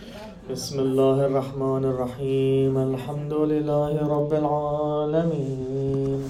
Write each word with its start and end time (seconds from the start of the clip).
بسم 0.00 0.80
الله 0.80 1.26
الرحمن 1.26 1.84
الرحيم. 1.84 2.78
الحمد 2.78 3.32
لله 3.32 4.08
رب 4.08 4.32
العالمين. 4.32 6.20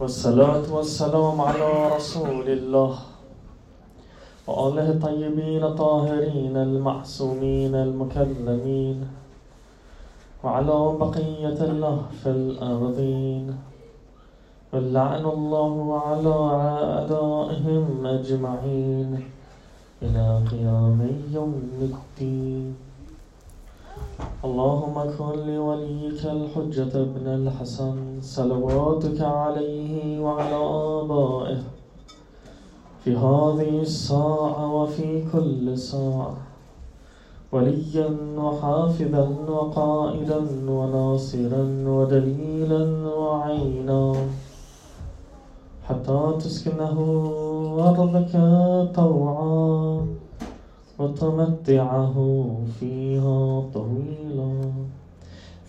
والصلاة 0.00 0.66
والسلام 0.70 1.40
على 1.40 1.70
رسول 1.96 2.46
الله 2.46 2.92
وآله 4.46 4.90
الطيبين 4.90 5.62
الطاهرين 5.64 6.56
المعصومين 6.56 7.74
المكرمين 7.74 8.98
وعلى 10.44 10.78
بقية 11.02 11.58
الله 11.58 11.98
في 12.22 12.30
الأرضين. 12.30 13.46
ولعن 14.72 15.24
الله 15.26 15.74
على 15.98 16.36
أعدائهم 16.62 18.06
أجمعين. 18.06 19.10
إلى 20.02 20.42
قيام 20.50 21.00
يوم 21.32 21.54
الدين 21.82 22.74
اللهم 24.44 24.94
كن 25.18 25.38
لوليك 25.46 26.22
الحجة 26.24 26.92
ابن 27.06 27.26
الحسن 27.26 27.96
صلواتك 28.22 29.20
عليه 29.20 30.20
وعلى 30.20 30.56
آبائه 31.02 31.62
في 33.04 33.16
هذه 33.16 33.80
الساعة 33.80 34.74
وفي 34.74 35.24
كل 35.32 35.78
ساعة 35.78 36.36
وليا 37.52 38.08
وحافظا 38.36 39.28
وقائدا 39.48 40.40
وناصرا 40.68 41.64
ودليلا 41.86 42.84
وعينا 43.18 44.14
حتى 45.88 46.34
تسكنه 46.38 46.98
ضربك 47.78 48.32
طوعا 48.94 50.06
وتمتعه 50.98 52.16
فيها 52.80 53.62
طويلا 53.74 54.72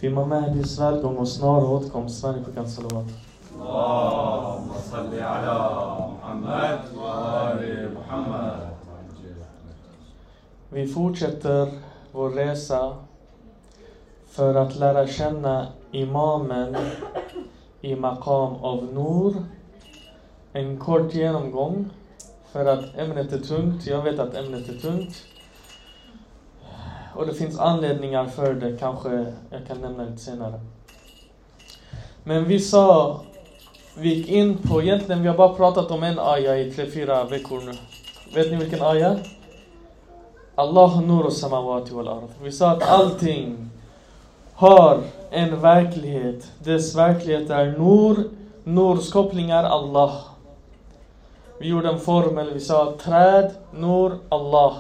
في 0.02 0.10
ممهد 0.10 0.62
اسرائيلكم 0.62 1.18
وسنور 1.18 1.64
ودكم 1.64 2.08
سنه 2.08 2.42
في 2.42 2.52
كنس 2.52 2.80
الوقت 2.80 3.14
اللهم 3.56 4.70
صل 4.92 5.20
على 5.20 5.56
محمد 6.12 6.80
وآل 6.98 7.94
محمد 7.98 8.70
Vi 10.72 10.88
fortsätter 10.88 11.68
vår 12.12 12.30
resa 12.30 12.96
för 14.28 14.56
att 14.56 14.76
i 17.82 17.96
Maqam 17.96 18.56
av 18.62 18.84
Nur. 18.94 19.34
En 20.54 20.78
kort 20.78 21.14
genomgång. 21.14 21.90
För 22.52 22.66
att 22.66 22.98
ämnet 22.98 23.34
är 23.34 23.40
tungt. 23.40 23.88
Jag 23.88 24.02
vet 24.02 24.20
att 24.20 24.36
ämnet 24.36 24.70
är 24.70 24.74
tungt. 24.74 25.24
Och 27.16 27.26
det 27.26 27.34
finns 27.34 27.60
anledningar 27.60 28.26
för 28.26 28.54
det, 28.54 28.78
kanske 28.78 29.34
jag 29.50 29.68
kan 29.68 29.78
nämna 29.78 30.04
lite 30.04 30.22
senare. 30.22 30.60
Men 32.24 32.46
vi 32.46 32.60
sa, 32.60 33.22
vi 33.98 34.14
gick 34.14 34.30
in 34.30 34.58
på, 34.58 34.82
egentligen 34.82 35.22
vi 35.22 35.28
har 35.28 35.38
bara 35.38 35.54
pratat 35.54 35.92
om 35.92 36.04
en 36.04 36.20
aya 36.20 36.58
i 36.58 36.72
tre, 36.72 36.86
fyra 36.92 37.24
veckor 37.24 37.62
nu. 37.62 37.72
Vet 38.34 38.52
ni 38.52 38.58
vilken 38.58 38.82
aya? 38.82 39.18
Allah 40.56 41.02
nur 41.02 41.30
samawati 41.30 41.94
wal 41.94 42.08
ard. 42.08 42.30
Vi 42.42 42.52
sa 42.52 42.72
att 42.72 42.90
allting 42.90 43.70
har 44.54 45.02
en 45.32 45.62
verklighet. 45.62 46.52
Dess 46.64 46.96
verklighet 46.96 47.50
är 47.50 47.66
nur. 47.66 48.30
Nurs 48.64 49.12
koppling 49.12 49.50
är 49.50 49.64
Allah. 49.64 50.12
Vi 51.62 51.68
gjorde 51.68 51.90
en 51.90 52.00
formel, 52.00 52.54
vi 52.54 52.60
sa 52.60 52.94
träd, 53.04 53.52
nur, 53.72 54.18
Allah. 54.30 54.76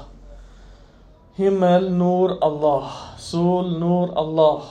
Himmel, 1.35 1.91
nur, 1.91 2.43
Allah. 2.43 2.91
Sol, 3.17 3.79
nur, 3.79 4.17
Allah. 4.17 4.61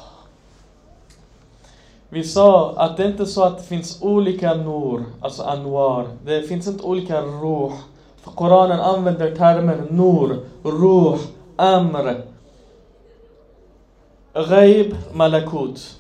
Vi 2.09 2.25
sa 2.25 2.75
att 2.77 2.97
det 2.97 3.05
inte 3.05 3.23
är 3.23 3.27
så 3.27 3.45
att 3.45 3.59
det 3.59 3.65
finns 3.65 4.03
olika 4.03 4.55
nur, 4.55 5.05
alltså 5.21 5.43
anwar. 5.43 6.09
Det 6.25 6.43
finns 6.43 6.67
inte 6.67 6.85
olika 6.85 7.23
ruh. 7.23 7.73
För 8.23 8.31
Koranen 8.31 8.81
använder 8.81 9.37
termen 9.37 9.87
nur, 9.91 10.39
ruh, 10.63 11.19
amr, 11.57 12.23
ghaib, 14.35 14.97
malakut. 15.13 15.99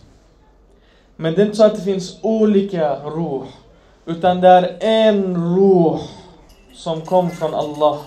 Men 1.17 1.35
det 1.35 1.43
är 1.43 1.47
inte 1.47 1.57
så 1.57 1.65
att 1.65 1.75
det 1.75 1.83
finns 1.83 2.19
olika 2.23 2.97
ruh. 3.05 3.43
Utan 4.09 4.41
det 4.41 4.49
är 4.49 4.77
en 4.81 5.57
ruh 5.57 6.01
som 6.75 7.01
kom 7.01 7.31
från 7.31 7.55
Allah. 7.55 7.99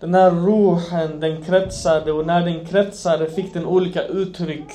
Den 0.00 0.14
här 0.14 0.30
ruhen, 0.30 1.20
den 1.20 1.44
kretsade 1.44 2.12
och 2.12 2.26
när 2.26 2.44
den 2.44 2.66
kretsade 2.66 3.30
fick 3.30 3.54
den 3.54 3.66
olika 3.66 4.02
uttryck. 4.02 4.72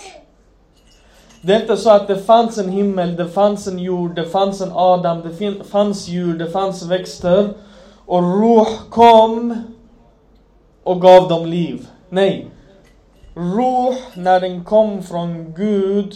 Det 1.42 1.54
är 1.54 1.62
inte 1.62 1.78
så 1.78 1.90
att 1.90 2.08
det 2.08 2.18
fanns 2.18 2.58
en 2.58 2.70
himmel, 2.70 3.16
det 3.16 3.28
fanns 3.28 3.68
en 3.68 3.80
jord, 3.80 4.16
det 4.16 4.26
fanns 4.26 4.62
en 4.62 4.72
Adam, 4.74 5.22
det 5.22 5.64
fanns 5.64 6.08
djur, 6.08 6.38
det 6.38 6.50
fanns 6.50 6.84
växter. 6.84 7.50
Och 8.06 8.22
ruh 8.42 8.70
kom 8.90 9.64
och 10.84 11.02
gav 11.02 11.30
dem 11.30 11.46
liv. 11.46 11.88
Nej. 12.10 12.48
Ruh, 13.36 13.96
när 14.14 14.40
den 14.40 14.64
kom 14.64 15.04
från 15.04 15.54
Gud, 15.54 16.16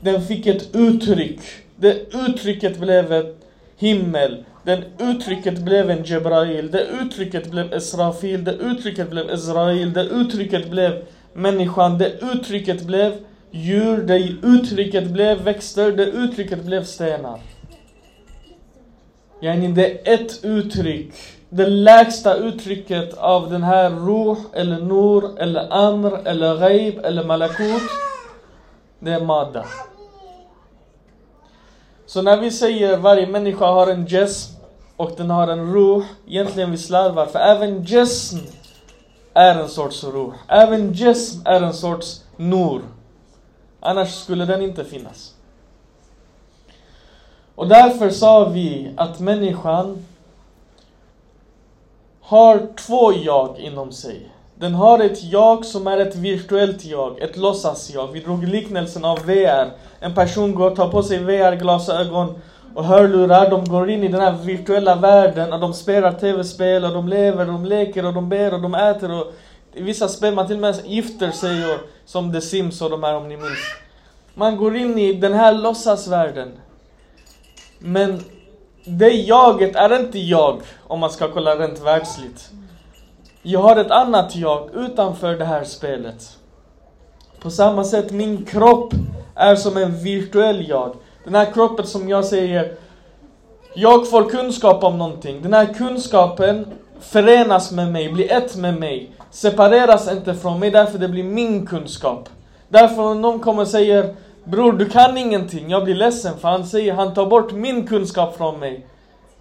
den 0.00 0.22
fick 0.22 0.46
ett 0.46 0.74
uttryck. 0.74 1.40
Det 1.76 2.14
uttrycket 2.14 2.78
blev 2.78 3.12
ett 3.12 3.45
himmel. 3.76 4.44
Det 4.62 4.84
uttrycket 4.98 5.58
blev 5.58 5.90
en 5.90 6.04
Jebrail. 6.04 6.70
Det 6.70 6.86
uttrycket 7.02 7.50
blev 7.50 7.74
Israfil. 7.74 8.44
Det 8.44 8.52
uttrycket 8.52 9.10
blev 9.10 9.30
Israel. 9.30 9.92
Det 9.92 10.04
uttrycket 10.04 10.70
blev 10.70 10.92
människan. 11.32 11.98
Det 11.98 12.12
uttrycket 12.32 12.82
blev 12.82 13.12
djur. 13.50 13.96
Det 13.96 14.18
uttrycket 14.42 15.10
blev 15.10 15.42
växter. 15.42 15.92
Det 15.92 16.06
uttrycket 16.06 16.64
blev 16.64 16.84
stenar. 16.84 17.40
Yani 19.40 19.68
det 19.68 20.08
är 20.08 20.14
ett 20.14 20.44
uttryck. 20.44 21.12
Det 21.48 21.66
lägsta 21.66 22.34
uttrycket 22.34 23.14
av 23.18 23.50
den 23.50 23.62
här 23.62 23.90
ruh, 23.90 24.38
eller 24.52 24.80
nur, 24.80 25.40
eller 25.40 25.72
amr, 25.72 26.28
eller 26.28 26.56
ghaib, 26.56 27.04
eller 27.04 27.24
malakut. 27.24 27.82
Det 29.00 29.10
är 29.10 29.20
Mada. 29.20 29.64
Så 32.06 32.22
när 32.22 32.36
vi 32.36 32.50
säger 32.50 32.96
varje 32.96 33.26
människa 33.26 33.66
har 33.66 33.86
en 33.86 34.06
jism 34.06 34.54
och 34.96 35.12
den 35.16 35.30
har 35.30 35.48
en 35.48 35.74
ruh, 35.74 36.04
egentligen 36.28 36.70
vi 36.70 36.78
slarvar. 36.78 37.26
För 37.26 37.38
även 37.38 37.84
jism 37.84 38.38
är 39.34 39.54
en 39.54 39.68
sorts 39.68 40.04
ruh. 40.04 40.34
Även 40.48 40.92
jism 40.92 41.40
är 41.44 41.60
en 41.60 41.74
sorts 41.74 42.24
nur. 42.36 42.82
Annars 43.80 44.14
skulle 44.14 44.44
den 44.44 44.62
inte 44.62 44.84
finnas. 44.84 45.34
Och 47.54 47.68
därför 47.68 48.10
sa 48.10 48.48
vi 48.48 48.92
att 48.96 49.20
människan 49.20 50.04
har 52.20 52.68
två 52.76 53.12
jag 53.12 53.58
inom 53.58 53.92
sig. 53.92 54.30
Den 54.54 54.74
har 54.74 54.98
ett 54.98 55.22
jag 55.22 55.64
som 55.64 55.86
är 55.86 55.98
ett 55.98 56.16
virtuellt 56.16 56.84
jag, 56.84 57.18
ett 57.18 57.36
låtsas-jag. 57.36 58.06
Vi 58.12 58.20
drog 58.20 58.44
liknelsen 58.44 59.04
av 59.04 59.18
VR. 59.18 59.70
En 60.06 60.14
person 60.14 60.54
går 60.54 60.70
tar 60.70 60.88
på 60.88 61.02
sig 61.02 61.18
VR-glasögon 61.18 62.34
och 62.74 62.84
hörlurar. 62.84 63.50
De 63.50 63.64
går 63.64 63.90
in 63.90 64.02
i 64.02 64.08
den 64.08 64.20
här 64.20 64.32
virtuella 64.32 64.94
världen 64.94 65.52
och 65.52 65.60
de 65.60 65.74
spelar 65.74 66.12
tv-spel 66.12 66.84
och 66.84 66.92
de 66.92 67.08
lever, 67.08 67.46
de 67.46 67.64
leker 67.64 68.06
och 68.06 68.14
de 68.14 68.28
ber 68.28 68.54
och 68.54 68.62
de 68.62 68.74
äter 68.74 69.20
och 69.20 69.32
i 69.74 69.82
vissa 69.82 70.08
spel 70.08 70.34
man 70.34 70.46
till 70.46 70.56
och 70.56 70.62
med 70.62 70.76
gifter 70.84 71.30
sig 71.30 71.74
och, 71.74 71.80
som 72.04 72.32
The 72.32 72.40
Sims 72.40 72.82
och 72.82 72.90
de 72.90 73.02
här 73.02 73.16
om 73.16 73.28
ni 73.28 73.36
minns. 73.36 73.58
Man 74.34 74.56
går 74.56 74.76
in 74.76 74.98
i 74.98 75.12
den 75.12 75.32
här 75.32 75.52
låtsasvärlden. 75.52 76.52
Men 77.78 78.24
det 78.84 79.10
jaget 79.10 79.76
är 79.76 80.00
inte 80.00 80.18
jag, 80.18 80.60
om 80.86 81.00
man 81.00 81.10
ska 81.10 81.28
kolla 81.28 81.56
rent 81.56 81.82
världsligt. 81.84 82.50
Jag 83.42 83.60
har 83.60 83.76
ett 83.76 83.90
annat 83.90 84.36
jag 84.36 84.70
utanför 84.74 85.34
det 85.34 85.44
här 85.44 85.64
spelet. 85.64 86.35
På 87.40 87.50
samma 87.50 87.84
sätt, 87.84 88.12
min 88.12 88.44
kropp 88.44 88.94
är 89.34 89.56
som 89.56 89.76
en 89.76 89.98
virtuell 89.98 90.68
jag. 90.68 90.96
Den 91.24 91.34
här 91.34 91.52
kroppen 91.52 91.86
som 91.86 92.08
jag 92.08 92.24
säger, 92.24 92.74
jag 93.74 94.10
får 94.10 94.30
kunskap 94.30 94.84
om 94.84 94.98
någonting. 94.98 95.42
Den 95.42 95.52
här 95.52 95.74
kunskapen 95.74 96.66
förenas 97.00 97.72
med 97.72 97.92
mig, 97.92 98.12
blir 98.12 98.32
ett 98.32 98.56
med 98.56 98.80
mig. 98.80 99.10
Separeras 99.30 100.12
inte 100.12 100.34
från 100.34 100.60
mig, 100.60 100.70
därför 100.70 100.98
det 100.98 101.08
blir 101.08 101.24
min 101.24 101.66
kunskap. 101.66 102.28
Därför 102.68 103.02
om 103.02 103.22
någon 103.22 103.40
kommer 103.40 103.62
och 103.62 103.68
säger 103.68 104.14
Bror, 104.44 104.72
du 104.72 104.88
kan 104.88 105.18
ingenting. 105.18 105.70
Jag 105.70 105.84
blir 105.84 105.94
ledsen 105.94 106.38
för 106.38 106.48
han 106.48 106.66
säger 106.66 106.92
han 106.92 107.14
tar 107.14 107.26
bort 107.26 107.52
min 107.52 107.86
kunskap 107.86 108.36
från 108.36 108.58
mig. 108.58 108.86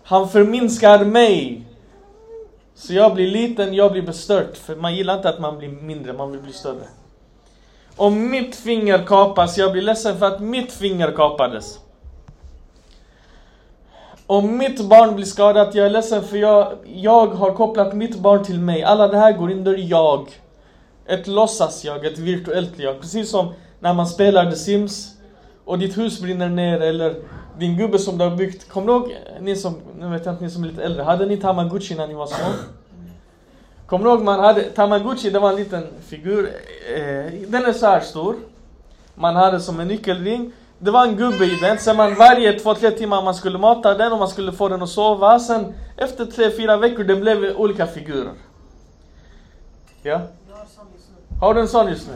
Han 0.04 0.30
förminskar 0.30 1.06
mig. 1.06 1.62
Så 2.76 2.94
jag 2.94 3.14
blir 3.14 3.28
liten, 3.28 3.74
jag 3.74 3.92
blir 3.92 4.02
bestört. 4.02 4.58
För 4.58 4.76
man 4.76 4.96
gillar 4.96 5.18
inte 5.18 5.30
att 5.30 5.40
man 5.40 5.58
blir 5.58 5.70
mindre, 5.70 6.14
man 6.14 6.32
vill 6.32 6.42
bli 6.42 6.54
större. 6.54 6.88
Om 7.98 8.30
mitt 8.30 8.56
finger 8.56 9.04
kapas, 9.04 9.58
jag 9.58 9.72
blir 9.72 9.82
ledsen 9.82 10.18
för 10.18 10.26
att 10.26 10.40
mitt 10.40 10.72
finger 10.72 11.12
kapades. 11.12 11.80
Om 14.28 14.58
mitt 14.58 14.90
barn 14.90 15.16
blir 15.16 15.26
skadat, 15.26 15.76
jag 15.76 15.86
är 15.86 15.90
ledsen 15.90 16.24
för 16.24 16.38
jag, 16.38 16.74
jag 16.86 17.28
har 17.28 17.52
kopplat 17.52 17.94
mitt 17.94 18.20
barn 18.20 18.44
till 18.44 18.60
mig. 18.60 18.84
Alla 18.84 19.08
det 19.08 19.18
här 19.18 19.34
går 19.34 19.52
under 19.52 19.78
jag. 19.78 20.28
Ett 21.06 21.28
låtsas-jag, 21.28 22.06
ett 22.06 22.18
virtuellt 22.18 22.80
jag. 22.80 23.02
Precis 23.02 23.30
som 23.30 23.54
när 23.80 23.94
man 23.94 24.08
spelar 24.08 24.52
The 24.52 24.58
Sims 24.58 25.16
och 25.66 25.80
ditt 25.80 25.98
hus 25.98 26.22
brinner 26.22 26.50
ner 26.50 26.80
eller 26.80 27.16
din 27.60 27.78
gubbe 27.78 28.00
som 28.00 28.18
du 28.18 28.24
har 28.24 28.36
byggt. 28.36 28.70
Kommer 28.70 28.88
du 28.88 28.94
ihåg, 28.94 29.16
ni 29.42 29.56
som, 29.56 29.76
nu 30.00 30.10
vet 30.10 30.26
jag 30.26 30.34
inte, 30.34 30.44
ni 30.44 30.50
som 30.50 30.64
är 30.64 30.68
lite 30.68 30.84
äldre, 30.84 31.04
hade 31.04 31.26
ni 31.26 31.38
Tamagotchi 31.38 31.96
när 31.96 32.08
ni 32.08 32.14
var 32.14 32.28
små? 32.28 32.46
Kommer 33.88 34.06
du 34.06 34.12
ihåg 34.12 34.24
man 34.24 34.40
hade, 34.40 34.64
Tamagotchi 34.64 35.30
det 35.30 35.40
var 35.40 35.50
en 35.50 35.56
liten 35.56 35.84
figur, 36.08 36.50
eh, 36.96 37.32
den 37.48 37.66
är 37.66 37.74
så 37.74 37.86
här 37.86 38.00
stor. 38.00 38.36
Man 39.16 39.36
hade 39.36 39.60
som 39.60 39.80
en 39.80 39.88
nyckelring. 39.88 40.52
Det 40.80 40.92
var 40.92 41.06
en 41.06 41.16
gubbe 41.16 41.46
i 41.46 41.58
den, 41.62 41.78
sen 41.78 41.98
man 41.98 42.16
varje 42.16 42.60
två, 42.60 42.74
tre 42.74 42.92
timmar 42.92 43.24
man 43.24 43.36
skulle 43.36 43.58
mata 43.58 43.94
den 43.94 44.12
och 44.12 44.20
man 44.20 44.28
skulle 44.28 44.52
få 44.52 44.70
den 44.70 44.82
att 44.82 44.90
sova. 44.90 45.40
Sen 45.40 45.74
efter 45.98 46.26
tre, 46.26 46.52
fyra 46.52 46.78
veckor 46.78 47.04
det 47.04 47.16
blev 47.16 47.58
olika 47.58 47.88
figurer. 47.88 48.32
Ja? 50.04 50.22
Har 51.42 51.54
du 51.54 51.62
en 51.62 51.68
sån 51.68 51.88
just 51.88 52.08
nu? 52.08 52.14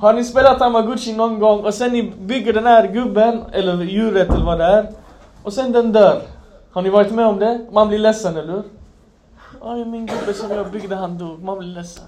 Har 0.00 0.12
ni 0.12 0.24
spelat 0.24 0.58
Tamagotchi 0.58 1.12
någon 1.12 1.38
gång 1.38 1.60
och 1.60 1.74
sen 1.74 1.92
ni 1.92 2.02
bygger 2.02 2.52
den 2.52 2.66
här 2.66 2.88
gubben, 2.92 3.42
eller 3.52 3.82
djuret 3.82 4.28
eller 4.30 4.44
vad 4.44 4.58
det 4.58 4.64
är. 4.64 4.92
Och 5.42 5.52
sen 5.52 5.72
den 5.72 5.92
dör. 5.92 6.22
Har 6.72 6.82
ni 6.82 6.90
varit 6.90 7.12
med 7.12 7.26
om 7.26 7.38
det? 7.38 7.66
Man 7.72 7.88
blir 7.88 7.98
ledsen, 7.98 8.36
eller 8.36 8.52
hur? 8.52 8.62
Aj, 9.68 9.84
min 9.84 10.06
gubbe 10.06 10.34
som 10.34 10.50
jag 10.50 10.70
byggde, 10.70 10.96
han 10.96 11.18
dog. 11.18 11.42
Man 11.42 11.58
blir 11.58 11.68
ledsen. 11.68 12.04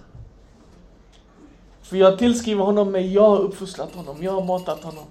För 1.83 1.97
jag 1.97 2.19
tillskriver 2.19 2.65
honom 2.65 2.93
mig, 2.93 3.15
jag 3.15 3.29
har 3.29 3.39
uppfostrat 3.39 3.95
honom, 3.95 4.17
jag 4.21 4.33
har 4.33 4.45
matat 4.45 4.85
honom. 4.85 5.05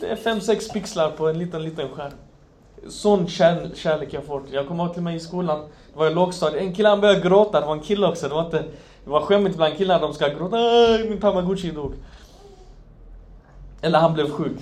Det 0.00 0.06
är 0.06 0.16
5-6 0.16 0.72
pixlar 0.72 1.10
på 1.10 1.28
en 1.28 1.38
liten, 1.38 1.62
liten 1.62 1.88
skärm. 1.88 2.12
Sån 2.88 3.26
kär, 3.28 3.70
kärlek 3.74 4.12
jag 4.12 4.24
får. 4.24 4.42
Jag 4.50 4.68
kommer 4.68 4.84
ihåg 4.84 4.94
till 4.94 5.02
mig 5.02 5.16
i 5.16 5.20
skolan, 5.20 5.60
det 5.60 5.98
var 5.98 6.06
i 6.06 6.14
lågstadiet, 6.14 6.62
en 6.62 6.74
kille 6.74 6.88
han 6.88 7.00
började 7.00 7.20
gråta, 7.20 7.60
det 7.60 7.66
var 7.66 7.72
en 7.72 7.80
kille 7.80 8.06
också, 8.06 8.28
det 8.28 8.34
var 8.34 8.44
inte... 8.44 8.64
Det 9.04 9.10
var 9.10 9.20
skämmigt 9.20 9.56
bland 9.56 9.76
killarna, 9.76 10.00
de 10.00 10.14
ska 10.14 10.28
gråta, 10.28 10.56
Aj, 10.56 11.08
min 11.08 11.20
tamagotchi 11.20 11.70
dog. 11.70 11.94
Eller 13.80 13.98
han 13.98 14.14
blev 14.14 14.30
sjuk. 14.30 14.58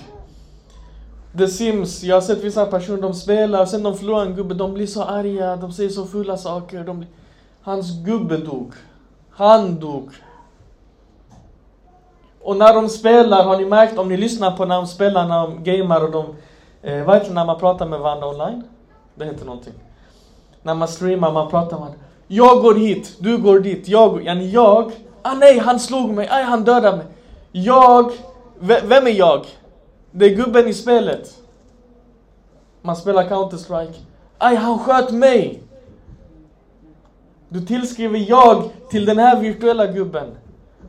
The 1.39 1.49
Sims, 1.49 2.03
jag 2.03 2.17
har 2.17 2.21
sett 2.21 2.45
vissa 2.45 2.67
personer, 2.67 3.03
de 3.03 3.15
spelar, 3.15 3.63
och 3.63 3.69
sen 3.69 3.83
de 3.83 3.99
förlorar 3.99 4.27
en 4.27 4.35
gubbe, 4.35 4.55
de 4.55 4.75
blir 4.75 4.87
så 4.87 5.03
arga, 5.03 5.57
de 5.57 5.73
säger 5.73 5.91
så 5.91 6.07
fulla 6.07 6.37
saker. 6.37 6.85
De 6.85 6.99
blir... 6.99 7.09
Hans 7.63 8.05
gubbe 8.05 8.37
dog. 8.37 8.73
Han 9.31 9.81
dog. 9.81 10.11
Och 12.41 12.57
när 12.57 12.75
de 12.75 12.89
spelar, 12.89 13.45
har 13.45 13.57
ni 13.57 13.65
märkt, 13.65 13.99
om 13.99 14.09
ni 14.09 14.17
lyssnar 14.17 14.57
på 14.57 14.65
när 14.65 14.77
de 14.77 14.87
spelar, 14.87 15.29
när 15.29 15.43
de 15.43 15.65
gamar 15.65 16.05
och 16.05 16.11
de... 16.11 16.25
Eh, 16.83 17.05
vad 17.05 17.15
heter 17.15 17.29
det 17.29 17.35
när 17.35 17.45
man 17.45 17.59
pratar 17.59 17.87
med 17.87 18.01
varandra 18.01 18.29
online? 18.29 18.63
Det 19.15 19.25
heter 19.25 19.45
någonting. 19.45 19.75
När 20.63 20.75
man 20.75 20.89
streamar, 20.89 21.33
man 21.33 21.51
pratar 21.51 21.79
man. 21.79 21.93
Jag 22.27 22.63
går 22.63 22.75
hit, 22.75 23.17
du 23.19 23.39
går 23.39 23.61
dit, 23.61 23.89
jag... 23.89 24.25
Yani 24.25 24.51
jag... 24.51 24.93
Ah 25.23 25.35
nej, 25.35 25.59
han 25.59 25.81
slog 25.81 26.11
mig, 26.11 26.29
aj 26.31 26.43
han 26.43 26.65
dödade 26.65 26.97
mig. 26.97 27.07
Jag... 27.53 28.13
V 28.59 28.81
vem 28.85 29.07
är 29.07 29.11
jag? 29.11 29.47
Det 30.11 30.27
är 30.27 30.37
gubben 30.37 30.69
i 30.69 30.75
spelet. 30.75 31.39
Man 32.83 32.97
spelar 32.97 33.29
Counter-Strike. 33.29 33.95
Aj, 34.39 34.57
han 34.57 34.79
sköt 34.79 35.11
mig! 35.11 35.63
Du 37.49 37.61
tillskriver 37.61 38.25
jag 38.29 38.71
till 38.91 39.05
den 39.05 39.19
här 39.19 39.41
virtuella 39.41 39.87
gubben. 39.87 40.37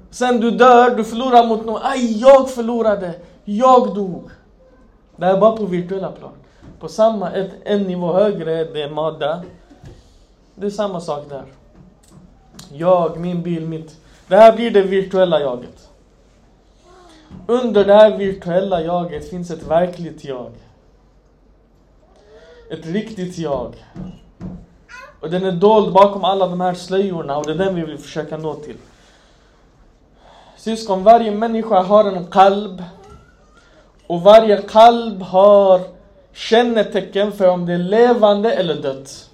Sen 0.10 0.40
du 0.40 0.52
dör, 0.52 0.96
du 0.96 1.04
förlorar 1.04 1.48
mot 1.48 1.66
någon. 1.66 1.82
Aj, 1.84 2.22
jag 2.22 2.50
förlorade! 2.50 3.14
Jag 3.46 3.96
dog! 3.96 4.30
Det 5.16 5.26
här 5.26 5.36
är 5.36 5.40
bara 5.40 5.58
på 5.58 5.66
virtuella 5.66 6.12
plan. 6.12 6.32
På 6.80 6.88
samma, 6.88 7.32
ett, 7.32 7.52
en 7.64 7.84
nivå 7.84 8.14
högre, 8.14 8.64
det 8.64 8.82
är 8.82 8.90
Mada. 8.90 9.44
Det 10.56 10.66
är 10.66 10.70
samma 10.70 11.02
sak 11.02 11.30
där. 11.30 11.44
Jag, 12.74 13.20
min 13.20 13.42
bil, 13.42 13.68
mitt. 13.68 13.96
Det 14.28 14.36
här 14.36 14.56
blir 14.56 14.72
det 14.72 14.82
virtuella 14.82 15.40
jaget. 15.40 15.91
Under 17.48 17.86
det 17.86 17.94
här 17.94 18.18
virtuella 18.18 18.82
jaget 18.82 19.30
finns 19.30 19.52
ett 19.52 19.64
verkligt 19.64 20.24
jag. 20.24 20.52
Ett 22.72 22.86
riktigt 22.86 23.38
jag. 23.38 23.76
Och 25.20 25.30
den 25.30 25.46
är 25.46 25.52
dold 25.52 25.94
bakom 25.94 26.24
alla 26.24 26.48
de 26.48 26.62
här 26.62 26.74
slöjorna 26.74 27.38
och 27.38 27.46
det 27.46 27.52
är 27.52 27.58
den 27.58 27.76
vi 27.76 27.82
vill 27.82 27.98
försöka 27.98 28.38
nå 28.38 28.54
till. 28.54 28.78
Syskon, 30.58 31.04
varje 31.04 31.32
människa 31.32 31.82
har 31.82 32.06
en 32.06 32.28
kalb. 32.28 32.84
Och 34.08 34.22
varje 34.22 34.62
kalb 34.62 35.22
har 35.22 35.82
kännetecken 36.34 37.32
för 37.32 37.48
om 37.48 37.66
det 37.66 37.74
är 37.74 37.78
levande 37.78 38.54
eller 38.54 38.76
dött. 38.76 39.30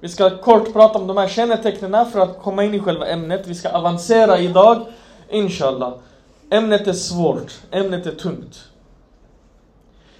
Vi 0.00 0.08
ska 0.08 0.38
kort 0.38 0.72
prata 0.72 0.98
om 0.98 1.06
de 1.06 1.16
här 1.16 1.28
kännetecknen 1.28 2.10
för 2.10 2.20
att 2.20 2.42
komma 2.42 2.64
in 2.64 2.74
i 2.74 2.80
själva 2.80 3.06
ämnet. 3.06 3.46
Vi 3.46 3.54
ska 3.54 3.68
avancera 3.68 4.38
idag, 4.38 4.86
inshallah. 5.28 5.92
Ämnet 6.52 6.86
är 6.86 6.92
svårt, 6.92 7.52
ämnet 7.70 8.06
är 8.06 8.14
tungt. 8.14 8.64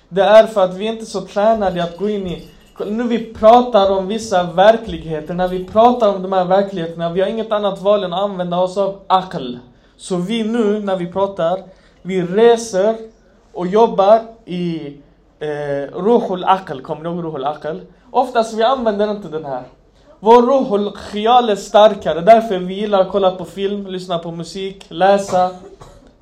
Det 0.09 0.23
är 0.23 0.47
för 0.47 0.65
att 0.65 0.75
vi 0.75 0.85
inte 0.85 1.03
är 1.03 1.07
så 1.07 1.21
tränade 1.21 1.85
att 1.85 1.97
gå 1.97 2.09
in 2.09 2.27
i... 2.27 2.49
Nu 2.87 3.03
vi 3.09 3.35
pratar 3.35 3.91
om 3.91 4.07
vissa 4.07 4.43
verkligheter, 4.43 5.35
när 5.35 5.49
vi 5.49 5.65
pratar 5.65 6.15
om 6.15 6.23
de 6.23 6.33
här 6.33 6.45
verkligheterna, 6.45 7.13
vi 7.13 7.21
har 7.21 7.29
inget 7.29 7.53
annat 7.53 7.83
val 7.83 8.05
än 8.05 8.13
att 8.13 8.21
använda 8.21 8.57
oss 8.57 8.77
av 8.77 9.01
akl. 9.07 9.55
Så 9.97 10.17
vi 10.17 10.43
nu, 10.43 10.81
när 10.81 10.97
vi 10.97 11.13
pratar, 11.13 11.63
vi 12.03 12.23
reser 12.23 12.97
och 13.53 13.67
jobbar 13.67 14.21
i 14.45 14.97
eh, 15.39 15.49
ruhul 15.95 16.45
akl, 16.45 16.81
kommer 16.81 17.03
ni 17.03 17.09
ihåg 17.09 17.25
ruhul 17.25 17.45
akl? 17.45 17.79
Oftast 18.11 18.55
vi 18.55 18.63
använder 18.63 19.11
inte 19.11 19.29
den 19.29 19.45
här. 19.45 19.63
Vår 20.21 20.43
ruhul 20.43 20.91
khial 20.91 21.51
är 21.51 21.57
starkare, 21.57 22.21
därför 22.21 22.59
vi 22.59 22.75
gillar 22.75 23.01
att 23.01 23.11
kolla 23.11 23.31
på 23.31 23.45
film, 23.45 23.87
lyssna 23.87 24.19
på 24.19 24.31
musik, 24.31 24.85
läsa. 24.89 25.51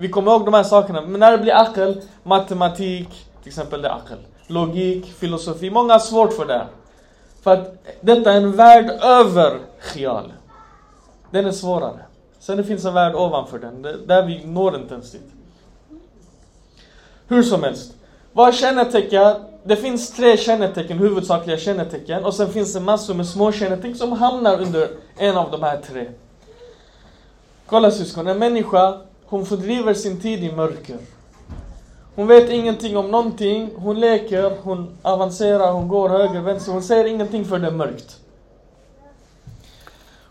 Vi 0.01 0.09
kommer 0.09 0.33
ihåg 0.33 0.45
de 0.45 0.55
här 0.55 0.63
sakerna. 0.63 1.01
Men 1.01 1.21
när 1.21 1.33
det 1.33 1.39
blir 1.39 1.53
akl, 1.53 1.93
matematik, 2.23 3.09
till 3.43 3.49
exempel 3.49 3.83
det 3.83 3.89
är 3.89 3.93
akl. 3.93 4.15
Logik, 4.47 5.07
filosofi. 5.07 5.71
Många 5.71 5.93
har 5.93 6.01
svårt 6.01 6.33
för 6.33 6.47
det. 6.47 6.67
För 7.43 7.53
att 7.53 7.85
detta 8.01 8.33
är 8.33 8.37
en 8.37 8.57
värld 8.57 8.91
över 9.03 9.59
Khial. 9.81 10.33
Den 11.31 11.47
är 11.47 11.53
svårare. 11.53 12.01
Sen 12.39 12.57
det 12.57 12.65
finns 12.65 12.85
en 12.85 12.95
värld 12.95 13.15
ovanför 13.15 13.59
den. 13.59 13.83
Där 13.83 14.27
vi 14.27 14.47
når 14.47 14.77
inte 14.77 14.95
ens 14.95 15.13
dit. 15.13 15.33
Hur 17.29 17.43
som 17.43 17.63
helst. 17.63 17.95
Vad 18.33 18.55
kännetecken? 18.55 19.35
Det 19.65 19.77
finns 19.77 20.11
tre 20.11 20.37
kännetecken, 20.37 20.99
huvudsakliga 20.99 21.59
kännetecken. 21.59 22.25
Och 22.25 22.35
sen 22.35 22.53
finns 22.53 22.73
det 22.73 22.81
massor 22.81 23.15
med 23.15 23.27
små 23.27 23.53
kännetecken 23.53 23.99
som 23.99 24.13
hamnar 24.13 24.61
under 24.61 24.89
en 25.17 25.37
av 25.37 25.51
de 25.51 25.63
här 25.63 25.81
tre. 25.81 26.11
Kolla 27.67 27.91
syskon, 27.91 28.27
en 28.27 28.39
människa 28.39 29.01
hon 29.29 29.47
fördriver 29.47 29.95
sin 29.95 30.21
tid 30.21 30.45
i 30.45 30.53
mörker. 30.53 30.99
Hon 32.15 32.27
vet 32.27 32.51
ingenting 32.51 32.97
om 32.97 33.11
någonting. 33.11 33.71
Hon 33.77 34.01
leker, 34.01 34.57
hon 34.63 34.97
avancerar, 35.03 35.73
hon 35.73 35.89
går 35.89 36.09
höger, 36.09 36.41
vänster. 36.41 36.73
Hon 36.73 36.83
säger 36.83 37.05
ingenting 37.05 37.45
för 37.45 37.59
det 37.59 37.67
är 37.67 37.71
mörkt. 37.71 38.21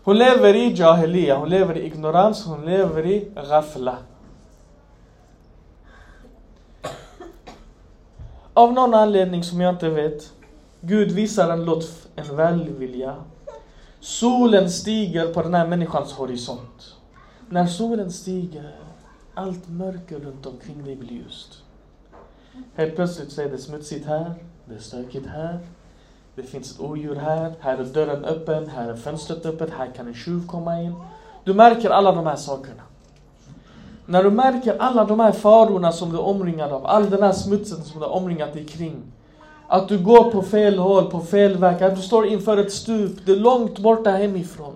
Hon 0.02 0.18
lever 0.18 0.54
i 0.54 0.72
jahiliya, 0.74 1.36
hon 1.36 1.48
lever 1.48 1.78
i 1.78 1.86
ignorans, 1.86 2.44
hon 2.46 2.64
lever 2.64 3.06
i 3.06 3.30
ghafla. 3.34 3.96
Av 8.54 8.72
någon 8.72 8.94
anledning 8.94 9.44
som 9.44 9.60
jag 9.60 9.74
inte 9.74 9.88
vet, 9.88 10.32
Gud 10.80 11.12
visar 11.12 11.50
en 11.50 11.64
lotf, 11.64 12.06
en 12.16 12.36
välvilja. 12.36 13.14
Solen 14.00 14.70
stiger 14.70 15.34
på 15.34 15.42
den 15.42 15.54
här 15.54 15.66
människans 15.66 16.12
horisont. 16.12 16.94
När 17.48 17.66
solen 17.66 18.12
stiger 18.12 18.74
allt 19.38 19.68
mörker 19.68 20.18
runt 20.18 20.46
omkring 20.46 20.84
dig 20.84 20.96
blir 20.96 21.12
ljust. 21.12 21.62
Helt 22.74 22.96
plötsligt 22.96 23.32
så 23.32 23.42
är 23.42 23.48
det 23.48 23.58
smutsigt 23.58 24.06
här, 24.06 24.34
det 24.64 24.74
är 24.74 24.78
stökigt 24.78 25.26
här, 25.26 25.58
det 26.34 26.42
finns 26.42 26.74
ett 26.74 26.80
odjur 26.80 27.14
här, 27.14 27.52
här 27.60 27.78
är 27.78 27.84
dörren 27.84 28.24
öppen, 28.24 28.68
här 28.68 28.88
är 28.88 28.96
fönstret 28.96 29.46
öppet, 29.46 29.70
här 29.70 29.90
kan 29.96 30.06
en 30.06 30.14
tjuv 30.14 30.46
komma 30.46 30.82
in. 30.82 30.94
Du 31.44 31.54
märker 31.54 31.90
alla 31.90 32.12
de 32.12 32.26
här 32.26 32.36
sakerna. 32.36 32.82
När 34.06 34.22
du 34.22 34.30
märker 34.30 34.78
alla 34.78 35.04
de 35.04 35.20
här 35.20 35.32
farorna 35.32 35.92
som 35.92 36.10
du 36.10 36.16
är 36.16 36.26
omringad 36.26 36.72
av, 36.72 36.86
all 36.86 37.10
den 37.10 37.22
här 37.22 37.32
smutsen 37.32 37.84
som 37.84 38.00
du 38.00 38.06
har 38.06 38.12
omringat 38.12 38.52
dig 38.52 38.66
kring. 38.66 39.02
Att 39.66 39.88
du 39.88 39.98
går 39.98 40.30
på 40.30 40.42
fel 40.42 40.78
håll, 40.78 41.10
på 41.10 41.20
fel 41.20 41.56
väg, 41.56 41.82
att 41.82 41.96
du 41.96 42.02
står 42.02 42.26
inför 42.26 42.56
ett 42.56 42.72
stup, 42.72 43.26
det 43.26 43.32
är 43.32 43.36
långt 43.36 43.78
borta 43.78 44.10
hemifrån. 44.10 44.74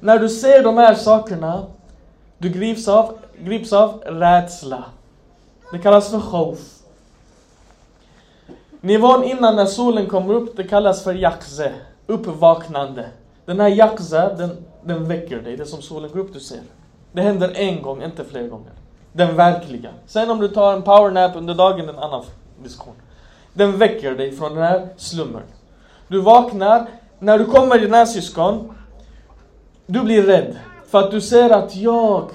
När 0.00 0.18
du 0.18 0.28
ser 0.28 0.62
de 0.62 0.76
här 0.76 0.94
sakerna, 0.94 1.66
du 2.38 2.48
grips 2.48 2.88
av, 2.88 3.18
grips 3.40 3.72
av 3.72 4.02
rädsla. 4.06 4.84
Det 5.72 5.78
kallas 5.78 6.10
för 6.10 6.20
khof. 6.20 6.58
Nivån 8.80 9.24
innan 9.24 9.56
när 9.56 9.66
solen 9.66 10.06
kommer 10.06 10.34
upp, 10.34 10.56
det 10.56 10.64
kallas 10.64 11.04
för 11.04 11.14
jakze. 11.14 11.72
Uppvaknande. 12.06 13.08
Den 13.44 13.60
här 13.60 13.68
jakze, 13.68 14.34
den, 14.38 14.64
den 14.84 15.08
väcker 15.08 15.40
dig. 15.40 15.56
Det 15.56 15.62
är 15.62 15.66
som 15.66 15.82
solen 15.82 16.10
går 16.12 16.20
upp, 16.20 16.32
du 16.32 16.40
ser. 16.40 16.60
Det 17.12 17.22
händer 17.22 17.52
en 17.54 17.82
gång, 17.82 18.02
inte 18.02 18.24
fler 18.24 18.48
gånger. 18.48 18.72
Den 19.12 19.36
verkliga. 19.36 19.90
Sen 20.06 20.30
om 20.30 20.40
du 20.40 20.48
tar 20.48 20.72
en 20.72 20.82
powernap 20.82 21.36
under 21.36 21.54
dagen, 21.54 21.88
en 21.88 21.98
annan 21.98 22.24
diskussion. 22.62 22.94
Den 23.52 23.78
väcker 23.78 24.14
dig 24.14 24.32
från 24.32 24.54
den 24.54 24.62
här 24.62 24.88
slummen. 24.96 25.42
Du 26.08 26.20
vaknar, 26.20 26.86
när 27.18 27.38
du 27.38 27.44
kommer 27.44 27.78
dina 27.78 28.06
syskon, 28.06 28.72
du 29.86 30.02
blir 30.02 30.22
rädd. 30.22 30.56
För 30.86 30.98
att 30.98 31.10
du 31.10 31.20
ser 31.20 31.50
att 31.50 31.76
jag 31.76 32.30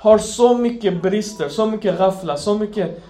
har 0.00 0.18
så 0.18 0.56
mycket 0.58 1.02
brister, 1.02 1.48
så 1.48 1.66
mycket 1.66 1.98
gaffla, 1.98 2.36
så 2.36 2.54
mycket 2.58 3.02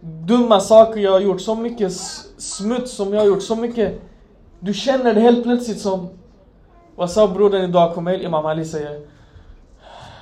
dumma 0.00 0.60
saker 0.60 1.00
jag 1.00 1.12
har 1.12 1.20
gjort, 1.20 1.40
så 1.40 1.54
mycket 1.54 1.92
smuts 2.38 2.92
som 2.92 3.12
jag 3.12 3.20
har 3.20 3.26
gjort, 3.26 3.42
så 3.42 3.56
mycket... 3.56 4.00
Du 4.60 4.74
känner 4.74 5.14
det 5.14 5.20
helt 5.20 5.42
plötsligt 5.42 5.80
som... 5.80 6.08
Vad 6.96 7.10
sa 7.10 7.28
brodern 7.28 7.64
idag 7.64 7.94
kom 7.94 8.04
mail? 8.04 8.22
Imam 8.22 8.46
Ali 8.46 8.64
säger 8.64 9.00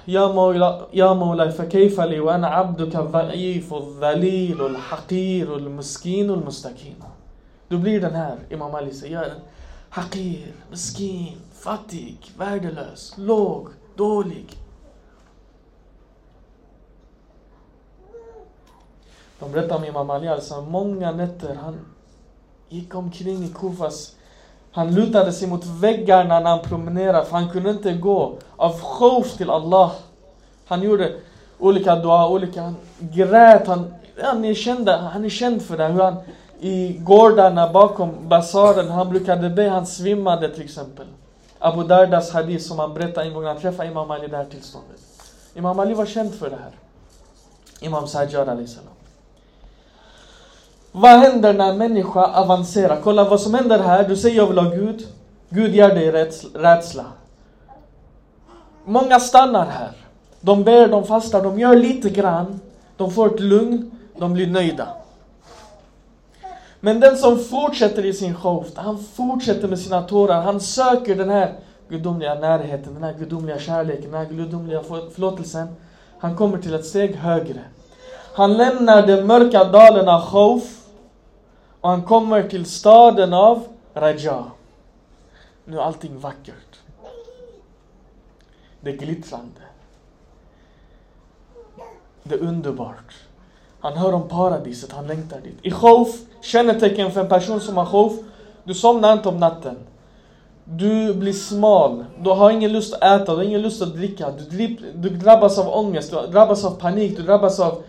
يا 0.06 0.26
مولاي 0.26 0.80
يا 0.92 1.12
مولاي 1.12 1.50
فكيف 1.50 2.00
لي 2.00 2.20
وانا 2.20 2.46
عبدك 2.46 2.96
الضعيف 2.96 3.75
الذليل 3.75 4.66
الحقير 4.66 5.56
المسكين 5.56 6.30
المستكين 6.30 6.96
Du 7.68 7.78
blir 7.78 8.00
den 8.00 8.14
här, 8.14 8.37
Imam 8.50 8.75
Ali 8.75 8.92
säger, 8.92 9.14
jag 9.14 9.25
är 9.25 9.30
en 9.30 9.40
hakir, 9.90 10.54
miskin, 10.70 11.37
fattig, 11.52 12.16
värdelös, 12.38 13.14
låg, 13.16 13.68
dålig. 13.96 14.46
De 19.39 19.51
berättar 19.51 19.75
om 19.75 19.86
Imam 19.86 20.10
Ali, 20.10 20.27
alltså 20.27 20.62
många 20.62 21.12
nätter 21.12 21.56
han 21.56 21.79
gick 22.70 22.96
omkring 22.96 23.44
i 23.44 23.48
Kufas 23.48 24.17
han 24.77 24.94
lutade 24.94 25.34
sig 25.34 25.48
mot 25.48 25.65
väggarna 25.65 26.39
när 26.39 26.50
han 26.50 26.60
promenerade, 26.60 27.25
för 27.25 27.32
han 27.32 27.50
kunde 27.50 27.70
inte 27.70 27.94
gå. 27.94 28.38
Av 28.56 28.79
khawf 29.00 29.38
till 29.38 29.50
Allah. 29.50 29.91
Han 30.67 30.82
gjorde 30.82 31.13
olika 31.60 31.96
dua, 31.96 32.29
olika... 32.29 32.62
Han 32.62 32.75
grät, 33.00 33.67
han... 33.67 33.94
Han 34.22 34.46
är, 34.46 34.53
känd, 34.53 34.89
han 34.89 35.25
är 35.25 35.29
känd 35.29 35.62
för 35.62 35.77
det. 35.77 35.88
Hur 35.88 36.01
han 36.01 36.15
i 36.60 36.98
gårdarna 36.98 37.74
bakom 37.74 38.12
basaren, 38.27 38.89
han 38.89 39.10
brukade 39.10 39.50
be, 39.50 39.70
han 39.70 39.86
svimmade 39.86 40.50
till 40.50 40.63
exempel. 40.63 41.06
Abu 41.60 41.84
Dardas 41.84 42.32
hadith 42.32 42.65
som 42.65 42.79
han 42.79 42.94
berättade 42.94 43.27
en 43.27 43.34
gång 43.34 43.44
när 43.44 43.50
han 43.50 43.62
träffade 43.62 43.89
Imam 43.89 44.12
Ali 44.12 44.25
i 44.25 44.27
det 44.27 44.38
här 44.38 44.46
tillståndet. 44.46 45.00
Imam 45.56 45.79
Ali 45.79 45.94
var 45.94 46.06
känd 46.06 46.34
för 46.34 46.50
det 46.50 46.56
här. 46.56 46.72
Imam 47.79 48.08
Sajjad 48.08 48.50
Ali 48.50 48.67
salam. 48.67 48.96
Vad 50.91 51.20
händer 51.20 51.53
när 51.53 51.70
en 51.70 51.77
människa 51.77 52.25
avancerar? 52.25 53.01
Kolla 53.03 53.29
vad 53.29 53.41
som 53.41 53.53
händer 53.53 53.79
här. 53.79 54.08
Du 54.08 54.15
säger 54.15 54.38
jag 54.38 54.48
vill 54.48 54.58
ha 54.58 54.70
Gud. 54.70 55.08
Gud 55.50 55.75
ger 55.75 55.89
dig 55.89 56.27
rädsla. 56.53 57.06
Många 58.86 59.20
stannar 59.20 59.65
här. 59.65 59.91
De 60.41 60.63
ber, 60.63 60.88
de 60.88 61.03
fastar, 61.03 61.44
de 61.44 61.60
gör 61.60 61.75
lite 61.75 62.10
grann. 62.10 62.60
De 62.98 63.12
får 63.12 63.27
ett 63.36 63.39
lugn, 63.39 63.91
de 64.20 64.34
blir 64.34 64.48
nöjda. 64.48 64.88
Men 66.79 67.00
den 67.00 67.17
som 67.17 67.39
fortsätter 67.39 68.06
i 68.06 68.13
sin 68.13 68.36
show, 68.36 68.65
han 68.75 69.03
fortsätter 69.13 69.67
med 69.67 69.79
sina 69.79 70.01
tårar, 70.01 70.41
han 70.41 70.60
söker 70.60 71.15
den 71.15 71.29
här 71.29 71.53
gudomliga 71.89 72.36
närheten, 72.36 72.94
den 72.94 73.03
här 73.03 73.13
gudomliga 73.13 73.60
kärleken, 73.60 74.12
den 74.12 74.20
här 74.20 74.34
gudomliga 74.34 74.84
förlåtelsen. 74.84 75.67
Han 76.20 76.36
kommer 76.36 76.58
till 76.58 76.74
ett 76.74 76.86
steg 76.86 77.15
högre. 77.15 77.60
Han 78.34 78.58
lämnar 78.58 79.08
den 79.08 79.27
mörka 79.27 79.63
dalen 79.63 80.08
av 80.10 80.29
Khauf 80.32 80.76
och 81.88 81.94
han 81.94 82.01
kommer 82.01 82.44
till 82.44 82.65
staden 82.65 83.34
av 83.34 83.67
Raja. 83.94 84.44
Nu 85.65 85.77
är 85.77 85.82
allting 85.82 86.20
vackert. 86.20 86.79
Det 88.82 88.89
är 88.89 88.98
glittrande. 88.98 89.62
Det 92.24 92.36
är 92.36 92.39
underbart. 92.39 93.15
Han 93.79 93.94
hör 93.94 94.13
om 94.13 94.27
paradiset, 94.27 94.91
han 94.91 95.08
längtar 95.08 95.39
dit. 95.39 95.58
I 95.62 95.72
Khauf, 95.72 96.10
kännetecken 96.41 97.12
för 97.12 97.22
en 97.22 97.29
person 97.29 97.62
som 97.62 97.77
har 97.77 97.86
Khauf, 97.86 98.13
du 98.63 98.74
somnar 98.74 99.13
inte 99.13 99.29
om 99.29 99.38
natten. 99.38 99.77
Du 100.63 101.13
blir 101.13 101.34
smal, 101.34 102.06
du 102.20 102.29
har 102.29 102.51
ingen 102.51 102.74
lust 102.74 102.94
att 102.94 103.03
äta, 103.22 103.32
du 103.32 103.38
har 103.38 103.44
ingen 103.44 103.62
lust 103.62 103.82
att 103.82 103.96
dricka. 103.96 104.32
Du, 104.50 104.67
du 104.96 105.10
drabbas 105.10 105.58
av 105.58 105.67
ångest, 105.67 106.12
du 106.12 106.27
drabbas 106.27 106.65
av 106.65 106.72
panik, 106.72 107.17
du 107.17 107.24
drabbas 107.24 107.60
av 107.60 107.84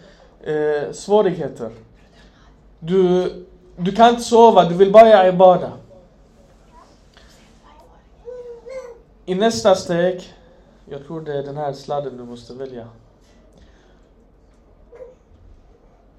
eh, 0.44 0.92
svårigheter. 0.92 1.70
Du 2.80 3.32
du 3.78 3.92
kan 3.92 4.08
inte 4.08 4.22
sova, 4.22 4.64
du 4.64 4.74
vill 4.74 4.92
bara 4.92 5.08
göra 5.08 5.28
ibada. 5.28 5.72
I 9.24 9.34
nästa 9.34 9.74
steg, 9.74 10.34
jag 10.84 11.06
tror 11.06 11.20
det 11.20 11.38
är 11.38 11.42
den 11.42 11.56
här 11.56 11.72
sladden 11.72 12.16
du 12.16 12.24
måste 12.24 12.54
välja. 12.54 12.88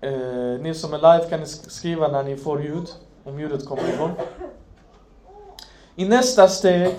Eh, 0.02 0.62
ni 0.62 0.74
som 0.74 0.94
är 0.94 0.98
live 0.98 1.30
kan 1.30 1.46
skriva 1.46 2.08
när 2.08 2.24
ni 2.24 2.38
får 2.38 2.62
ljud, 2.62 2.88
om 3.24 3.40
ljudet 3.40 3.66
kommer 3.66 3.94
igång. 3.94 4.12
I 5.96 6.06
nästa 6.06 6.48
steg, 6.48 6.96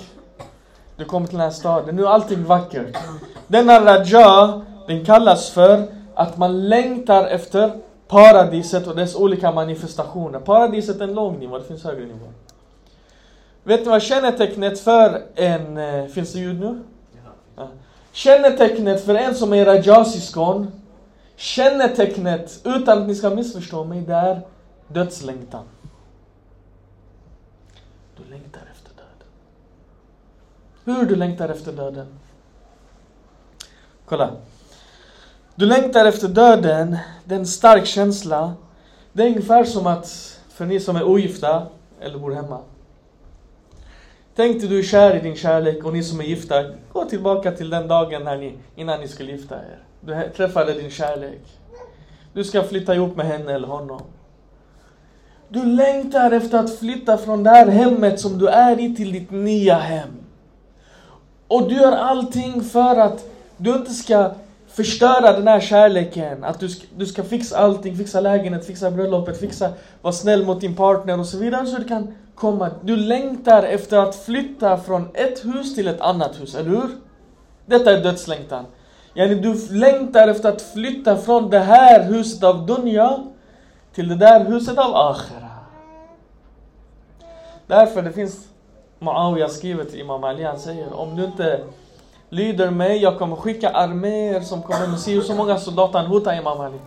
du 0.97 1.05
kommer 1.05 1.27
till 1.27 1.37
den 1.39 1.45
här 1.45 1.51
staden, 1.51 1.97
nu 1.97 2.03
är 2.03 2.09
allting 2.09 2.45
vackert. 2.45 2.97
Denna 3.47 3.85
Raja, 3.85 4.63
den 4.87 5.05
kallas 5.05 5.51
för 5.51 5.87
att 6.15 6.37
man 6.37 6.69
längtar 6.69 7.27
efter 7.27 7.81
paradiset 8.11 8.87
och 8.87 8.97
dess 8.97 9.15
olika 9.17 9.53
manifestationer. 9.53 10.41
Paradiset 10.41 11.01
är 11.01 11.05
en 11.05 11.15
låg 11.15 11.39
nivå, 11.39 11.59
det 11.59 11.65
finns 11.65 11.85
högre 11.85 12.07
nivåer. 12.07 12.33
Vet 13.63 13.81
ni 13.81 13.87
vad 13.87 14.03
kännetecknet 14.03 14.81
för 14.81 15.23
en... 15.35 15.77
Eh, 15.77 16.07
finns 16.07 16.33
det 16.33 16.39
ljud 16.39 16.61
nu? 16.61 16.81
Ja. 17.57 17.69
Kännetecknet 18.13 19.05
för 19.05 19.15
en 19.15 19.35
som 19.35 19.53
är 19.53 19.65
rajasiskon, 19.65 20.73
kännetecknet, 21.37 22.61
utan 22.65 22.99
att 22.99 23.09
ni 23.09 23.15
ska 23.15 23.31
missförstå 23.31 23.85
mig, 23.85 24.01
det 24.01 24.15
är 24.15 24.41
dödslängtan. 24.89 25.65
Du 28.17 28.31
längtar 28.31 28.63
efter 28.73 28.91
döden. 28.97 29.29
Hur 30.85 31.07
du 31.07 31.17
längtar 31.17 31.49
efter 31.49 31.73
döden? 31.73 32.07
Kolla. 34.07 34.31
Du 35.61 35.67
längtar 35.67 36.05
efter 36.05 36.29
döden, 36.29 36.97
det 37.25 37.35
är 37.35 37.39
en 37.39 37.47
stark 37.47 37.87
känsla. 37.87 38.53
Det 39.13 39.23
är 39.23 39.27
ungefär 39.27 39.65
som 39.65 39.87
att, 39.87 40.39
för 40.49 40.67
ni 40.67 40.81
som 40.81 40.97
är 40.97 41.05
ogifta 41.05 41.67
eller 42.01 42.19
bor 42.19 42.31
hemma. 42.31 42.59
Tänk 44.37 44.61
dig 44.61 44.69
du 44.69 44.79
är 44.79 44.83
kär 44.83 45.17
i 45.17 45.21
din 45.21 45.37
kärlek 45.37 45.85
och 45.85 45.93
ni 45.93 46.03
som 46.03 46.21
är 46.21 46.25
gifta, 46.25 46.65
gå 46.93 47.05
tillbaka 47.05 47.53
till 47.53 47.71
den 47.71 47.89
dagen 47.89 48.25
när 48.25 48.37
ni, 48.37 48.55
innan 48.77 49.01
ni 49.01 49.09
skulle 49.09 49.33
gifta 49.33 49.55
er. 49.55 49.79
Du 50.01 50.31
träffade 50.37 50.75
din 50.75 50.91
kärlek. 50.91 51.41
Du 52.33 52.45
ska 52.45 52.63
flytta 52.63 52.95
ihop 52.95 53.17
med 53.17 53.27
henne 53.27 53.53
eller 53.53 53.69
honom. 53.69 54.03
Du 55.49 55.65
längtar 55.65 56.31
efter 56.31 56.59
att 56.59 56.79
flytta 56.79 57.19
från 57.19 57.43
det 57.43 57.51
här 57.51 57.67
hemmet 57.67 58.21
som 58.21 58.39
du 58.39 58.49
är 58.49 58.81
i 58.81 58.97
till 58.97 59.13
ditt 59.13 59.31
nya 59.31 59.79
hem. 59.79 60.11
Och 61.49 61.69
du 61.69 61.75
gör 61.75 61.93
allting 61.93 62.65
för 62.65 62.97
att 62.97 63.25
du 63.57 63.75
inte 63.75 63.91
ska 63.91 64.31
förstöra 64.73 65.33
den 65.33 65.49
här 65.49 65.61
kärleken. 65.61 66.45
Att 66.45 66.61
du 66.61 66.69
ska, 66.69 66.87
du 66.97 67.07
ska 67.07 67.23
fixa 67.23 67.59
allting, 67.59 67.97
fixa 67.97 68.21
lägenhet, 68.21 68.67
fixa 68.67 68.91
bröllopet, 68.91 69.41
fixa, 69.41 69.73
vara 70.03 70.13
snäll 70.13 70.45
mot 70.45 70.61
din 70.61 70.77
partner 70.77 71.19
och 71.19 71.27
så 71.27 71.39
vidare. 71.39 71.67
Så 71.67 71.79
du 71.79 71.85
kan 71.85 72.15
komma. 72.35 72.71
Du 72.83 72.97
längtar 72.97 73.63
efter 73.63 73.99
att 73.99 74.17
flytta 74.17 74.77
från 74.79 75.09
ett 75.15 75.45
hus 75.45 75.75
till 75.75 75.89
ett 75.89 76.01
annat 76.01 76.41
hus, 76.41 76.55
eller 76.55 76.71
hur? 76.71 76.89
Detta 77.67 77.93
är 77.93 78.03
dödslängtan. 78.03 78.65
Yani 79.15 79.35
du 79.35 79.69
längtar 79.71 80.29
efter 80.29 80.49
att 80.49 80.63
flytta 80.63 81.17
från 81.17 81.51
det 81.51 81.59
här 81.59 82.03
huset 82.03 82.45
av 82.45 82.67
dunja 82.67 83.27
till 83.95 84.09
det 84.09 84.17
där 84.17 84.45
huset 84.45 84.79
av 84.79 84.97
akhira. 84.97 85.51
Därför 87.67 88.03
det 88.03 88.13
finns 88.13 88.49
Muawiya 88.99 89.49
skriver 89.49 89.85
till 89.85 90.01
Imam 90.01 90.25
Ali, 90.25 90.45
han 90.45 90.59
säger 90.59 90.93
om 90.93 91.17
du 91.17 91.25
inte 91.25 91.61
lyder 92.31 92.71
mig, 92.71 93.03
jag 93.03 93.19
kommer 93.19 93.37
skicka 93.37 93.71
arméer 93.71 94.41
som 94.41 94.63
kommer 94.63 94.87
med 94.87 94.99
si 94.99 95.21
så 95.21 95.35
många 95.35 95.59
soldater, 95.59 95.99
han 95.99 96.07
hotar 96.07 96.39
Imam 96.39 96.61
Ali. 96.61 96.79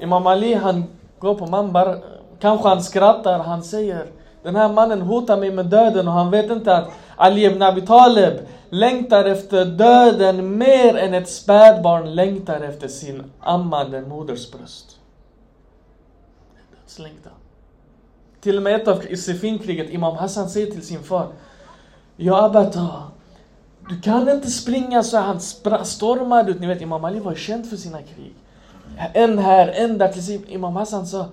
Imam 0.00 0.26
Ali 0.26 0.54
han 0.54 0.84
går 1.18 1.34
på 1.34 1.46
Mambar, 1.46 1.98
kanske 2.40 2.68
han 2.68 2.82
skrattar, 2.82 3.38
han 3.38 3.62
säger 3.62 4.06
den 4.42 4.56
här 4.56 4.68
mannen 4.68 5.02
hotar 5.02 5.36
mig 5.36 5.50
med 5.50 5.66
döden 5.66 6.08
och 6.08 6.14
han 6.14 6.30
vet 6.30 6.50
inte 6.50 6.76
att 6.76 6.90
Ali 7.16 7.44
ibn 7.44 7.62
Abi 7.62 7.80
Talib 7.80 8.34
längtar 8.70 9.24
efter 9.24 9.64
döden 9.64 10.58
mer 10.58 10.96
än 10.96 11.14
ett 11.14 11.28
spädbarn 11.28 12.14
längtar 12.14 12.60
efter 12.60 12.88
sin 12.88 13.24
ammande 13.40 14.00
moders 14.00 14.52
bröst. 14.52 14.98
Dödslängtan. 16.80 17.32
Till 18.40 18.56
och 18.56 18.62
med 18.62 18.74
ett 18.74 18.88
av 18.88 19.16
Sifinkriget, 19.16 19.90
Imam 19.90 20.16
Hassan 20.16 20.48
säger 20.48 20.66
till 20.66 20.86
sin 20.86 21.02
far 21.02 21.26
Ja 22.16 22.44
Abata, 22.44 23.02
du 23.88 24.00
kan 24.00 24.28
inte 24.28 24.50
springa 24.50 25.02
så 25.02 25.18
han 25.18 25.40
stormade 25.84 26.50
ut. 26.50 26.60
Ni 26.60 26.66
vet 26.66 26.80
Imam 26.80 27.04
Ali 27.04 27.20
var 27.20 27.34
känd 27.34 27.66
för 27.66 27.76
sina 27.76 27.98
krig. 28.02 28.34
En 29.12 29.38
här, 29.38 29.68
en 29.68 29.98
där. 29.98 30.08
Till 30.08 30.40
Imam 30.48 30.76
Hassan 30.76 31.06
sa 31.06 31.26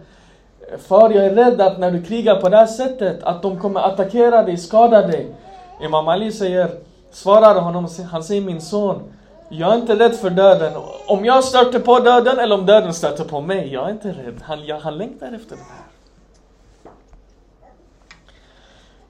Far, 0.78 1.10
jag 1.10 1.26
är 1.26 1.36
rädd 1.36 1.62
att 1.62 1.80
när 1.80 1.92
du 1.92 2.04
krigar 2.04 2.42
på 2.42 2.50
det 2.50 2.58
här 2.58 2.66
sättet, 2.66 3.24
att 3.24 3.42
de 3.42 3.60
kommer 3.60 3.80
attackera 3.80 4.44
dig, 4.44 4.58
skada 4.58 5.08
dig. 5.08 5.36
Imam 5.82 6.08
Ali 6.08 6.32
säger, 6.32 6.70
svarar 7.12 7.62
honom, 7.62 7.88
han 8.12 8.24
säger 8.24 8.42
min 8.42 8.62
son, 8.62 9.02
jag 9.50 9.74
är 9.74 9.78
inte 9.78 9.96
rädd 9.96 10.16
för 10.16 10.30
döden. 10.30 10.74
Om 11.08 11.26
jag 11.26 11.44
stöter 11.44 11.80
på 11.80 12.00
döden 12.00 12.40
eller 12.40 12.56
om 12.56 12.66
döden 12.66 12.94
stöter 12.94 13.24
på 13.24 13.42
mig, 13.42 13.74
jag 13.74 13.86
är 13.86 13.92
inte 13.92 14.08
rädd. 14.08 14.42
Han, 14.42 14.66
jag, 14.66 14.80
han 14.80 14.98
längtar 14.98 15.28
efter 15.28 15.56
det 15.56 15.62
här. 15.62 15.86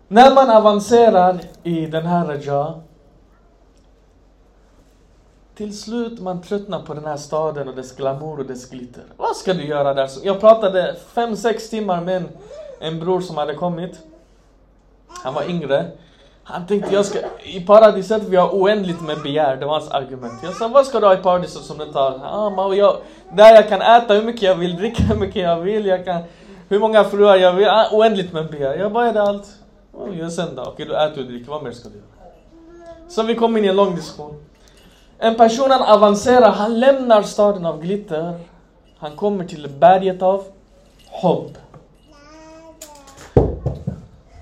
När 0.07 0.35
man 0.35 0.49
avancerar 0.49 1.39
i 1.63 1.85
den 1.85 2.05
här 2.05 2.25
Raja 2.25 2.73
till 5.59 5.77
slut 5.77 6.19
man 6.19 6.41
tröttnar 6.41 6.79
på 6.81 6.93
den 6.93 7.05
här 7.05 7.17
staden 7.17 7.67
och 7.67 7.75
dess 7.75 7.95
glamour 7.95 8.39
och 8.39 8.45
dess 8.45 8.69
glitter. 8.69 9.03
Vad 9.17 9.35
ska 9.35 9.53
du 9.53 9.65
göra 9.65 9.93
där? 9.93 10.09
Jag 10.23 10.39
pratade 10.39 10.95
fem 11.13 11.35
sex 11.35 11.69
timmar 11.69 12.01
med 12.01 12.17
en, 12.17 12.29
en 12.79 12.99
bror 12.99 13.21
som 13.21 13.37
hade 13.37 13.53
kommit. 13.53 13.99
Han 15.07 15.33
var 15.33 15.49
yngre. 15.49 15.85
Han 16.43 16.67
tänkte 16.67 16.95
jag 16.95 17.05
ska, 17.05 17.19
i 17.43 17.61
paradiset 17.61 18.23
vi 18.23 18.35
har 18.35 18.49
oändligt 18.49 19.01
med 19.01 19.21
begär, 19.21 19.55
det 19.55 19.65
var 19.65 19.73
hans 19.73 19.91
argument. 19.91 20.33
Jag 20.43 20.55
sa 20.55 20.67
vad 20.67 20.85
ska 20.85 20.99
du 20.99 21.05
ha 21.05 21.13
i 21.13 21.17
paradiset 21.17 21.63
som 21.63 21.77
du 21.77 21.83
inte 21.83 21.99
har? 21.99 22.21
Ah, 22.23 22.49
man, 22.49 22.77
jag, 22.77 22.97
där 23.33 23.55
jag 23.55 23.69
kan 23.69 23.81
äta 23.81 24.13
hur 24.13 24.23
mycket 24.23 24.41
jag 24.41 24.55
vill, 24.55 24.75
dricka 24.75 25.03
hur 25.03 25.15
mycket 25.15 25.41
jag 25.41 25.59
vill, 25.59 25.85
jag 25.85 26.05
kan, 26.05 26.21
hur 26.69 26.79
många 26.79 27.03
fruar 27.03 27.35
jag 27.35 27.53
vill, 27.53 27.67
ah, 27.67 27.87
oändligt 27.91 28.33
med 28.33 28.51
begär. 28.51 28.77
Jag 28.77 28.91
bara, 28.91 29.07
är 29.07 29.13
det 29.13 29.21
allt? 29.21 29.47
Oh, 29.93 30.29
sen 30.29 30.55
då, 30.55 30.63
okej 30.63 30.85
du 30.85 30.95
äter 30.95 31.21
och 31.21 31.27
dricker, 31.27 31.51
vad 31.51 31.63
mer 31.63 31.71
ska 31.71 31.89
du 31.89 31.95
göra? 31.95 32.31
Så 33.07 33.23
vi 33.23 33.35
kom 33.35 33.57
in 33.57 33.65
i 33.65 33.67
en 33.67 33.75
lång 33.75 33.95
diskussion. 33.95 34.35
En 35.21 35.35
person 35.35 35.71
han 35.71 35.81
avancerar, 35.81 36.51
han 36.51 36.79
lämnar 36.79 37.21
staden 37.21 37.65
av 37.65 37.81
glitter. 37.81 38.39
Han 38.97 39.15
kommer 39.15 39.45
till 39.45 39.69
berget 39.79 40.21
av 40.21 40.45
hopp. 41.07 41.57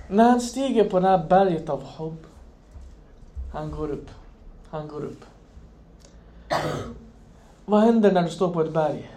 När 0.10 0.30
han 0.30 0.42
stiger 0.42 0.90
på 0.90 1.00
det 1.00 1.08
här 1.08 1.26
berget 1.30 1.70
av 1.70 1.84
hopp, 1.84 2.26
han 3.54 3.72
går 3.72 3.92
upp. 3.92 4.10
Han 4.70 4.88
går 4.88 5.06
upp. 5.06 5.26
Vad 7.66 7.82
händer 7.82 8.12
när 8.12 8.24
du 8.24 8.30
står 8.30 8.50
på 8.50 8.62
ett 8.62 8.74
berg? 8.74 9.12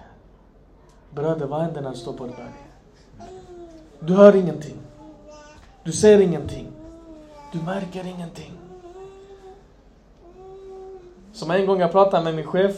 Bröder, 1.14 1.46
vad 1.46 1.60
händer 1.60 1.80
när 1.80 1.90
du 1.90 1.96
står 1.96 2.12
på 2.12 2.24
ett 2.24 2.36
berg? 2.36 3.28
Du 4.00 4.14
hör 4.14 4.36
ingenting. 4.36 4.76
Du 5.84 5.92
ser 5.92 6.20
ingenting. 6.20 6.66
Du 7.52 7.62
märker 7.62 8.06
ingenting. 8.06 8.59
Som 11.40 11.50
en 11.50 11.66
gång 11.66 11.80
jag 11.80 11.92
pratade 11.92 12.24
med 12.24 12.34
min 12.34 12.46
chef. 12.46 12.76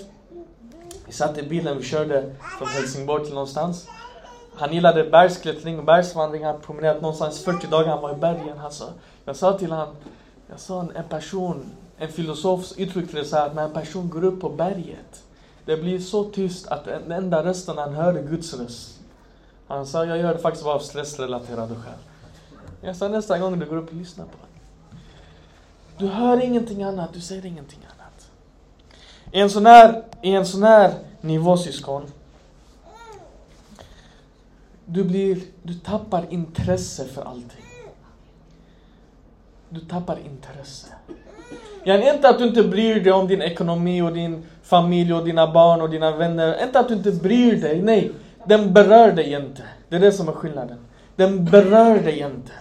Vi 1.07 1.13
satt 1.13 1.39
i 1.39 1.43
bilen, 1.43 1.79
vi 1.79 1.85
körde 1.85 2.35
från 2.59 2.69
Helsingborg 2.69 3.25
till 3.25 3.35
någonstans. 3.35 3.89
Han 4.55 4.73
gillade 4.73 5.05
bergsklättring 5.05 5.79
och 5.79 5.85
bergsvandring. 5.85 6.45
Han 6.45 6.61
promenerat 6.61 7.03
någonstans 7.03 7.45
40 7.45 7.67
dagar, 7.67 7.89
han 7.89 8.03
var 8.03 8.13
i 8.13 8.17
bergen. 8.17 8.59
Han 8.59 8.73
sa, 8.73 8.85
jag 9.25 9.37
sa 9.37 9.59
till 9.59 9.71
honom, 9.71 9.95
jag 10.51 10.61
sa 10.61 10.81
en 10.95 11.09
person, 11.09 11.65
en 11.97 12.09
filosof 12.09 12.73
uttryckte 12.77 13.17
det 13.17 13.25
så 13.25 13.37
här 13.37 13.47
att 13.47 13.55
när 13.55 13.65
en 13.65 13.73
person 13.73 14.11
går 14.11 14.25
upp 14.25 14.41
på 14.41 14.49
berget, 14.49 15.23
det 15.65 15.77
blir 15.77 15.99
så 15.99 16.25
tyst 16.25 16.67
att 16.67 16.85
den 16.85 17.13
enda 17.13 17.45
rösten 17.45 17.79
han 17.79 17.93
hör 17.93 18.15
är 18.15 18.23
Guds 18.23 18.55
röst. 18.55 19.01
Han 19.69 19.87
sa, 19.87 20.05
jag 20.05 20.19
gör 20.19 20.35
det 20.35 20.41
faktiskt 20.41 20.65
bara 20.65 20.75
av 20.75 20.81
stressrelaterade 20.81 21.75
skäl. 21.75 21.99
Jag 22.81 22.97
sa 22.97 23.09
nästa 23.09 23.39
gång 23.39 23.59
du 23.59 23.67
går 23.67 23.77
upp, 23.77 23.93
lyssna 23.93 24.25
på 24.25 24.31
honom, 24.31 24.57
Du 25.99 26.07
hör 26.07 26.45
ingenting 26.45 26.83
annat, 26.83 27.13
du 27.13 27.21
ser 27.21 27.47
ingenting 27.47 27.79
annat. 27.85 27.92
I 29.33 29.41
en 29.41 29.51
sån 29.51 29.67
här, 29.67 30.03
i 30.23 30.33
en 30.33 30.47
sån 30.47 30.63
här 30.63 30.95
nivå 31.21 31.57
syskon, 31.57 32.03
du 34.85 35.05
blir, 35.05 35.39
du 35.63 35.75
tappar 35.75 36.27
intresse 36.31 37.05
för 37.05 37.23
allting. 37.23 37.65
Du 39.69 39.81
tappar 39.81 40.19
intresse. 40.27 40.87
Jag 41.85 41.97
är 41.97 42.15
inte 42.15 42.29
att 42.29 42.39
du 42.39 42.45
inte 42.45 42.63
bryr 42.63 43.01
dig 43.01 43.13
om 43.13 43.29
din 43.29 43.43
ekonomi 43.43 44.03
och 44.03 44.13
din 44.13 44.43
familj 44.63 45.15
och 45.15 45.25
dina 45.25 45.53
barn 45.53 45.81
och 45.81 45.91
dina 45.91 46.17
vänner. 46.17 46.63
Inte 46.65 46.81
att 46.81 46.89
du 46.89 46.95
inte 46.95 47.13
bryr 47.13 47.57
dig, 47.57 47.83
nej. 47.83 48.13
Den 48.47 48.73
berör 48.73 49.13
dig 49.13 49.33
inte. 49.33 49.63
Det 49.89 49.97
är 49.97 50.01
det 50.01 50.13
som 50.13 50.29
är 50.29 50.33
skillnaden. 50.33 50.79
Den 51.17 51.45
berör 51.45 51.99
dig 51.99 52.19
inte. 52.19 52.53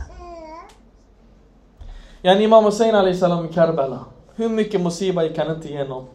Yani 2.22 2.44
Imam 2.44 2.66
Hussein 2.66 2.96
Ali 2.96 3.18
salam 3.18 3.46
i 3.46 3.54
Karbala. 3.54 4.00
Hur 4.36 4.50
mycket 4.50 4.82
musiba 4.82 5.24
gick 5.24 5.38
han 5.38 5.56
inte 5.56 5.70
igenom? 5.70 6.08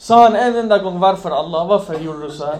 Sa 0.00 0.22
han 0.22 0.36
en 0.36 0.56
enda 0.56 0.78
gång 0.78 1.00
varför 1.00 1.30
Allah, 1.30 1.66
varför 1.66 1.98
gjorde 1.98 2.22
du 2.26 2.30
så 2.30 2.46
här? 2.46 2.58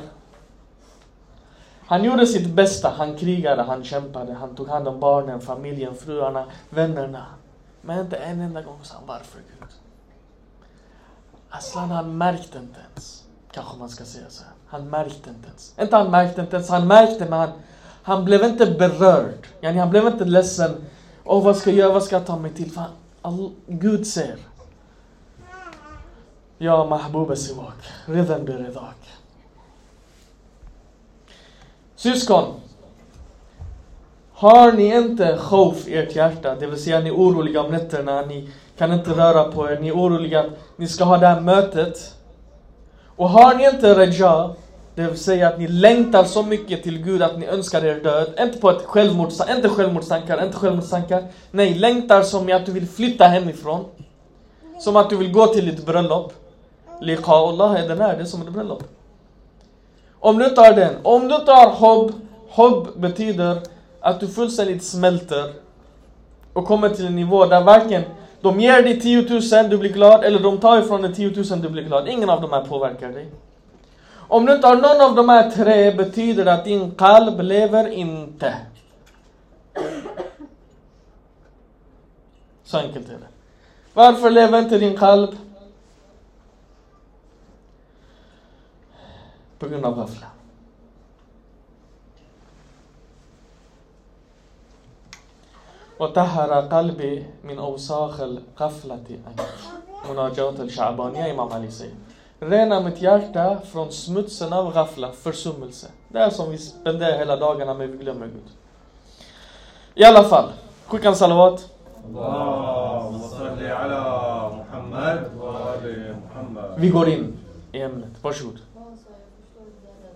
Han 1.87 2.05
gjorde 2.05 2.27
sitt 2.27 2.47
bästa, 2.47 2.93
han 2.97 3.17
krigade, 3.17 3.63
han 3.63 3.85
kämpade, 3.85 4.35
han 4.35 4.55
tog 4.55 4.69
hand 4.69 4.89
om 4.89 5.01
barnen, 5.01 5.41
familjen, 5.41 5.95
fruarna, 5.95 6.45
vännerna. 6.71 7.27
Men 7.83 7.99
inte 7.99 8.17
en 8.17 8.41
enda 8.41 8.63
gång 8.63 8.79
sa 8.83 8.95
han 8.95 9.07
varför 9.07 9.39
Gud. 9.39 9.69
Aslan 11.51 11.91
han 11.91 12.19
märkte 12.19 12.59
inte 12.59 12.81
ens. 12.91 13.25
Kanske 13.53 13.79
man 13.79 13.89
ska 13.89 14.05
säga 14.05 14.27
så 14.29 14.43
här. 14.45 14.53
Han 14.67 14.91
märkte 14.91 15.31
inte 15.31 15.49
ens. 15.49 15.75
Inte 15.81 15.97
han 15.97 16.11
märkte 16.11 16.41
inte 16.41 16.57
ens, 16.57 16.71
han 16.71 16.87
märkte 16.87 17.25
men 17.25 17.39
han, 17.39 17.51
han 18.03 18.25
blev 18.25 18.45
inte 18.45 18.67
berörd. 18.67 19.47
Yani 19.61 19.79
han 19.79 19.91
blev 19.91 20.07
inte 20.07 20.25
ledsen. 20.25 20.85
Åh 21.25 21.45
vad 21.45 21.57
ska 21.57 21.71
jag 21.71 21.79
göra, 21.79 21.93
vad 21.93 22.03
ska 22.03 22.17
jag 22.17 22.27
ta 22.27 22.37
mig 22.37 22.53
till? 22.53 22.73
Fan, 22.73 22.91
all, 23.23 23.51
Gud 23.67 24.07
ser. 24.07 24.37
Ja 26.63 26.85
mahbuba 26.85 27.37
siwak, 27.37 27.81
redan 28.07 28.45
beredak. 28.45 28.97
Syskon, 31.97 32.45
har 34.33 34.73
ni 34.73 34.97
inte 34.97 35.39
khof 35.41 35.89
i 35.89 35.97
ert 35.97 36.17
hjärta, 36.17 36.55
det 36.55 36.67
vill 36.67 36.83
säga 36.83 37.01
ni 37.01 37.09
är 37.09 37.15
oroliga 37.15 37.63
om 37.63 37.71
nätterna, 37.71 38.23
ni 38.23 38.49
kan 38.79 38.93
inte 38.93 39.11
röra 39.11 39.45
på 39.45 39.71
er, 39.71 39.79
ni 39.81 39.89
är 39.89 39.93
oroliga 39.93 40.41
att 40.41 40.47
ni 40.77 40.89
ska 40.89 41.05
ha 41.05 41.17
det 41.17 41.27
här 41.27 41.41
mötet. 41.41 42.15
Och 43.17 43.29
har 43.29 43.55
ni 43.55 43.67
inte 43.67 43.95
reja, 43.95 44.55
det 44.95 45.03
vill 45.03 45.19
säga 45.19 45.49
att 45.49 45.59
ni 45.59 45.69
längtar 45.69 46.25
så 46.25 46.43
mycket 46.43 46.83
till 46.83 47.03
Gud 47.03 47.23
att 47.23 47.39
ni 47.39 47.47
önskar 47.47 47.85
er 47.85 48.01
död. 48.01 48.35
Inte 48.41 48.59
på 48.59 48.71
ett 48.71 48.83
självmords, 48.83 49.41
inte 49.55 49.69
självmordstankar, 49.69 50.45
inte 50.45 50.57
självmordstankar. 50.57 51.25
Nej, 51.51 51.75
längtar 51.75 52.23
som 52.23 52.49
i 52.49 52.53
att 52.53 52.67
du 52.67 52.73
vill 52.73 52.89
flytta 52.89 53.25
hemifrån. 53.25 53.85
Som 54.79 54.97
att 54.97 55.11
du 55.11 55.17
vill 55.17 55.33
gå 55.33 55.47
till 55.47 55.67
ditt 55.67 55.87
bröllop. 55.87 56.33
Liqa'ullah 57.01 57.77
är 57.77 57.89
den 57.89 58.01
här, 58.01 58.17
det 58.17 58.23
är 58.23 58.27
som 58.27 58.43
ett 58.43 58.49
bröllop. 58.49 58.85
Om 60.21 60.39
du 60.39 60.49
tar 60.49 60.73
den, 60.73 60.95
om 61.03 61.29
du 61.29 61.35
tar 61.35 61.71
hobb, 61.71 62.13
hobb 62.49 62.89
betyder 62.97 63.59
att 64.01 64.21
du 64.21 64.29
fullständigt 64.29 64.85
smälter 64.85 65.53
och 66.53 66.67
kommer 66.67 66.89
till 66.89 67.07
en 67.07 67.17
nivå 67.17 67.47
där 67.47 67.65
varken 67.65 68.03
de 68.41 68.61
ger 68.61 68.83
dig 68.83 69.01
10 69.01 69.23
000, 69.63 69.71
du 69.71 69.79
blir 69.79 69.93
glad, 69.93 70.25
eller 70.25 70.41
de 70.41 70.59
tar 70.59 70.79
ifrån 70.79 71.03
dig 71.03 71.15
10 71.15 71.45
000, 71.51 71.63
du 71.63 71.69
blir 71.69 71.83
glad. 71.83 72.09
Ingen 72.09 72.31
av 72.31 72.41
de 72.41 72.53
här 72.53 72.65
påverkar 72.65 73.09
dig. 73.09 73.29
Om 74.13 74.47
du 74.47 74.55
inte 74.55 74.67
har 74.67 74.77
någon 74.77 75.11
av 75.11 75.15
de 75.15 75.29
här 75.29 75.51
tre 75.51 75.93
betyder 75.93 76.45
det 76.45 76.53
att 76.53 76.65
din 76.65 76.91
kalb 76.91 77.41
lever 77.41 77.89
inte. 77.89 78.55
Så 82.65 82.79
enkelt 82.79 83.09
är 83.09 83.13
det. 83.13 83.29
Varför 83.95 84.31
lever 84.31 84.59
inte 84.59 84.79
din 84.79 84.97
kalb? 84.97 85.31
Av 89.63 89.97
ghafla. 89.97 90.27
وطهر 96.01 96.53
قلبي 96.61 97.27
من 97.45 97.59
أوساخ 97.59 98.21
القفلة 98.21 99.19
مناجات 100.09 100.61
الشعبانية 100.61 101.33
Imam 101.33 101.53
Ali 101.53 101.71
säger. 101.71 101.95
Rena 102.41 102.81
mitt 102.81 103.03
hjärta 103.03 103.61
från 103.73 103.93
smutsen 103.93 104.53
av 104.53 104.73
ghafla, 104.73 105.13
försummelse. 105.13 105.87
Det 106.09 106.19
är 106.19 106.31
som 106.31 106.51
vi 106.51 106.59
spenderar 106.59 107.19
hela 107.19 107.37
dagarna 107.37 107.75
men 107.75 107.93
vi 107.93 107.99
glömmer 107.99 108.27
Gud. 108.27 108.49
I 109.95 110.05
alla 110.05 110.25
fall, 110.25 110.49
skicka 110.87 111.09
en 111.09 111.17
salawat. 111.17 111.71
Vi 116.77 116.89
går 116.89 117.09
in 117.09 117.39
i 117.73 117.81
ämnet. 117.81 118.11
Varsågod. 118.23 118.59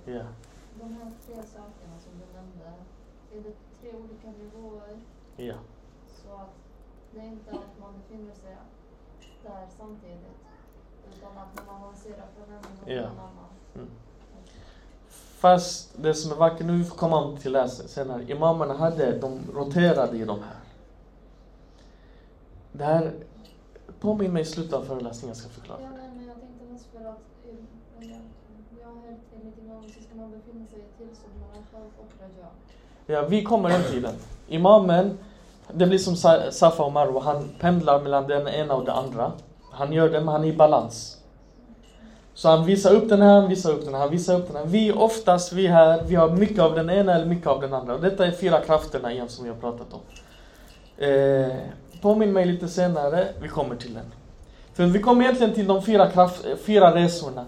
Ja. 0.05 0.23
De 0.81 0.93
här 0.93 1.11
tre 1.27 1.35
sakerna 1.35 1.97
som 2.05 2.13
du 2.19 2.25
nämnde, 2.37 2.73
är 3.35 3.41
det 3.43 3.55
tre 3.81 3.99
olika 4.01 4.29
nivåer? 4.43 4.99
Ja. 5.37 5.55
Så 6.07 6.33
att 6.35 6.55
det 7.15 7.21
är 7.21 7.25
inte 7.25 7.51
att 7.51 7.81
man 7.81 7.93
befinner 7.99 8.35
sig 8.35 8.57
där 9.43 9.67
samtidigt, 9.79 10.39
utan 11.17 11.39
att 11.39 11.67
man 11.67 11.77
avancerar 11.81 12.27
från 12.37 12.55
en 12.55 12.63
nivå 12.63 12.85
till 12.85 12.95
Ja. 12.95 13.03
en 13.03 13.07
annan. 13.19 13.51
Mm. 13.75 13.89
Fast 15.09 16.03
det 16.03 16.15
som 16.15 16.33
är 16.33 16.37
vackert, 16.37 16.67
nu 16.67 16.85
får 16.85 16.97
komma 16.97 17.37
till 17.37 17.53
det 17.53 17.69
senare. 17.69 18.31
Imamerna 18.31 18.75
hade, 18.75 19.19
de 19.19 19.41
roterade 19.55 20.17
i 20.17 20.25
de 20.25 20.43
här. 20.43 20.57
Det 22.73 22.85
här, 22.85 23.13
påminn 24.01 24.33
mig 24.33 24.43
i 24.43 24.45
slutet 24.45 24.73
av 24.73 24.83
föreläsningen, 24.85 25.29
jag 25.29 25.37
ska 25.37 25.49
förklara. 25.49 25.81
Ja, 25.83 25.89
nej, 25.97 26.11
men 26.17 26.27
jag 26.27 26.41
tänkte 26.41 26.65
mest 26.73 26.87
för 26.87 27.05
att 27.05 27.19
eh, 27.49 27.55
jag, 28.01 28.21
jag 28.81 28.87
har 28.89 28.95
hört 28.95 29.05
enligt 29.34 29.34
imam 29.65 29.83
så 29.83 30.03
ska 30.03 30.15
man 30.15 30.31
befinna 30.31 30.67
sig 30.67 30.79
i 30.79 30.99
tillstånd 30.99 31.35
mellan 31.41 31.91
och 31.99 32.13
raja. 32.21 32.49
Ja, 33.07 33.29
vi 33.29 33.43
kommer 33.43 33.69
den 33.69 33.83
tiden. 33.83 34.15
Imamen, 34.49 35.19
det 35.73 35.87
blir 35.87 35.99
som 35.99 36.17
Safa 36.51 36.83
och 36.83 36.93
Marwa, 36.93 37.21
han 37.21 37.49
pendlar 37.61 38.01
mellan 38.01 38.27
den 38.27 38.49
ena 38.49 38.75
och 38.75 38.85
det 38.85 38.93
andra. 38.93 39.33
Han 39.71 39.93
gör 39.93 40.09
det, 40.09 40.21
men 40.21 40.29
han 40.29 40.45
är 40.45 40.49
i 40.49 40.53
balans. 40.53 41.21
Så 42.35 42.49
han 42.49 42.67
visar 42.67 42.95
upp 42.95 43.09
den 43.09 43.23
här, 43.23 43.41
han 43.41 43.49
visar 43.49 43.73
upp 43.73 43.85
den 43.85 43.95
här, 43.95 44.01
han 44.01 44.11
visar 44.11 44.39
upp 44.39 44.47
den 44.47 44.57
här. 44.57 44.67
Vi 44.67 44.93
oftast, 44.93 45.53
vi 45.53 45.67
här, 45.67 46.03
vi 46.07 46.15
har 46.15 46.31
mycket 46.31 46.59
av 46.59 46.75
den 46.75 46.91
ena 46.91 47.15
eller 47.15 47.27
mycket 47.27 47.47
av 47.47 47.61
den 47.61 47.75
andra. 47.75 47.95
Och 47.95 48.01
detta 48.01 48.27
är 48.27 48.31
fyra 48.31 48.61
krafterna 48.61 49.13
igen 49.13 49.29
som 49.29 49.45
vi 49.45 49.51
har 49.51 49.57
pratat 49.57 49.87
om. 49.93 50.01
Eh, 51.05 51.53
påminn 52.01 52.33
mig 52.33 52.47
lite 52.47 52.69
senare, 52.69 53.29
vi 53.41 53.49
kommer 53.49 53.77
till 53.77 53.95
den. 53.95 54.13
För 54.75 54.87
vi 54.87 55.03
kommer 55.03 55.23
egentligen 55.25 55.55
till 55.55 55.67
de 55.67 55.83
fyra, 55.83 56.11
kraft, 56.11 56.47
fyra 56.65 56.95
resorna. 56.95 57.45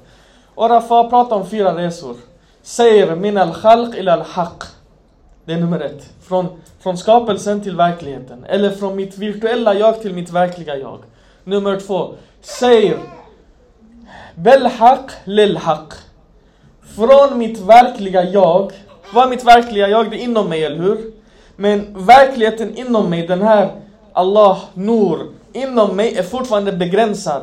Och 0.56 0.70
Rafa 0.70 1.04
pratar 1.04 1.36
om 1.36 1.46
fyra 1.46 1.76
resor. 1.76 2.16
Säger 2.62 3.16
min 3.16 3.38
al 3.38 3.54
khalq 3.54 3.94
ila 3.94 4.12
al 4.12 4.22
haq. 4.22 4.62
Det 5.44 5.52
är 5.52 5.58
nummer 5.58 5.80
ett. 5.80 6.08
Från, 6.22 6.46
från 6.80 6.98
skapelsen 6.98 7.60
till 7.60 7.76
verkligheten. 7.76 8.44
Eller 8.44 8.70
från 8.70 8.96
mitt 8.96 9.18
virtuella 9.18 9.74
jag 9.74 10.02
till 10.02 10.14
mitt 10.14 10.30
verkliga 10.30 10.76
jag. 10.76 10.98
Nummer 11.44 11.80
två. 11.80 12.14
Säger 12.40 12.98
bel 14.34 14.66
haq 14.66 15.10
lil 15.24 15.56
haq. 15.56 15.92
Från 16.96 17.38
mitt 17.38 17.60
verkliga 17.60 18.24
jag. 18.24 18.72
Vad 19.14 19.24
är 19.24 19.30
mitt 19.30 19.44
verkliga 19.44 19.88
jag? 19.88 20.10
Det 20.10 20.16
är 20.16 20.20
inom 20.20 20.48
mig, 20.48 20.64
eller 20.64 20.82
hur? 20.82 21.12
Men 21.56 22.06
verkligheten 22.06 22.76
inom 22.76 23.10
mig, 23.10 23.26
den 23.26 23.42
här 23.42 23.70
Allah, 24.12 24.58
Nur, 24.74 25.26
inom 25.52 25.96
mig 25.96 26.16
är 26.16 26.22
fortfarande 26.22 26.72
begränsad. 26.72 27.42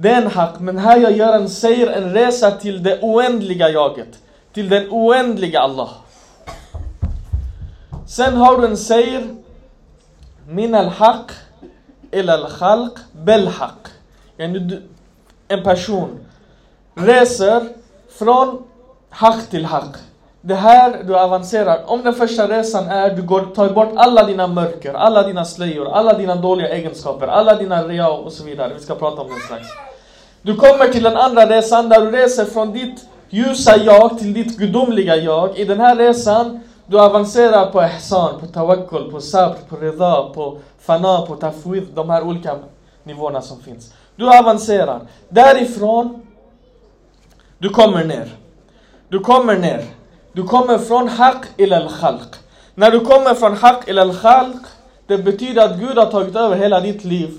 Det 0.00 0.10
är 0.10 0.22
en 0.22 0.30
haq, 0.30 0.60
men 0.60 0.78
här 0.78 0.98
jag 0.98 1.12
gör 1.12 1.32
en 1.32 1.48
säger 1.48 1.86
en 1.86 2.12
resa 2.12 2.50
till 2.50 2.82
det 2.82 2.98
oändliga 3.02 3.68
jaget. 3.68 4.18
Till 4.52 4.68
den 4.68 4.86
oändliga 4.90 5.60
Allah. 5.60 5.90
Sen 8.06 8.36
har 8.36 8.60
du 8.60 8.66
en 8.66 8.76
säger 8.76 9.34
min 10.48 10.74
al-haq 10.74 11.30
ila 12.10 12.32
al-khalq 12.32 12.92
bel-haq. 13.12 13.88
En 15.48 15.62
person 15.64 16.18
reser 16.94 17.68
från 18.18 18.62
haq 19.10 19.50
till 19.50 19.64
haq. 19.64 19.96
Det 20.40 20.54
här 20.54 21.02
du 21.06 21.18
avancerar. 21.18 21.82
Om 21.86 22.02
den 22.02 22.14
första 22.14 22.48
resan 22.48 22.86
är 22.88 23.14
du 23.14 23.22
går, 23.22 23.40
tar 23.40 23.68
bort 23.68 23.92
alla 23.96 24.24
dina 24.24 24.46
mörker, 24.46 24.94
alla 24.94 25.22
dina 25.22 25.44
slöjor, 25.44 25.88
alla 25.88 26.12
dina 26.12 26.34
dåliga 26.34 26.68
egenskaper, 26.68 27.26
alla 27.26 27.54
dina 27.54 27.88
rea 27.88 28.10
och 28.10 28.32
så 28.32 28.44
vidare. 28.44 28.74
Vi 28.74 28.80
ska 28.80 28.94
prata 28.94 29.22
om 29.22 29.28
den 29.28 29.40
strax. 29.40 29.66
Du 30.42 30.56
kommer 30.56 30.88
till 30.88 31.02
den 31.02 31.16
andra 31.16 31.46
resan 31.46 31.88
där 31.88 32.00
du 32.00 32.10
reser 32.10 32.44
från 32.44 32.72
ditt 32.72 33.08
ljusa 33.30 33.76
jag 33.76 34.18
till 34.18 34.32
ditt 34.32 34.58
gudomliga 34.58 35.16
jag. 35.16 35.58
I 35.58 35.64
den 35.64 35.80
här 35.80 35.96
resan 35.96 36.60
du 36.86 37.00
avancerar 37.00 37.70
på 37.70 37.82
ihsan, 37.82 38.40
på 38.40 38.46
tawakkul, 38.46 39.10
på 39.10 39.20
sabr, 39.20 39.56
på 39.68 39.76
rida, 39.76 40.22
på 40.34 40.58
fana, 40.80 41.22
på 41.22 41.36
tafwid, 41.36 41.86
de 41.94 42.10
här 42.10 42.22
olika 42.22 42.58
nivåerna 43.02 43.42
som 43.42 43.60
finns. 43.60 43.92
Du 44.16 44.38
avancerar. 44.38 45.00
Därifrån, 45.28 46.26
du 47.58 47.68
kommer 47.68 48.04
ner. 48.04 48.28
Du 49.08 49.18
kommer 49.18 49.58
ner. 49.58 49.84
Du 50.38 50.44
kommer 50.44 50.78
från 50.78 51.08
haq 51.08 51.46
ila 51.56 51.76
al-khalq. 51.76 52.34
När 52.74 52.90
du 52.90 53.00
kommer 53.00 53.34
från 53.34 53.56
haq 53.56 53.88
ila 53.88 54.02
al-khalq, 54.02 54.66
det 55.06 55.18
betyder 55.18 55.64
att 55.64 55.78
Gud 55.78 55.98
har 55.98 56.10
tagit 56.10 56.36
över 56.36 56.56
hela 56.56 56.80
ditt 56.80 57.04
liv. 57.04 57.38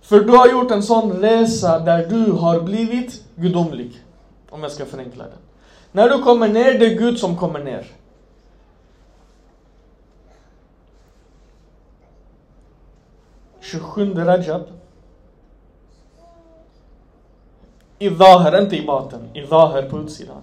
För 0.00 0.20
du 0.20 0.32
har 0.32 0.48
gjort 0.48 0.70
en 0.70 0.82
sån 0.82 1.12
resa 1.12 1.78
där 1.78 2.06
du 2.06 2.32
har 2.32 2.60
blivit 2.60 3.24
gudomlig. 3.34 4.04
Om 4.50 4.62
jag 4.62 4.72
ska 4.72 4.86
förenkla 4.86 5.24
det. 5.24 5.38
När 5.92 6.08
du 6.08 6.22
kommer 6.22 6.48
ner, 6.48 6.78
det 6.78 6.86
är 6.86 6.98
Gud 6.98 7.18
som 7.18 7.36
kommer 7.36 7.64
ner. 7.64 7.86
Tjugosjunde 13.60 14.24
Rajab. 14.24 14.62
I 17.98 18.10
Zahir, 18.10 18.62
inte 18.62 18.76
i 18.76 18.86
baten. 18.86 19.30
I 19.34 19.46
Zahir 19.46 19.82
på 19.82 19.98
utsidan. 19.98 20.42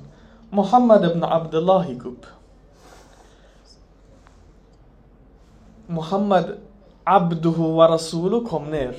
Muhammad 0.50 1.06
ibn 1.06 1.24
Abdullah 1.24 1.90
gick 1.90 2.06
upp. 2.06 2.26
Muhammad 5.88 6.58
Abduhu 7.04 7.76
wa 7.76 7.88
Rasulu 7.88 8.46
kom 8.46 8.72
ner. 8.72 8.96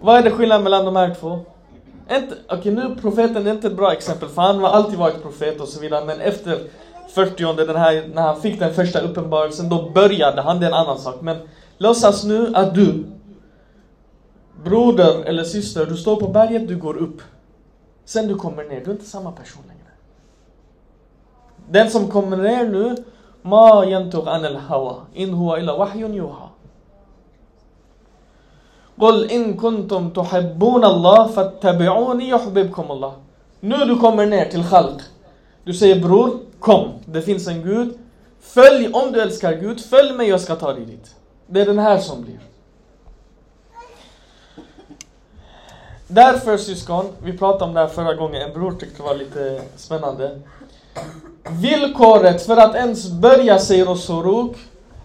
Vad 0.00 0.16
är 0.16 0.22
det 0.22 0.30
skillnad 0.30 0.62
mellan 0.62 0.84
de 0.84 0.96
här 0.96 1.14
två? 1.14 1.40
Okej 2.06 2.28
okay, 2.50 2.72
nu 2.72 2.96
profeten 3.00 3.46
är 3.46 3.50
inte 3.50 3.66
ett 3.66 3.76
bra 3.76 3.92
exempel, 3.92 4.28
för 4.28 4.42
han 4.42 4.60
har 4.60 4.68
alltid 4.68 4.98
varit 4.98 5.22
profet 5.22 5.60
och 5.60 5.68
så 5.68 5.80
vidare, 5.80 6.04
men 6.04 6.20
efter 6.20 6.58
40 7.14 7.66
den 7.66 7.76
här, 7.76 8.10
när 8.14 8.22
han 8.22 8.40
fick 8.40 8.58
den 8.58 8.74
första 8.74 9.00
uppenbarelsen, 9.00 9.68
då 9.68 9.90
började 9.90 10.42
han, 10.42 10.60
det 10.60 10.66
är 10.66 10.70
en 10.70 10.76
annan 10.76 10.98
sak. 10.98 11.20
Men 11.20 11.36
låtsas 11.78 12.24
nu 12.24 12.52
att 12.54 12.74
du 12.74 13.04
broder 14.63 15.23
eller 15.23 15.43
syster, 15.43 15.85
du 15.85 15.97
står 15.97 16.15
på 16.15 16.27
berget, 16.27 16.67
du 16.67 16.77
går 16.77 16.97
upp. 16.97 17.21
Sen 18.05 18.27
du 18.27 18.35
kommer 18.35 18.63
ner, 18.63 18.81
du 18.85 18.91
är 18.91 18.95
inte 18.95 19.05
samma 19.05 19.31
person 19.31 19.63
längre. 19.67 19.91
Den 21.69 21.89
som 21.89 22.07
kommer 22.07 22.37
ner 22.37 22.65
nu, 22.65 22.95
Ma 23.41 23.85
yantuq 23.85 24.27
an 24.27 24.45
al-hawa, 24.45 24.95
in 25.13 25.33
huwa 25.33 25.59
illa 25.59 25.77
wahyun 25.77 26.13
yuha. 26.13 26.49
قل 28.99 29.31
إن 29.31 29.53
كنتم 29.53 30.09
تحبون 30.09 30.85
الله 30.85 31.27
فاتبعوني 31.27 32.29
يحببكم 32.29 32.91
الله. 32.91 33.13
Nu 33.59 33.85
du 33.85 33.99
kommer 33.99 34.25
ner 34.25 34.45
till 34.45 34.63
Khalq. 34.63 35.01
Du 35.63 35.73
säger 35.73 36.01
bror, 36.01 36.39
kom. 36.59 36.91
Det 37.05 37.21
finns 37.21 37.47
en 37.47 37.61
Gud. 37.61 37.97
Följ, 38.39 38.89
om 38.93 39.11
du 39.11 39.21
älskar 39.21 39.53
Gud, 39.53 39.81
följ 39.81 40.13
mig 40.13 40.29
jag 40.29 40.41
ska 40.41 40.55
ta 40.55 40.73
dig 40.73 40.85
dit. 40.85 41.15
Det 41.47 41.61
är 41.61 41.65
den 41.65 41.79
här 41.79 41.97
som 41.97 42.21
blir. 42.21 42.39
Därför 46.14 46.56
syskon, 46.56 47.08
vi 47.22 47.38
pratade 47.38 47.64
om 47.64 47.74
det 47.74 47.80
här 47.80 47.86
förra 47.86 48.14
gången, 48.14 48.42
en 48.42 48.52
bror 48.52 48.72
tyckte 48.72 48.96
det 48.96 49.02
var 49.02 49.14
lite 49.14 49.60
spännande. 49.76 50.38
Villkoret 51.50 52.46
för 52.46 52.56
att 52.56 52.74
ens 52.74 53.10
börja 53.10 53.58
säga 53.58 53.84
Rosoruk 53.84 54.56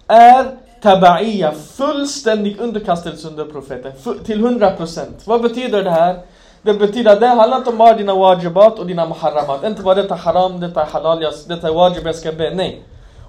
är 0.08 0.46
tabaiya, 0.82 1.52
fullständig 1.52 2.60
underkastelse 2.60 3.28
under 3.28 3.46
profeten, 3.46 3.92
till 4.26 4.46
100%. 4.46 5.06
Vad 5.26 5.42
betyder 5.42 5.84
det 5.84 5.92
här? 5.92 6.20
Det 6.62 6.74
betyder 6.74 7.12
att 7.14 7.20
det 7.20 7.28
handlar 7.28 7.58
inte 7.58 7.70
om 7.70 7.78
bara 7.78 7.94
dina 7.94 8.14
wajibat 8.14 8.80
och 8.80 8.88
dina 8.88 9.06
muharramat. 9.06 9.64
Inte 9.64 9.82
bara 9.82 9.96
detta 9.96 10.16
haram, 10.16 10.60
detta 10.60 10.82
är 10.82 10.86
halal, 10.86 11.20
detta 11.48 11.68
är 11.68 11.74
wajib, 11.74 12.08
jag 12.08 12.16
ska 12.16 12.32
be. 12.32 12.54
Nej. 12.56 12.82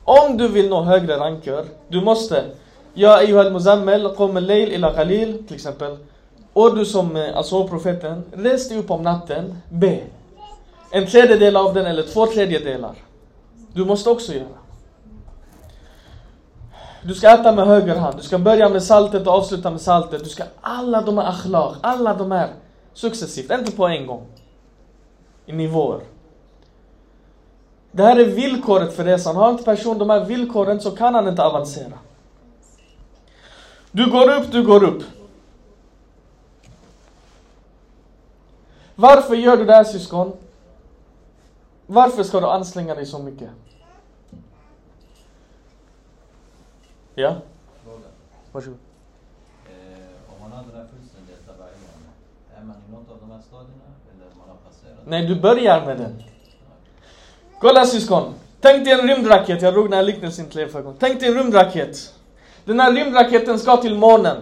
Om 0.05 0.37
du 0.37 0.49
vill 0.49 0.69
nå 0.69 0.83
högre 0.83 1.17
ranker, 1.17 1.65
du 1.89 2.01
måste 2.01 2.45
Ja 2.95 3.17
ayyuhal 3.19 3.53
muzammil, 3.53 4.09
Qom 4.17 4.37
al-layl 4.37 4.73
ila 4.73 4.93
Khalil, 4.93 5.47
till 5.47 5.57
exempel. 5.57 5.97
Och 6.59 6.77
du 6.77 6.85
som 6.85 7.17
eh, 7.17 7.37
alltså 7.37 7.69
profeten, 7.69 8.25
res 8.33 8.69
dig 8.69 8.79
upp 8.79 8.91
om 8.91 9.03
natten, 9.03 9.59
be. 9.69 10.01
En 10.91 11.07
tredjedel 11.07 11.57
av 11.57 11.75
den 11.75 11.87
eller 11.87 12.03
två 12.03 12.27
tredjedelar. 12.27 12.95
Du 13.73 13.85
måste 13.85 14.11
också 14.11 14.33
göra. 14.33 14.59
Du 17.03 17.15
ska 17.15 17.31
äta 17.31 17.53
med 17.53 17.67
höger 17.67 17.97
hand, 17.97 18.17
du 18.17 18.23
ska 18.23 18.39
börja 18.39 18.69
med 18.69 18.83
saltet 18.83 19.27
och 19.27 19.33
avsluta 19.33 19.71
med 19.71 19.81
saltet. 19.81 20.25
Du 20.25 20.31
ska 20.31 20.45
alla 20.61 21.03
de 21.03 21.19
här 21.19 21.29
akhlaq, 21.29 21.77
alla 21.81 22.15
de 22.15 22.31
här 22.31 22.49
successivt, 22.95 23.51
inte 23.51 23.73
på 23.73 23.87
en 23.87 24.07
gång. 24.07 24.27
I 25.47 25.53
nivåer. 25.53 26.01
Det 27.93 28.03
här 28.03 28.17
är 28.17 28.25
villkoret 28.25 28.97
för 28.97 29.05
resan. 29.05 29.37
Har 29.37 29.51
inte 29.51 29.65
personen 29.65 29.99
de 29.99 30.11
här 30.11 30.25
villkoren 30.25 30.81
så 30.81 30.91
kan 30.91 31.15
han 31.15 31.29
inte 31.29 31.45
avancera. 31.45 31.99
Du 33.91 34.11
går 34.11 34.31
upp, 34.31 34.53
du 34.53 34.67
går 34.67 34.85
upp. 34.85 35.03
Varför 39.01 39.35
gör 39.35 39.57
du 39.57 39.65
det 39.65 39.73
här 39.73 39.85
syskon? 39.85 40.33
Varför 41.87 42.23
ska 42.23 42.41
du 42.41 42.47
anstränga 42.47 42.95
dig 42.95 43.07
så 43.07 43.19
mycket? 43.19 43.49
Ja, 47.15 47.37
varsågod. 48.53 48.79
Eh, 49.67 50.35
om 50.35 50.41
man 50.41 50.53
har 50.53 50.65
den 50.65 50.81
här 50.81 50.87
fullständiga 50.97 51.37
tabayan, 51.47 51.73
är 52.57 52.65
man 52.65 52.77
i 52.89 52.93
något 52.93 53.11
av 53.11 53.17
de 53.21 53.31
här 53.31 53.43
stadierna 53.43 53.89
eller 54.15 54.27
man 54.39 54.49
har 54.49 54.57
passerat? 54.57 55.07
Nej, 55.07 55.27
du 55.27 55.41
börjar 55.41 55.87
med 55.87 55.99
den. 55.99 56.23
Kolla 57.61 57.87
syskon. 57.87 58.35
Tänk 58.61 58.85
dig 58.85 58.93
en 59.01 59.09
rymdraket. 59.09 59.63
Jag 59.63 59.75
drog 59.75 59.87
den 59.87 59.93
här 59.93 60.03
liknelsen 60.03 60.47
till 60.47 60.61
er 60.61 60.67
förra 60.67 60.83
gången. 60.83 60.99
Tänk 61.01 61.21
dig 61.21 61.29
en 61.29 61.35
rymdraket. 61.35 62.15
Den 62.65 62.81
här 62.81 62.93
rymdraketen 62.93 63.59
ska 63.59 63.77
till 63.77 63.95
månen. 63.95 64.37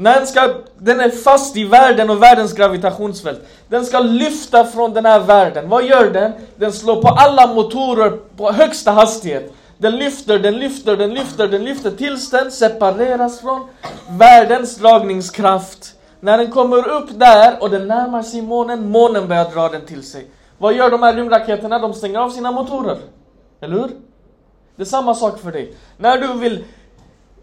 När 0.00 0.14
den, 0.14 0.26
ska, 0.26 0.54
den 0.78 1.00
är 1.00 1.10
fast 1.10 1.56
i 1.56 1.64
världen 1.64 2.10
och 2.10 2.22
världens 2.22 2.52
gravitationsfält. 2.52 3.40
Den 3.68 3.84
ska 3.84 4.00
lyfta 4.00 4.64
från 4.64 4.92
den 4.92 5.04
här 5.04 5.20
världen. 5.20 5.68
Vad 5.68 5.84
gör 5.84 6.10
den? 6.10 6.32
Den 6.56 6.72
slår 6.72 7.02
på 7.02 7.08
alla 7.08 7.54
motorer 7.54 8.10
på 8.36 8.52
högsta 8.52 8.90
hastighet. 8.90 9.52
Den 9.78 9.96
lyfter, 9.96 10.38
den 10.38 10.54
lyfter, 10.54 10.96
den 10.96 11.14
lyfter, 11.14 11.48
den 11.48 11.64
lyfter 11.64 11.90
tills 11.90 12.30
den 12.30 12.50
separeras 12.50 13.40
från 13.40 13.68
världens 14.10 14.76
dragningskraft. 14.76 15.94
När 16.20 16.38
den 16.38 16.50
kommer 16.50 16.88
upp 16.88 17.08
där 17.10 17.62
och 17.62 17.70
den 17.70 17.88
närmar 17.88 18.22
sig 18.22 18.42
månen, 18.42 18.90
månen 18.90 19.28
börjar 19.28 19.50
dra 19.50 19.68
den 19.68 19.86
till 19.86 20.02
sig. 20.02 20.26
Vad 20.58 20.74
gör 20.74 20.90
de 20.90 21.02
här 21.02 21.14
rymdraketerna? 21.14 21.78
De 21.78 21.94
stänger 21.94 22.18
av 22.18 22.30
sina 22.30 22.52
motorer. 22.52 22.98
Eller 23.60 23.74
hur? 23.74 23.90
Det 24.76 24.82
är 24.82 24.86
samma 24.86 25.14
sak 25.14 25.38
för 25.38 25.52
dig. 25.52 25.74
När 25.96 26.18
du 26.18 26.38
vill 26.38 26.64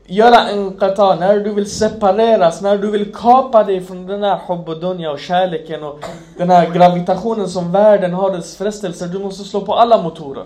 göra 0.08 0.50
en 0.50 0.78
qata, 0.78 1.16
när 1.16 1.40
du 1.40 1.54
vill 1.54 1.72
separeras, 1.72 2.62
när 2.62 2.78
du 2.78 2.92
vill 2.92 3.16
kapa 3.16 3.64
dig 3.64 3.82
från 3.82 4.08
den 4.08 4.24
här 4.24 4.40
hubb 4.48 4.70
och 4.70 5.12
och 5.12 5.20
kärleken 5.20 5.84
och 5.84 6.06
den 6.38 6.50
här 6.50 6.70
gravitationen 6.70 7.50
som 7.50 7.72
världen 7.72 8.14
har, 8.14 8.32
dess 8.32 8.58
frestelser. 8.58 9.08
Du 9.08 9.20
måste 9.20 9.44
slå 9.44 9.62
på 9.62 9.74
alla 9.74 10.02
motorer. 10.02 10.46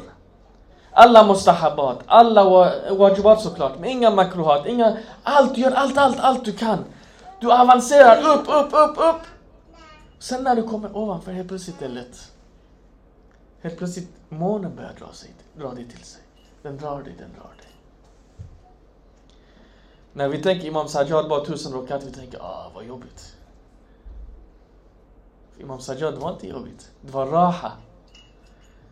Alla 0.91 1.24
mustahabat, 1.24 2.00
alla 2.06 2.43
wajibat 2.91 3.41
såklart, 3.41 3.74
men 3.80 3.89
inga 3.89 4.12
makruhat, 4.12 4.65
inga... 4.67 4.98
Allt, 5.24 5.56
du 5.56 5.62
gör 5.62 5.72
allt, 5.72 5.98
allt, 5.98 6.19
allt 6.19 6.45
du 6.45 6.52
kan. 6.52 6.80
Du 7.41 7.52
avancerar 7.52 8.17
upp, 8.17 8.48
upp, 8.48 8.74
upp, 8.74 8.98
upp. 8.98 9.22
Sen 10.19 10.43
när 10.43 10.56
du 10.56 10.63
kommer 10.63 10.98
ovanför, 10.98 11.32
helt 11.32 11.48
plötsligt 11.48 11.82
är 11.82 11.88
det 11.88 11.93
lätt. 11.93 12.32
Helt 13.62 13.78
plötsligt, 13.78 14.10
månen 14.30 14.76
börjar 14.76 14.93
dra, 15.00 15.13
sig, 15.13 15.30
dra 15.58 15.69
dig 15.69 15.88
till 15.88 16.04
sig. 16.06 16.22
Den 16.62 16.78
drar 16.78 17.04
dig, 17.04 17.15
den 17.19 17.30
drar 17.36 17.54
dig. 17.58 17.59
När 20.19 20.27
vi 20.27 20.38
tänker 20.38 20.67
Imam 20.67 20.88
Sajjad 20.88 21.29
bara 21.29 21.45
tusen 21.45 21.73
rakat, 21.73 22.03
vi 22.03 22.12
tänker 22.12 22.39
ah 22.39 22.71
vad 22.75 22.86
jobbigt. 22.86 23.36
Imam 25.60 25.79
Sajjad 25.79 26.13
det 26.13 26.19
var 26.19 26.32
inte 26.32 26.47
jobbigt, 26.47 26.91
det 27.01 27.12
var 27.12 27.25
raha. 27.25 27.71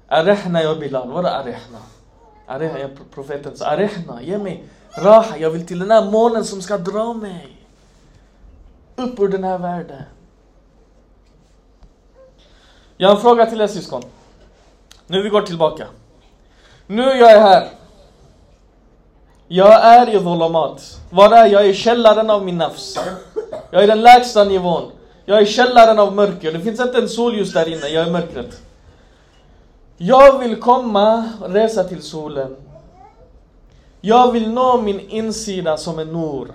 Arehna 0.08 0.64
ya 0.64 0.76
Bilal, 0.76 1.12
vad 1.12 1.26
är 1.26 1.30
arehna? 1.30 1.80
Arehna, 2.48 2.80
är 2.80 2.98
profeten 3.12 3.54
arehna, 3.62 4.22
ge 4.22 4.38
mig 4.38 4.64
raha, 4.98 5.38
jag 5.38 5.50
vill 5.50 5.68
till 5.68 5.80
den 5.80 5.92
här 5.92 6.12
månen 6.12 6.46
som 6.46 6.62
ska 6.62 6.78
dra 6.78 7.14
mig. 7.14 7.68
Upp 8.96 9.20
ur 9.20 9.28
den 9.28 9.44
här 9.44 9.58
världen. 9.58 10.04
Jag 12.98 13.10
har 13.10 13.16
en 13.16 13.22
fråga 13.22 13.46
till 13.46 13.62
er 13.62 13.68
syskon. 13.68 14.04
Nu 15.08 15.22
vi 15.22 15.30
går 15.30 15.42
tillbaka. 15.42 15.88
Nu 16.88 17.04
jag 17.04 17.32
är 17.32 17.42
här. 17.42 17.77
Jag 19.48 19.86
är 19.86 20.10
i 20.10 20.20
dhulamat. 20.20 21.00
Var 21.10 21.32
är 21.32 21.46
jag? 21.46 21.66
är 21.66 21.70
i 21.70 21.74
källaren 21.74 22.30
av 22.30 22.46
min 22.46 22.58
nafs. 22.58 23.00
Jag 23.72 23.80
är 23.82 23.84
i 23.84 23.88
den 23.88 24.02
lägsta 24.02 24.44
nivån. 24.44 24.92
Jag 25.26 25.38
är 25.38 25.42
i 25.42 25.46
källaren 25.46 26.00
av 26.00 26.16
mörker. 26.16 26.52
Det 26.52 26.60
finns 26.60 26.80
inte 26.80 26.98
en 26.98 27.10
solljus 27.10 27.54
där 27.54 27.70
inne, 27.70 27.88
jag 27.88 28.08
är 28.08 28.12
mörkret. 28.12 28.62
Jag 29.98 30.40
vill 30.40 30.62
komma 30.62 31.30
och 31.42 31.50
resa 31.50 31.84
till 31.84 32.02
solen. 32.02 32.56
Jag 34.02 34.32
vill 34.32 34.50
nå 34.50 34.82
min 34.82 35.00
insida 35.00 35.78
som 35.78 36.00
en 36.00 36.14
nor. 36.14 36.52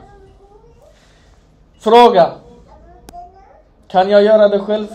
Fråga. 1.80 2.30
Kan 3.88 4.10
jag 4.10 4.22
göra 4.22 4.48
det 4.48 4.58
själv? 4.58 4.86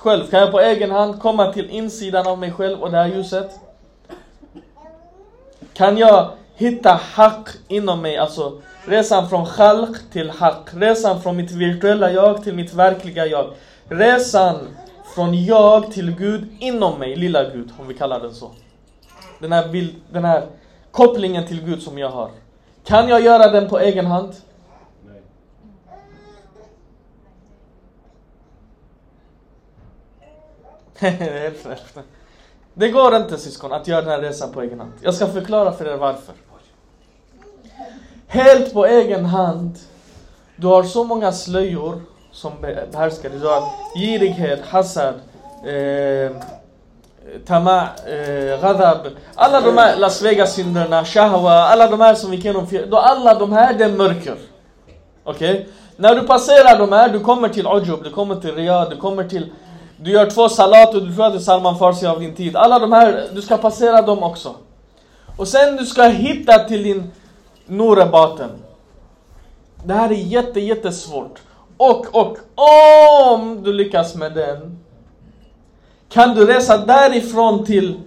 Själv, 0.00 0.30
kan 0.30 0.40
jag 0.40 0.50
på 0.50 0.60
egen 0.60 0.90
hand 0.90 1.20
komma 1.20 1.52
till 1.52 1.70
insidan 1.70 2.26
av 2.26 2.38
mig 2.38 2.52
själv 2.52 2.82
och 2.82 2.90
det 2.90 2.96
här 2.96 3.06
ljuset? 3.06 3.50
Kan 5.72 5.98
jag 5.98 6.30
hitta 6.54 7.00
haq 7.12 7.48
inom 7.68 8.02
mig, 8.02 8.16
alltså 8.16 8.60
resan 8.84 9.28
från 9.28 9.46
khalq 9.46 9.98
till 10.12 10.30
haq, 10.30 10.68
resan 10.72 11.22
från 11.22 11.36
mitt 11.36 11.50
virtuella 11.50 12.10
jag 12.12 12.42
till 12.42 12.54
mitt 12.54 12.74
verkliga 12.74 13.26
jag. 13.26 13.50
Resan 13.88 14.56
från 15.14 15.44
jag 15.44 15.92
till 15.92 16.16
Gud 16.16 16.48
inom 16.58 16.98
mig, 16.98 17.16
lilla 17.16 17.44
Gud, 17.44 17.72
om 17.78 17.88
vi 17.88 17.94
kallar 17.94 18.20
den 18.20 18.34
så. 18.34 18.50
Den 19.38 19.52
här, 19.52 19.68
bild, 19.68 19.94
den 20.10 20.24
här 20.24 20.46
kopplingen 20.90 21.46
till 21.46 21.64
Gud 21.64 21.82
som 21.82 21.98
jag 21.98 22.10
har. 22.10 22.30
Kan 22.84 23.08
jag 23.08 23.20
göra 23.20 23.50
den 23.50 23.68
på 23.68 23.78
egen 23.78 24.06
hand? 24.06 24.34
Nej. 25.06 25.22
Helt 30.62 30.86
rätt. 30.86 30.89
Det 32.74 32.88
går 32.88 33.16
inte 33.16 33.38
syskon 33.38 33.72
att 33.72 33.88
göra 33.88 34.00
den 34.00 34.10
här 34.10 34.20
resan 34.20 34.52
på 34.52 34.62
egen 34.62 34.80
hand. 34.80 34.92
Jag 35.00 35.14
ska 35.14 35.26
förklara 35.26 35.72
för 35.72 35.84
er 35.84 35.96
varför. 35.96 36.34
Helt 38.26 38.72
på 38.72 38.86
egen 38.86 39.24
hand. 39.24 39.78
Du 40.56 40.66
har 40.66 40.82
så 40.82 41.04
många 41.04 41.32
slöjor 41.32 42.02
som 42.32 42.52
behärskar 42.92 43.30
dig. 43.30 43.38
Du 43.38 43.46
har 43.46 43.62
girighet, 43.94 44.66
hasad, 44.66 45.14
eh, 45.66 46.36
tama, 47.46 47.88
eh, 48.06 48.60
ghadab. 48.60 48.98
Alla 49.34 49.60
de 49.60 49.78
här 49.78 49.96
Las 49.96 50.22
Vegas-synderna, 50.22 51.04
shahwa, 51.04 51.52
alla 51.52 51.90
de 51.90 52.00
här 52.00 52.14
som 52.14 52.30
vi 52.30 52.36
kan 52.36 52.52
genomföra. 52.52 52.86
Då 52.86 52.96
Alla 52.96 53.34
de 53.34 53.52
här, 53.52 53.74
det 53.74 53.84
är 53.84 53.92
mörker. 53.92 54.36
Okej? 55.24 55.68
När 55.96 56.14
du 56.14 56.26
passerar 56.26 56.78
de 56.78 56.92
här, 56.92 57.08
du 57.08 57.20
kommer 57.20 57.48
till 57.48 57.66
Ujub, 57.66 58.04
du 58.04 58.10
kommer 58.10 58.36
till 58.36 58.54
Riyadh, 58.54 58.90
du 58.90 58.96
kommer 58.96 59.24
till... 59.24 59.52
Du 60.02 60.10
gör 60.10 60.30
två 60.30 60.48
salat 60.48 60.94
och 60.94 61.06
du 61.06 61.14
tror 61.14 61.26
att 61.26 61.32
du 61.32 61.38
är 61.38 61.42
Salman 61.42 61.78
Farsi 61.78 62.06
av 62.06 62.20
din 62.20 62.34
tid. 62.34 62.56
Alla 62.56 62.78
de 62.78 62.92
här, 62.92 63.28
du 63.32 63.42
ska 63.42 63.56
passera 63.56 64.02
dem 64.02 64.22
också. 64.22 64.54
Och 65.36 65.48
sen 65.48 65.76
du 65.76 65.86
ska 65.86 66.02
hitta 66.02 66.58
till 66.58 66.82
din 66.82 67.10
Norebaten. 67.66 68.50
Det 69.84 69.94
här 69.94 70.10
är 70.10 70.14
jätte, 70.14 70.60
jättesvårt. 70.60 71.42
Och, 71.76 72.06
och, 72.14 72.38
om 73.32 73.62
du 73.62 73.72
lyckas 73.72 74.14
med 74.14 74.32
den 74.34 74.78
kan 76.08 76.34
du 76.34 76.46
resa 76.46 76.78
därifrån 76.78 77.66
till, 77.66 78.00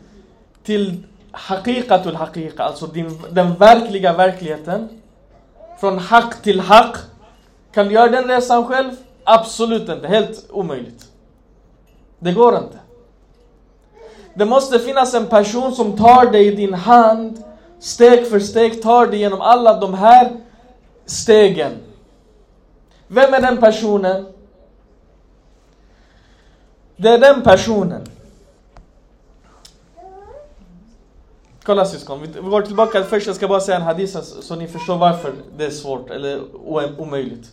till 0.63 1.03
haqiqatul 1.31 2.15
haqiqa, 2.15 2.63
alltså 2.63 2.87
din, 2.87 3.21
den 3.29 3.55
verkliga 3.55 4.13
verkligheten. 4.13 4.89
Från 5.79 5.97
haq 5.97 6.41
till 6.41 6.59
haq. 6.59 6.95
Kan 7.73 7.87
du 7.87 7.93
göra 7.93 8.09
den 8.09 8.27
resan 8.27 8.67
själv? 8.67 8.91
Absolut 9.23 9.89
inte, 9.89 10.07
helt 10.07 10.45
omöjligt. 10.49 11.12
Det 12.23 12.31
går 12.31 12.57
inte. 12.57 12.79
Det 14.33 14.45
måste 14.45 14.79
finnas 14.79 15.13
en 15.13 15.27
person 15.27 15.75
som 15.75 15.97
tar 15.97 16.31
dig 16.31 16.47
i 16.47 16.55
din 16.55 16.73
hand, 16.73 17.43
steg 17.79 18.27
för 18.27 18.39
steg 18.39 18.81
tar 18.81 19.07
dig 19.07 19.19
genom 19.19 19.41
alla 19.41 19.79
de 19.79 19.93
här 19.93 20.31
stegen. 21.05 21.71
Vem 23.07 23.33
är 23.33 23.41
den 23.41 23.57
personen? 23.57 24.25
Det 26.95 27.09
är 27.09 27.17
den 27.17 27.41
personen. 27.41 28.05
Kolla 31.63 31.85
syskon, 31.85 32.21
vi 32.21 32.49
går 32.49 32.61
tillbaka. 32.61 33.03
Först 33.03 33.27
jag 33.27 33.35
ska 33.35 33.47
bara 33.47 33.59
säga 33.59 33.77
en 33.77 33.83
hadith 33.83 34.19
så, 34.19 34.55
ni 34.55 34.67
förstår 34.67 34.97
varför 34.97 35.33
det 35.57 35.65
är 35.65 35.69
svårt 35.69 36.09
eller 36.09 36.41
omöjligt. 36.97 37.51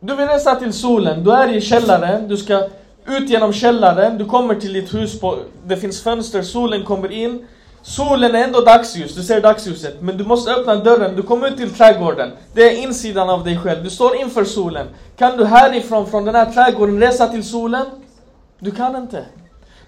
Du 0.00 0.16
vill 0.16 0.28
resa 0.28 0.56
till 0.56 0.72
solen, 0.72 1.24
du 1.24 1.32
är 1.32 1.56
i 1.56 1.60
källaren, 1.60 2.28
du 2.28 2.36
ska 2.36 2.68
ut 3.06 3.30
genom 3.30 3.52
källaren, 3.52 4.18
du 4.18 4.24
kommer 4.24 4.54
till 4.54 4.72
ditt 4.72 4.94
hus, 4.94 5.20
på, 5.20 5.38
det 5.66 5.76
finns 5.76 6.02
fönster, 6.02 6.42
solen 6.42 6.84
kommer 6.84 7.12
in. 7.12 7.46
Solen 7.82 8.34
är 8.34 8.44
ändå 8.44 8.60
dagsljus, 8.60 9.14
du 9.14 9.22
ser 9.22 9.40
dagsljuset, 9.40 10.00
men 10.00 10.16
du 10.16 10.24
måste 10.24 10.50
öppna 10.50 10.76
dörren, 10.76 11.16
du 11.16 11.22
kommer 11.22 11.48
ut 11.48 11.56
till 11.56 11.70
trädgården. 11.70 12.30
Det 12.52 12.62
är 12.62 12.82
insidan 12.82 13.30
av 13.30 13.44
dig 13.44 13.58
själv, 13.58 13.84
du 13.84 13.90
står 13.90 14.16
inför 14.16 14.44
solen. 14.44 14.86
Kan 15.16 15.36
du 15.36 15.44
härifrån, 15.44 16.06
från 16.06 16.24
den 16.24 16.34
här 16.34 16.52
trädgården, 16.52 17.00
resa 17.00 17.28
till 17.28 17.44
solen? 17.44 17.86
Du 18.58 18.70
kan 18.70 18.96
inte. 18.96 19.24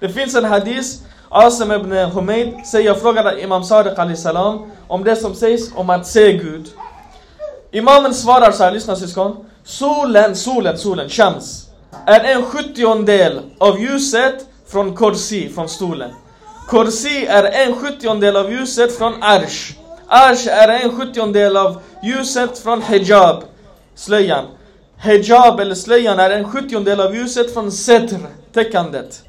Det 0.01 0.09
finns 0.09 0.35
en 0.35 0.44
hadith, 0.44 0.88
Asim 1.29 1.72
ibn 1.72 1.92
Humayd 1.92 2.66
säger, 2.66 2.87
jag 2.87 3.01
frågade 3.01 3.42
Imam 3.42 3.64
Sadiq 3.64 3.98
Ali 3.98 4.16
salam 4.16 4.70
om 4.88 5.05
det 5.05 5.16
som 5.16 5.35
sägs 5.35 5.70
om 5.75 5.90
att 5.90 6.07
se 6.07 6.33
Gud. 6.33 6.68
Imamen 7.70 8.14
svarar 8.14 8.53
så 8.53 8.64
här, 8.64 8.72
lyssna 8.72 8.96
syskon. 8.96 9.37
Solen, 9.64 10.37
solen, 10.37 10.79
solen, 10.79 11.09
shams, 11.09 11.66
är 12.07 12.20
en 12.37 12.42
sjuttiondel 12.42 13.40
av 13.59 13.81
ljuset 13.81 14.46
från 14.66 14.96
korsi, 14.96 15.48
från 15.48 15.68
stolen. 15.68 16.11
Korsi 16.68 17.26
är 17.26 17.66
en 17.66 17.74
sjuttiondel 17.76 18.37
av 18.37 18.52
ljuset 18.52 18.98
från 18.98 19.22
arsh. 19.22 19.74
Arsh 20.07 20.48
är 20.48 20.68
en 20.68 20.96
sjuttiondel 20.96 21.57
av 21.57 21.81
ljuset 22.02 22.59
från 22.59 22.83
hijab, 22.83 23.44
slöjan. 23.94 24.44
Hijab 24.96 25.61
eller 25.61 25.74
slöjan 25.74 26.18
är 26.18 26.31
en 26.31 26.52
sjuttiondel 26.52 27.00
av 27.00 27.14
ljuset 27.14 27.55
från 27.55 27.72
setr, 27.72 28.26
täckandet. 28.52 29.24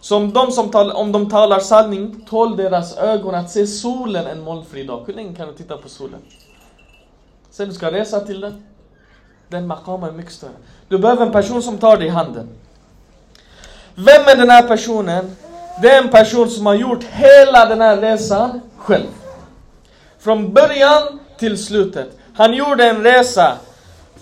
Som 0.00 0.32
de 0.32 0.52
som 0.52 0.70
tal, 0.70 0.90
om 0.90 1.12
de 1.12 1.30
talar 1.30 1.60
sanning, 1.60 2.24
tål 2.28 2.56
deras 2.56 2.96
ögon 2.96 3.34
att 3.34 3.50
se 3.50 3.66
solen 3.66 4.26
en 4.26 4.40
molnfri 4.40 4.84
dag. 4.84 5.04
Hur 5.06 5.14
länge 5.14 5.36
kan 5.36 5.48
du 5.48 5.54
titta 5.54 5.76
på 5.76 5.88
solen? 5.88 6.20
Sen 7.50 7.68
du 7.68 7.74
ska 7.74 7.92
resa 7.92 8.20
till 8.20 8.40
den. 8.40 8.62
Den 9.48 9.66
maqam 9.66 10.02
är 10.02 10.12
mycket 10.12 10.32
större. 10.32 10.52
Du 10.87 10.97
behöver 10.97 11.25
en 11.25 11.31
person 11.31 11.61
som 11.61 11.77
tar 11.77 11.97
dig 11.97 12.07
i 12.07 12.09
handen. 12.09 12.49
Vem 13.95 14.27
är 14.27 14.35
den 14.35 14.49
här 14.49 14.67
personen? 14.67 15.35
Det 15.81 15.91
är 15.91 16.01
en 16.03 16.09
person 16.09 16.49
som 16.49 16.65
har 16.65 16.73
gjort 16.73 17.03
hela 17.03 17.65
den 17.65 17.81
här 17.81 17.97
resan 17.97 18.61
själv. 18.77 19.07
Från 20.19 20.53
början 20.53 21.19
till 21.37 21.63
slutet. 21.63 22.17
Han 22.33 22.53
gjorde 22.53 22.89
en 22.89 23.03
resa. 23.03 23.57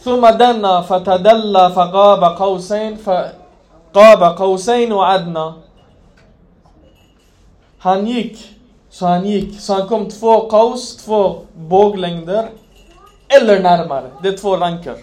ثم 0.04 0.26
دنا 0.30 0.82
فتدلى 0.82 1.70
فقاب 1.76 2.24
قوسين 2.24 2.98
فقاب 2.98 4.24
قوسين 4.24 4.92
وعدنا 4.92 5.54
Han 7.84 8.08
gick, 8.08 8.38
så 8.90 9.06
han 9.06 9.26
gick, 9.26 9.60
så 9.60 9.74
han 9.74 9.88
kom 9.88 10.10
två 10.10 10.50
kaus, 10.50 10.96
två 10.96 11.42
båglängder 11.56 12.50
eller 13.28 13.60
närmare. 13.60 14.12
Det 14.24 14.28
är 14.28 14.38
två 14.38 14.58
ranker. 14.58 14.96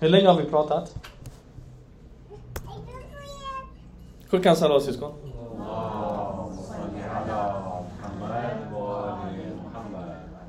Hur 0.00 0.08
länge 0.08 0.28
har 0.28 0.34
vi 0.42 0.44
pratat? 0.44 0.94
Hur 4.30 4.42
kan 4.42 4.56
alla 4.60 4.80
syskon? 4.80 5.12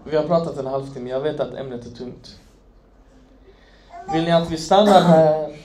Vi 0.03 0.17
har 0.17 0.23
pratat 0.27 0.57
en 0.57 0.65
halvtimme, 0.65 1.09
jag 1.09 1.19
vet 1.19 1.39
att 1.39 1.53
ämnet 1.53 1.85
är 1.85 1.89
tungt. 1.89 2.39
Vill 4.13 4.23
ni 4.23 4.31
att 4.31 4.51
vi 4.51 4.57
stannar 4.57 5.01
här? 5.01 5.55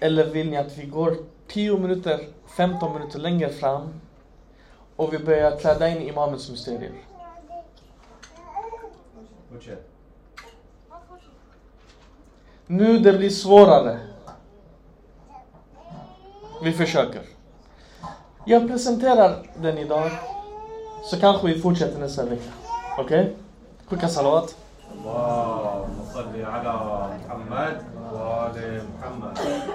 Eller 0.00 0.26
vill 0.26 0.50
ni 0.50 0.56
att 0.56 0.78
vi 0.78 0.86
går 0.86 1.16
10 1.48 1.78
minuter, 1.78 2.20
15 2.56 2.94
minuter 2.94 3.18
längre 3.18 3.48
fram 3.48 4.00
och 4.96 5.12
vi 5.12 5.18
börjar 5.18 5.56
kläda 5.56 5.88
in 5.88 6.02
imamens 6.02 6.50
mysterier? 6.50 6.92
Fortsätt. 9.52 9.87
Nu 12.70 12.98
det 12.98 13.12
blir 13.12 13.30
svårare. 13.30 13.98
Vi 16.62 16.72
försöker. 16.72 17.22
Jag 18.44 18.68
presenterar 18.68 19.36
den 19.56 19.78
idag. 19.78 20.10
Så 21.04 21.20
kanske 21.20 21.46
vi 21.46 21.60
fortsätter 21.60 22.00
nästa 22.00 22.24
vecka. 22.24 22.50
Okej? 22.98 23.20
Okay? 23.20 23.32
Skicka 23.86 24.08
salawat. 24.08 24.56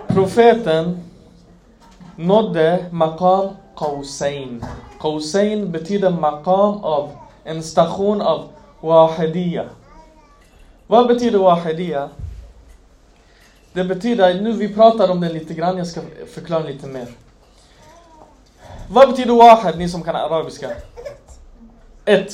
Profeten 0.07 1.03
nådde 2.15 2.85
Maqam 2.91 3.49
Qawsain. 3.75 4.65
Qawsain 4.99 5.71
betyder 5.71 6.09
Maqam 6.09 6.83
av 6.83 7.09
en 7.43 7.63
station 7.63 8.21
av 8.21 8.43
Wahidiyya. 8.81 9.65
Vad 10.87 11.07
betyder 11.07 11.39
Wahidiyya? 11.39 12.09
Det 13.73 13.83
betyder, 13.83 14.41
nu 14.41 14.51
vi 14.51 14.73
pratar 14.73 15.11
om 15.11 15.21
det 15.21 15.29
lite 15.29 15.53
grann, 15.53 15.77
jag 15.77 15.87
ska 15.87 16.01
förklara 16.33 16.63
lite 16.63 16.87
mer. 16.87 17.07
Vad 18.89 19.09
betyder 19.09 19.33
Wahed, 19.33 19.77
ni 19.77 19.89
som 19.89 20.03
kan 20.03 20.15
arabiska? 20.15 20.71
Ett. 22.05 22.33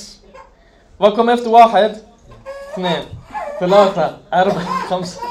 Vad 0.98 1.16
kommer 1.16 1.34
efter 1.34 1.50
Wahed? 1.50 1.96
Två. 2.76 2.88
Tillata. 3.60 4.10
Arba. 4.30 4.62
Khamsa. 4.90 5.22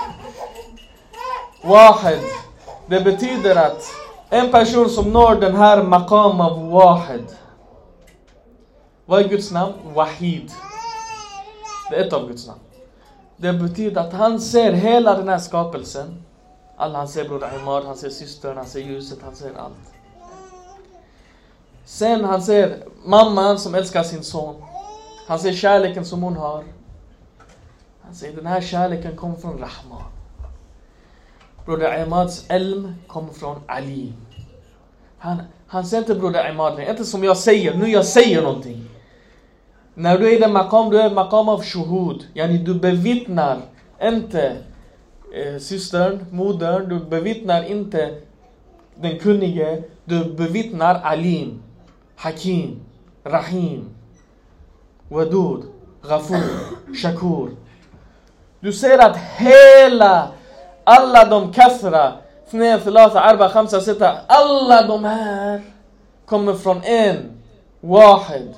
Wahad. 1.64 2.18
Det 2.87 3.01
betyder 3.01 3.57
att 3.57 3.83
en 4.31 4.51
person 4.51 4.90
som 4.90 5.12
når 5.12 5.35
den 5.35 5.57
här 5.57 5.83
maqam 5.83 6.40
av 6.40 6.71
Wahed. 6.71 7.25
Vad 9.07 9.25
är 9.25 9.29
Guds 9.29 9.51
namn? 9.51 9.73
Wahid. 9.94 10.51
Det 11.90 11.97
är 11.97 12.07
ett 12.07 12.12
av 12.12 12.29
Guds 12.29 12.47
namn. 12.47 12.61
Det 13.40 13.53
betyder 13.53 14.01
att 14.01 14.12
han 14.12 14.40
ser 14.40 14.72
hela 14.72 15.14
den 15.14 15.29
här 15.29 15.38
skapelsen. 15.38 16.22
Alla, 16.77 16.98
han 16.98 17.09
ser 17.09 17.29
Bror 17.29 17.44
Ahmad, 17.44 17.85
han 17.85 17.96
ser 17.96 18.11
systern, 18.11 18.57
han 18.57 18.66
ser 18.66 18.81
ljuset, 18.81 19.18
han 19.22 19.37
ser 19.37 19.51
allt. 19.57 19.74
Sen 21.85 22.24
han 22.24 22.42
ser 22.42 22.85
mamman 23.05 23.59
som 23.59 23.74
älskar 23.74 24.03
sin 24.03 24.22
son. 24.22 24.62
Han 25.27 25.38
ser 25.38 25.53
kärleken 25.53 26.05
som 26.05 26.22
hon 26.22 26.37
har. 26.37 26.64
Han 28.03 28.14
säger 28.14 28.37
den 28.37 28.46
här 28.46 28.61
kärleken 28.61 29.16
kommer 29.16 29.37
från 29.37 29.53
Rahman. 29.53 30.03
Broder 31.64 32.03
Imads 32.03 32.44
elm 32.48 32.94
kommer 33.07 33.33
från 33.33 33.57
Ali. 33.66 34.12
Han, 35.18 35.42
han 35.66 35.87
ser 35.87 35.98
inte 35.98 36.14
Broder 36.14 36.51
Imad 36.51 36.77
längre, 36.77 36.90
inte 36.90 37.05
som 37.05 37.24
jag 37.24 37.37
säger, 37.37 37.74
nu 37.74 37.90
jag 37.90 38.05
säger 38.05 38.42
någonting. 38.42 38.88
När 39.99 40.19
du 40.19 40.29
är 40.29 40.37
i 40.37 40.39
den 40.39 40.53
maqam, 40.53 40.91
du 40.91 41.01
är 41.01 41.11
i 41.11 41.15
maqam 41.15 41.49
av 41.49 41.63
shuhud. 41.63 42.27
Yani 42.35 42.59
du 42.59 42.75
bevittnar 42.75 43.59
inte 44.03 44.57
eh, 45.35 45.59
systern, 45.59 46.25
modern, 46.31 46.89
du 46.89 46.99
bevittnar 46.99 47.63
inte 47.71 48.15
den 48.95 49.19
kunnige, 49.19 49.83
du 50.05 50.25
bevittnar 50.25 51.01
Alim, 51.05 51.63
Hakim, 52.17 52.81
Rahim, 53.25 53.89
Wadud, 55.09 55.63
Ghafur, 56.09 56.95
Shakur. 56.95 57.51
Du 58.61 58.73
ser 58.73 58.99
att 58.99 59.17
hela, 59.17 60.29
alla 60.85 61.25
de 61.25 61.53
kathra, 61.53 62.13
اثنين 62.49 62.79
ثلاثة 62.79 63.31
أربعة 63.31 63.49
خمسة 63.49 63.81
ستة 63.81 64.11
alla 64.27 64.83
de 64.83 65.05
här 65.05 65.61
kommer 66.27 66.55
från 66.55 66.83
en, 66.83 67.17
wahid, 67.81 68.55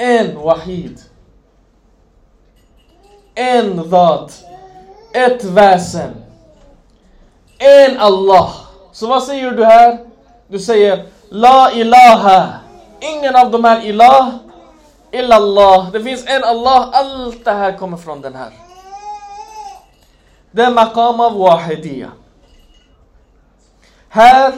en 0.00 0.38
wahid. 0.38 1.00
En 3.34 3.76
dhat, 3.76 4.44
ett 5.12 5.44
väsen. 5.44 6.24
En 7.58 7.98
Allah. 7.98 8.54
Så 8.92 9.06
vad 9.06 9.22
säger 9.22 9.50
du 9.50 9.64
här? 9.64 9.98
Du 10.48 10.58
säger 10.58 11.06
La 11.28 11.72
ilaha. 11.72 12.48
Ingen 13.00 13.36
av 13.36 13.50
de 13.50 13.64
här 13.64 13.84
ilah, 13.86 14.28
illallah. 15.10 15.90
Det 15.90 16.02
finns 16.02 16.26
en 16.26 16.44
Allah, 16.44 16.88
allt 16.92 17.44
det 17.44 17.52
här 17.52 17.78
kommer 17.78 17.96
från 17.96 18.20
den 18.20 18.34
här. 18.34 18.52
Det 20.50 20.62
är 20.62 20.70
maqam 20.70 21.20
av 21.20 21.38
wahidiyya. 21.38 22.10
Här, 24.08 24.52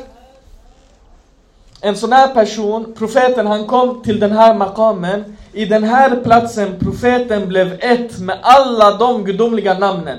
en 1.85 1.97
sån 1.97 2.13
här 2.13 2.35
person, 2.35 2.95
profeten 2.99 3.47
han 3.47 3.67
kom 3.67 4.03
till 4.03 4.21
den 4.21 4.33
här 4.33 4.55
makamen. 4.55 5.37
I 5.53 5.65
den 5.65 5.85
här 5.85 6.17
platsen, 6.25 6.79
profeten 6.79 7.49
blev 7.49 7.79
ett 7.81 8.19
med 8.19 8.39
alla 8.43 8.97
de 8.97 9.25
gudomliga 9.25 9.79
namnen. 9.79 10.19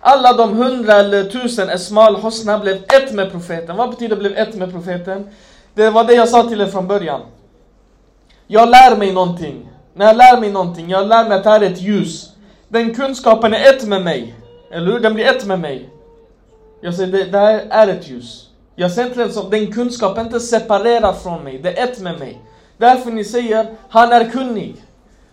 Alla 0.00 0.32
de 0.32 0.56
hundra 0.56 0.92
eller 0.92 1.24
tusen 1.24 1.68
Esmal 1.68 2.16
Hosna 2.16 2.58
blev 2.58 2.76
ett 2.76 3.12
med 3.12 3.30
profeten. 3.30 3.76
Vad 3.76 3.90
betyder 3.90 4.16
blev 4.16 4.36
ett 4.36 4.54
med 4.54 4.72
profeten? 4.72 5.28
Det 5.74 5.90
var 5.90 6.04
det 6.04 6.14
jag 6.14 6.28
sa 6.28 6.42
till 6.42 6.60
er 6.60 6.66
från 6.66 6.88
början. 6.88 7.20
Jag 8.46 8.68
lär 8.68 8.96
mig 8.96 9.12
någonting. 9.12 9.68
När 9.94 10.06
jag 10.06 10.16
lär 10.16 10.40
mig 10.40 10.50
någonting, 10.50 10.90
jag 10.90 11.08
lär 11.08 11.28
mig 11.28 11.38
att 11.38 11.44
det 11.44 11.50
här 11.50 11.60
är 11.60 11.70
ett 11.70 11.80
ljus. 11.80 12.30
Den 12.68 12.94
kunskapen 12.94 13.54
är 13.54 13.74
ett 13.74 13.88
med 13.88 14.02
mig. 14.02 14.34
Eller 14.72 14.92
hur? 14.92 15.00
Den 15.00 15.14
blir 15.14 15.26
ett 15.26 15.46
med 15.46 15.60
mig. 15.60 15.90
Jag 16.80 16.94
säger, 16.94 17.12
det, 17.12 17.24
det 17.24 17.38
här 17.38 17.66
är 17.70 17.88
ett 17.88 18.08
ljus. 18.08 18.45
Jag 18.78 18.92
ser 18.92 19.06
inte 19.06 19.18
den 19.18 19.32
som, 19.32 19.50
den 19.50 19.72
kunskapen 19.72 20.26
inte 20.26 20.40
separerad 20.40 21.16
från 21.16 21.44
mig. 21.44 21.58
Det 21.58 21.78
är 21.78 21.84
ett 21.84 22.00
med 22.00 22.18
mig. 22.18 22.40
Därför 22.76 23.10
ni 23.10 23.24
säger, 23.24 23.66
han 23.88 24.12
är 24.12 24.30
kunnig. 24.30 24.84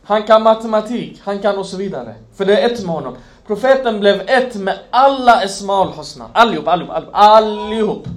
Han 0.04 0.24
kan 0.24 0.44
matematik, 0.44 1.22
han 1.24 1.40
kan 1.40 1.58
och 1.58 1.66
så 1.66 1.78
vidare. 1.78 2.16
För 2.36 2.46
det 2.46 2.62
är 2.62 2.70
ett 2.70 2.86
med 2.86 2.96
honom. 2.96 3.16
Profeten 3.48 4.00
blev 4.00 4.22
ett 4.30 4.56
med 4.56 4.80
alla 4.90 5.44
Esmaul 5.44 5.88
Hosna. 5.88 6.26
Allihop, 6.34 6.68
allihop, 6.68 6.92
allihop, 6.96 7.14
allihop. 7.14 8.08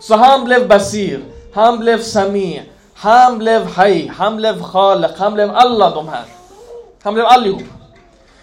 Så 0.00 0.16
han 0.16 0.44
blev 0.44 0.68
Basir, 0.68 1.20
han 1.54 1.78
blev 1.78 1.98
Sami, 1.98 2.62
han 2.94 3.38
blev 3.38 3.66
Hay, 3.66 4.08
han 4.08 4.36
blev 4.36 4.62
Khalek, 4.62 5.10
han 5.18 5.34
blev 5.34 5.50
alla 5.50 5.90
de 5.94 6.08
här. 6.08 6.24
Han 7.02 7.14
blev 7.14 7.26
allihop. 7.26 7.62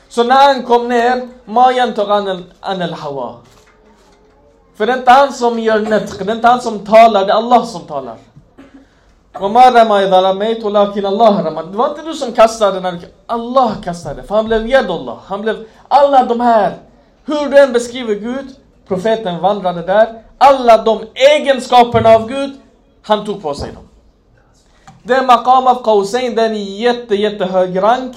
Så 0.09 0.23
när 0.23 0.53
han 0.53 0.63
kom 0.63 0.87
ner, 0.87 1.29
ma 1.45 1.71
yantaq 1.71 2.09
an 2.09 2.43
al-hawa. 2.59 3.35
För 4.78 4.86
det 4.86 4.92
är 4.92 4.96
inte 4.96 5.10
han 5.10 5.32
som 5.32 5.58
gör 5.58 5.80
netq, 5.80 6.18
det 6.18 6.30
är 6.32 6.36
inte 6.36 6.48
han 6.48 6.60
som 6.60 6.78
talar, 6.78 7.26
det 7.26 7.32
är 7.32 7.36
Allah 7.36 7.64
som 7.64 7.80
talar. 7.80 8.16
وما 9.40 9.68
رمى 9.68 10.04
إذا 10.04 10.20
رميت 10.20 10.64
ولكن 10.64 11.06
الله 11.06 11.40
رمى. 11.40 11.62
Det 11.62 11.76
var 11.76 11.88
inte 11.88 12.02
du 12.02 12.14
som 12.14 12.32
kastade 12.32 12.80
när 12.80 12.92
du... 12.92 13.06
Allah 13.26 13.72
kastade. 13.82 14.22
För 14.22 14.34
han 14.34 14.46
blev 14.46 14.66
Yadullah. 14.66 15.18
Han 15.26 15.42
blev... 15.42 15.64
Alla 15.88 16.24
de 16.24 16.40
här. 16.40 16.76
Hur 17.24 17.50
du 17.50 17.58
än 17.58 17.72
beskriver 17.72 18.14
Gud. 18.14 18.46
Profeten 18.88 19.40
vandrade 19.40 19.82
där. 19.82 20.22
Alla 20.38 20.82
de 20.82 21.06
egenskaperna 21.14 22.08
av 22.08 22.28
Gud. 22.28 22.52
Han 23.02 23.26
tog 23.26 23.42
på 23.42 23.54
sig 23.54 23.72
dem. 23.72 23.88
Det 25.02 25.14
är 25.14 25.22
maqam 25.22 25.66
av 25.66 25.82
Qawsain. 25.84 26.34
Den 26.34 26.52
är 26.52 26.80
jätte, 26.80 27.14
jättehög 27.14 27.82
rank. 27.82 28.16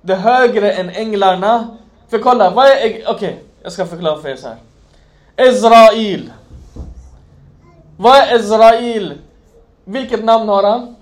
Det 0.00 0.12
är 0.12 0.16
högre 0.16 0.72
än 0.72 0.90
änglarna. 0.90 1.68
För 2.10 2.18
kolla, 2.18 2.50
vad 2.50 2.66
är... 2.66 2.76
Okej, 2.76 3.04
okay, 3.08 3.34
jag 3.62 3.72
ska 3.72 3.86
förklara 3.86 4.22
för 4.22 4.28
er 4.28 4.36
så 4.36 4.48
här. 4.48 4.56
Ezrail. 5.37 6.31
Vad 7.97 8.15
är 8.17 8.35
Ezrail? 8.35 9.13
Vilket 9.85 10.23
namn 10.23 10.49
har 10.49 10.63
han? 10.63 10.95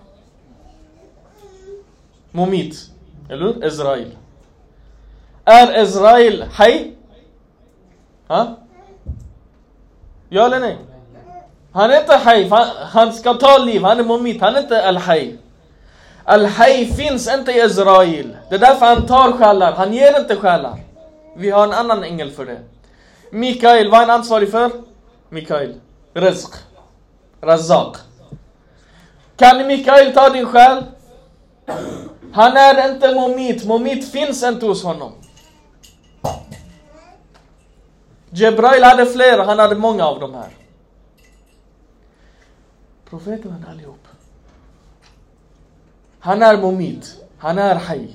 Momit. 2.31 2.89
Eller 3.29 3.45
hur? 3.45 3.65
Ezrail. 3.65 4.11
Är 5.45 5.73
Ezrail 5.73 6.45
Hay? 6.51 6.91
Ha? 8.27 8.55
Ja 10.29 10.45
eller 10.45 10.59
nej? 10.59 10.77
Han 11.71 11.91
är 11.91 11.99
inte 11.99 12.15
Hay, 12.15 12.49
han, 12.49 12.67
han 12.91 13.13
ska 13.13 13.33
ta 13.33 13.57
liv, 13.57 13.83
han 13.83 13.99
är 13.99 14.03
Momit, 14.03 14.41
han 14.41 14.55
är 14.55 14.59
inte 14.59 14.87
Al-Hay. 14.87 15.35
Al-Hay 16.23 16.85
finns 16.85 17.33
inte 17.33 17.51
i 17.51 17.59
Ezrail. 17.59 18.37
Det 18.49 18.55
är 18.55 18.59
därför 18.59 18.85
han 18.85 19.05
tar 19.05 19.31
själar, 19.31 19.71
han 19.71 19.93
ger 19.93 20.19
inte 20.19 20.35
själar. 20.35 20.79
Vi 21.37 21.49
har 21.49 21.63
en 21.63 21.73
annan 21.73 22.03
ängel 22.03 22.31
för 22.31 22.45
det. 22.45 22.59
Mikael, 23.29 23.91
vad 23.91 24.01
är 24.01 24.07
han 24.07 24.19
ansvarig 24.19 24.51
för? 24.51 24.71
Mikael. 25.29 25.79
Rizq. 26.13 26.53
Razak. 27.41 27.97
Kan 29.35 29.67
Mikael 29.67 30.13
ta 30.13 30.29
din 30.29 30.45
själ? 30.45 30.83
Han 32.31 32.57
är 32.57 32.91
inte 32.91 33.15
momit, 33.15 33.65
momit 33.65 34.11
finns 34.11 34.43
inte 34.43 34.65
hos 34.65 34.83
honom. 34.83 35.11
Jebrail 38.29 38.83
hade 38.83 39.05
flera, 39.05 39.43
han 39.43 39.59
hade 39.59 39.75
många 39.75 40.05
av 40.05 40.19
de 40.19 40.33
här. 40.33 40.49
Profeten 43.09 43.51
hade 43.51 43.67
allihop. 43.67 44.07
Han 46.19 46.41
är 46.41 46.57
momit, 46.57 47.15
han 47.37 47.57
är 47.57 47.75
hay. 47.75 48.07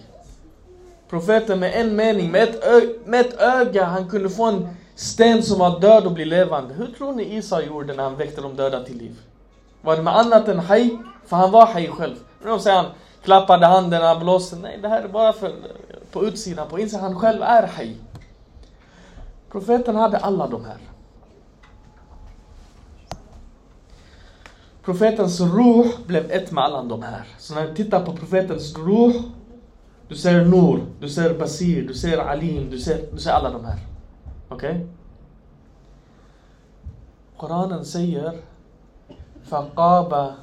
Profeten 1.08 1.60
med 1.60 1.74
en 1.74 1.96
mening, 1.96 2.30
med 2.30 2.42
ett, 2.42 3.06
med 3.06 3.20
ett 3.20 3.40
öga, 3.40 3.84
han 3.84 4.08
kunde 4.08 4.30
få 4.30 4.44
en 4.44 4.76
sten 5.00 5.42
som 5.42 5.58
var 5.58 5.80
död 5.80 6.06
och 6.06 6.12
blir 6.12 6.26
levande. 6.26 6.74
Hur 6.74 6.86
tror 6.86 7.12
ni 7.12 7.36
Isa 7.36 7.62
gjorde 7.62 7.94
när 7.94 8.02
han 8.02 8.16
väckte 8.16 8.40
de 8.40 8.56
döda 8.56 8.84
till 8.84 8.96
liv? 8.96 9.20
Var 9.82 9.96
det 9.96 10.02
med 10.02 10.16
annat 10.16 10.48
än 10.48 10.58
haj? 10.58 10.98
För 11.26 11.36
han 11.36 11.50
var 11.50 11.66
haj 11.66 11.88
själv. 11.88 12.16
Men 12.42 12.48
då 12.48 12.58
säger 12.58 12.76
han 12.76 12.86
klappade 13.22 13.66
händerna, 13.66 14.20
blåste. 14.20 14.56
Nej, 14.56 14.78
det 14.82 14.88
här 14.88 15.02
är 15.02 15.08
bara 15.08 15.32
för, 15.32 15.52
på 16.12 16.24
utsidan. 16.24 16.68
På 16.68 16.78
insidan, 16.78 17.04
han 17.04 17.20
själv 17.20 17.42
är 17.42 17.66
haj. 17.66 17.96
Profeten 19.50 19.96
hade 19.96 20.18
alla 20.18 20.46
de 20.46 20.64
här. 20.64 20.78
Profetens 24.84 25.40
ruh 25.40 25.86
blev 26.06 26.30
ett 26.30 26.50
med 26.50 26.64
alla 26.64 26.82
de 26.82 27.02
här. 27.02 27.24
Så 27.38 27.54
när 27.54 27.68
du 27.68 27.74
tittar 27.74 28.04
på 28.04 28.12
profetens 28.12 28.76
ruh, 28.78 29.22
du 30.08 30.16
ser 30.16 30.44
Nur, 30.44 30.84
du 31.00 31.08
ser 31.08 31.38
Basir, 31.38 31.88
du 31.88 31.94
ser 31.94 32.18
Alim, 32.18 32.70
du 32.70 32.78
ser, 32.78 33.06
du 33.12 33.18
ser 33.18 33.30
alla 33.30 33.50
de 33.50 33.64
här. 33.64 33.89
Okej? 34.50 34.70
Okay? 34.70 34.86
Koranen 37.36 37.84
säger 37.84 38.32
Faqaba 39.44 40.34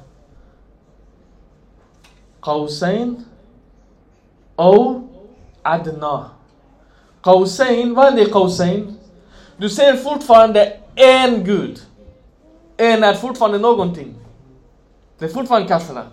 Qausain 2.40 3.24
O 4.56 5.02
Adna 5.62 6.30
Qausain, 7.22 7.94
vad 7.94 8.18
är 8.18 8.24
Qausain? 8.24 8.98
Du 9.56 9.70
ser 9.70 9.96
fortfarande 9.96 10.76
en 10.94 11.44
Gud. 11.44 11.80
En 12.76 13.04
är 13.04 13.14
fortfarande 13.14 13.58
någonting. 13.58 14.14
Det 15.18 15.24
är 15.24 15.28
fortfarande 15.28 15.68
kassorna. 15.68 16.04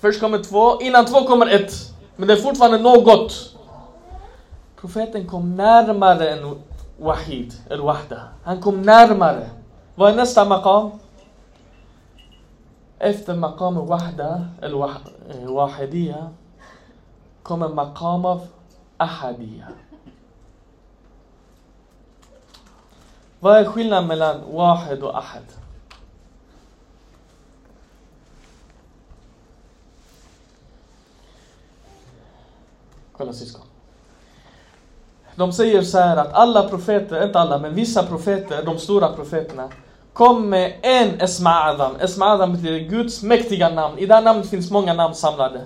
Först 0.00 0.20
kommer 0.20 0.42
två, 0.42 0.80
innan 0.80 1.06
två 1.06 1.26
kommer 1.26 1.46
ett. 1.46 1.72
Men 2.16 2.28
det 2.28 2.34
är 2.34 2.42
fortfarande 2.42 2.78
något 2.78 3.53
kom 8.60 8.82
närmare. 8.82 9.50
Vad 9.94 10.12
är 10.12 10.16
nästa 10.16 10.44
maqam? 10.44 10.90
Efter 12.98 13.34
maqam 13.34 13.86
Wahda, 13.86 14.48
eller 14.62 14.76
wah- 14.76 15.10
eh, 15.30 15.52
Wahidiya, 15.54 16.30
kommer 17.42 17.68
maqam 17.68 18.24
av 18.24 18.46
Ahadiya. 18.96 19.68
Vad 23.40 23.56
är 23.56 23.64
skillnaden 23.64 24.06
mellan 24.08 24.40
Wahid 24.52 25.02
och 25.02 25.18
Ahad? 25.18 25.42
Kolla 33.12 33.32
syskon. 33.32 33.66
De 35.36 35.52
säger 35.52 35.82
så 35.82 35.98
här 35.98 36.16
att 36.16 36.32
alla 36.32 36.68
profeter, 36.68 37.24
inte 37.24 37.40
alla, 37.40 37.58
men 37.58 37.74
vissa 37.74 38.02
profeter, 38.02 38.62
de 38.62 38.78
stora 38.78 39.08
profeterna, 39.08 39.68
kom 40.12 40.48
med 40.48 40.72
en 40.82 41.20
Esma 41.20 41.64
Adam. 41.64 41.96
Esma 42.00 42.26
Adam 42.26 42.52
betyder 42.52 42.78
Guds 42.78 43.22
mäktiga 43.22 43.68
namn. 43.68 43.98
I 43.98 44.06
det 44.06 44.14
här 44.14 44.22
namnet 44.22 44.50
finns 44.50 44.70
många 44.70 44.94
namn 44.94 45.14
samlade. 45.14 45.64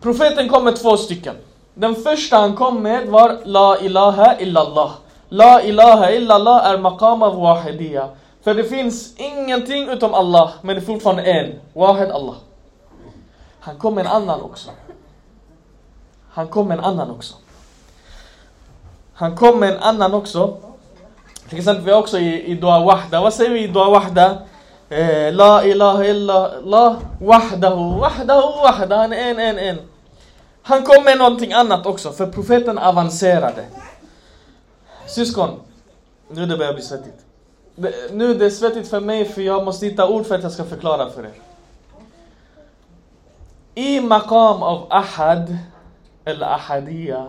Profeten 0.00 0.48
kom 0.48 0.64
med 0.64 0.76
två 0.76 0.96
stycken. 0.96 1.34
Den 1.74 1.94
första 1.94 2.36
han 2.36 2.56
kom 2.56 2.82
med 2.82 3.08
var 3.08 3.38
La 3.44 3.78
ilaha 3.80 4.40
illallah. 4.40 4.90
La 5.28 5.62
ilaha 5.62 6.10
illallah 6.10 6.70
är 6.70 6.78
maqam 6.78 7.22
av 7.22 7.40
wahidiyya. 7.40 8.08
För 8.42 8.54
det 8.54 8.64
finns 8.64 9.14
ingenting 9.16 9.88
utom 9.88 10.14
Allah, 10.14 10.50
men 10.62 10.76
det 10.76 10.82
är 10.82 10.86
fortfarande 10.86 11.22
en. 11.22 11.60
Wahid 11.72 12.10
Allah. 12.10 12.34
Han 13.60 13.78
kom 13.78 13.94
med 13.94 14.06
en 14.06 14.12
annan 14.12 14.42
också. 14.42 14.70
Han 16.30 16.48
kom 16.48 16.68
med 16.68 16.78
en 16.78 16.84
annan 16.84 17.10
också. 17.10 17.34
Han 19.20 19.36
kom 19.36 19.60
med 19.60 19.70
en 19.70 19.82
annan 19.82 20.14
också. 20.14 20.56
Till 21.48 21.58
exempel 21.58 21.84
vi 21.84 21.90
har 21.92 21.98
också 21.98 22.18
i, 22.18 22.44
i 22.44 22.54
Dua 22.54 22.84
Wahda. 22.84 23.20
Vad 23.20 23.34
säger 23.34 23.50
vi 23.50 23.64
i 23.64 23.66
Dua 23.66 23.90
Wahda? 23.90 24.38
Eh, 24.88 25.32
la 25.34 25.64
ilaha 25.64 26.04
illallah 26.04 26.96
wahdahu, 27.20 27.98
wahdahu, 28.00 28.62
wahda. 28.62 28.96
Han 28.96 29.12
är 29.12 29.30
en, 29.30 29.38
en, 29.38 29.58
en. 29.58 29.78
Han 30.62 30.82
kom 30.82 31.04
med 31.04 31.18
någonting 31.18 31.52
annat 31.52 31.86
också, 31.86 32.12
för 32.12 32.26
profeten 32.26 32.78
avancerade. 32.78 33.64
Syskon, 35.06 35.50
nu 36.30 36.46
det 36.46 36.56
börjar 36.56 36.72
bli 36.74 36.82
svettigt. 36.82 37.18
Det- 37.76 38.12
Nu 38.12 38.34
det 38.34 38.46
är 38.46 38.50
svettigt 38.50 38.88
för 38.90 39.00
mig 39.00 39.24
för 39.24 39.42
jag 39.42 39.64
måste 39.64 39.86
hitta 39.86 40.08
ord 40.08 40.26
för 40.26 40.34
att 40.34 40.42
jag 40.42 40.52
ska 40.52 40.64
förklara 40.64 41.10
för 41.10 41.22
er. 41.24 41.32
I 43.74 44.00
maqam 44.00 44.62
av 44.62 44.86
ahad, 44.90 45.56
eller 46.24 46.46
ahadiya, 46.46 47.26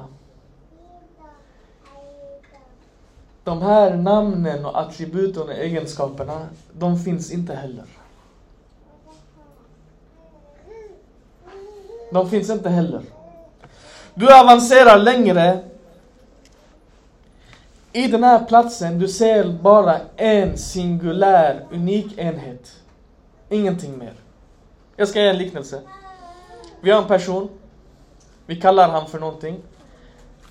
de 3.52 3.62
här 3.62 3.98
namnen 3.98 4.66
och 4.66 4.80
attributen 4.80 5.44
och 5.44 5.54
egenskaperna, 5.54 6.48
de 6.74 7.00
finns 7.00 7.32
inte 7.32 7.56
heller. 7.56 7.86
De 12.12 12.30
finns 12.30 12.50
inte 12.50 12.70
heller. 12.70 13.02
Du 14.14 14.34
avancerar 14.34 14.98
längre. 14.98 15.64
I 17.94 18.08
den 18.08 18.24
här 18.24 18.46
platsen, 18.46 19.00
du 19.00 19.08
ser 19.08 19.52
bara 19.62 19.98
en 20.16 20.58
singulär, 20.58 21.66
unik 21.72 22.18
enhet. 22.18 22.72
Ingenting 23.50 23.98
mer. 23.98 24.14
Jag 24.96 25.08
ska 25.08 25.22
ge 25.22 25.28
en 25.28 25.38
liknelse. 25.38 25.82
Vi 26.82 26.92
har 26.92 27.02
en 27.02 27.08
person. 27.08 27.50
Vi 28.46 28.62
kallar 28.62 28.90
han 28.90 29.08
för 29.08 29.20
någonting. 29.20 29.60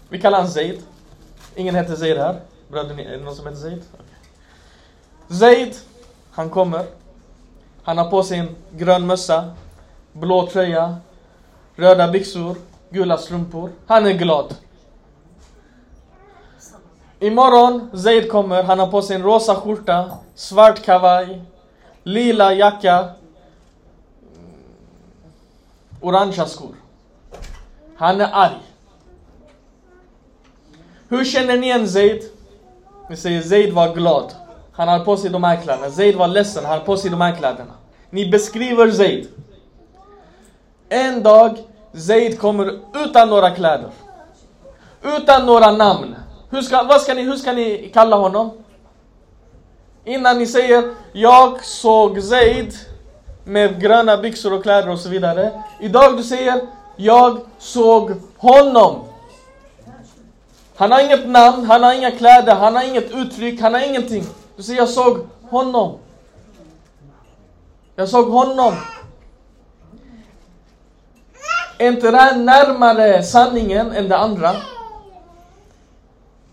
Vi 0.09 0.21
kallar 0.21 0.39
han 0.39 0.49
Zaid. 0.49 0.83
Ingen 1.57 1.75
heter 1.75 1.97
Zaid 1.97 2.19
här. 2.19 2.41
Bröder, 2.71 3.01
är 3.01 3.19
det 3.19 3.25
någon 3.25 3.35
som 3.35 3.47
heter 3.47 3.61
Zaid? 3.61 3.83
Okej. 3.95 5.39
Zaid, 5.39 5.77
han 6.31 6.51
kommer. 6.51 6.87
Han 7.83 7.99
har 7.99 8.11
på 8.11 8.23
sig 8.23 8.39
en 8.39 8.57
grön 8.71 9.07
mössa, 9.07 9.55
blå 10.13 10.47
tröja, 10.47 10.97
röda 11.77 12.09
byxor, 12.09 12.57
gula 12.91 13.19
strumpor. 13.19 13.73
Han 13.87 14.07
är 14.07 14.13
glad. 14.13 14.55
Imorgon, 17.19 17.91
Zaid 17.99 18.31
kommer, 18.31 18.63
han 18.63 18.79
har 18.79 18.87
på 18.87 19.03
sig 19.03 19.17
en 19.17 19.23
rosa 19.23 19.55
skjorta, 19.55 20.19
svart 20.35 20.83
kavaj, 20.83 21.43
lila 22.03 22.55
jacka, 22.55 22.99
mm, 22.99 23.15
orangea 26.01 26.47
skor. 26.47 26.75
Han 27.97 28.21
är 28.21 28.31
arg. 28.33 28.61
Hur 31.09 31.25
känner 31.25 31.59
ni 31.59 31.67
igen 31.67 31.89
Zaid? 31.89 32.40
Vi 33.11 33.17
säger 33.17 33.43
Zaid 33.43 33.73
var 33.73 33.95
glad. 33.95 34.33
Han 34.73 34.89
har 34.89 34.99
på 34.99 35.17
sig 35.17 35.31
de 35.31 35.45
här 35.45 35.57
kläderna. 35.57 35.91
Zaid 35.91 36.17
var 36.17 36.29
ledsen, 36.29 36.65
han 36.65 36.79
har 36.79 36.85
på 36.85 36.97
sig 36.97 37.11
de 37.11 37.21
här 37.21 37.37
kläderna. 37.37 37.73
Ni 38.11 38.31
beskriver 38.31 38.91
Zaid. 38.91 39.29
En 40.89 41.23
dag, 41.23 41.59
Zaid 41.93 42.41
kommer 42.41 42.81
utan 43.05 43.29
några 43.31 43.51
kläder. 43.51 43.91
Utan 45.03 45.47
några 45.47 45.71
namn. 45.71 46.15
Hur 46.51 46.63
ska, 46.63 46.83
vad 46.83 47.01
ska 47.01 47.15
ni, 47.15 47.23
hur 47.23 47.37
ska 47.37 47.53
ni 47.53 47.91
kalla 47.95 48.17
honom? 48.17 48.51
Innan 50.05 50.39
ni 50.39 50.47
säger 50.47 50.95
Jag 51.13 51.65
såg 51.65 52.23
Zaid 52.23 52.75
med 53.45 53.81
gröna 53.81 54.17
byxor 54.17 54.53
och 54.53 54.63
kläder 54.63 54.89
och 54.91 54.99
så 54.99 55.09
vidare. 55.09 55.63
Idag 55.81 56.17
du 56.17 56.23
säger 56.23 56.61
Jag 56.97 57.41
såg 57.59 58.13
honom. 58.37 59.10
Han 60.81 60.93
har 60.93 61.01
inget 61.01 61.29
namn, 61.29 61.67
han 61.67 61.83
har 61.83 61.95
inga 61.95 62.11
kläder, 62.11 62.55
han 62.55 62.77
har 62.77 62.83
inget 62.83 63.11
uttryck, 63.11 63.61
han 63.61 63.75
har 63.75 63.81
ingenting. 63.81 64.25
Du 64.57 64.63
säger 64.63 64.79
jag 64.79 64.89
såg 64.89 65.27
honom. 65.51 65.99
Jag 67.97 68.09
såg 68.09 68.29
honom. 68.29 68.75
Är 71.79 71.89
inte 71.89 72.11
det 72.11 72.17
här 72.17 72.37
närmare 72.37 73.23
sanningen 73.23 73.93
än 73.93 74.09
det 74.09 74.17
andra? 74.17 74.57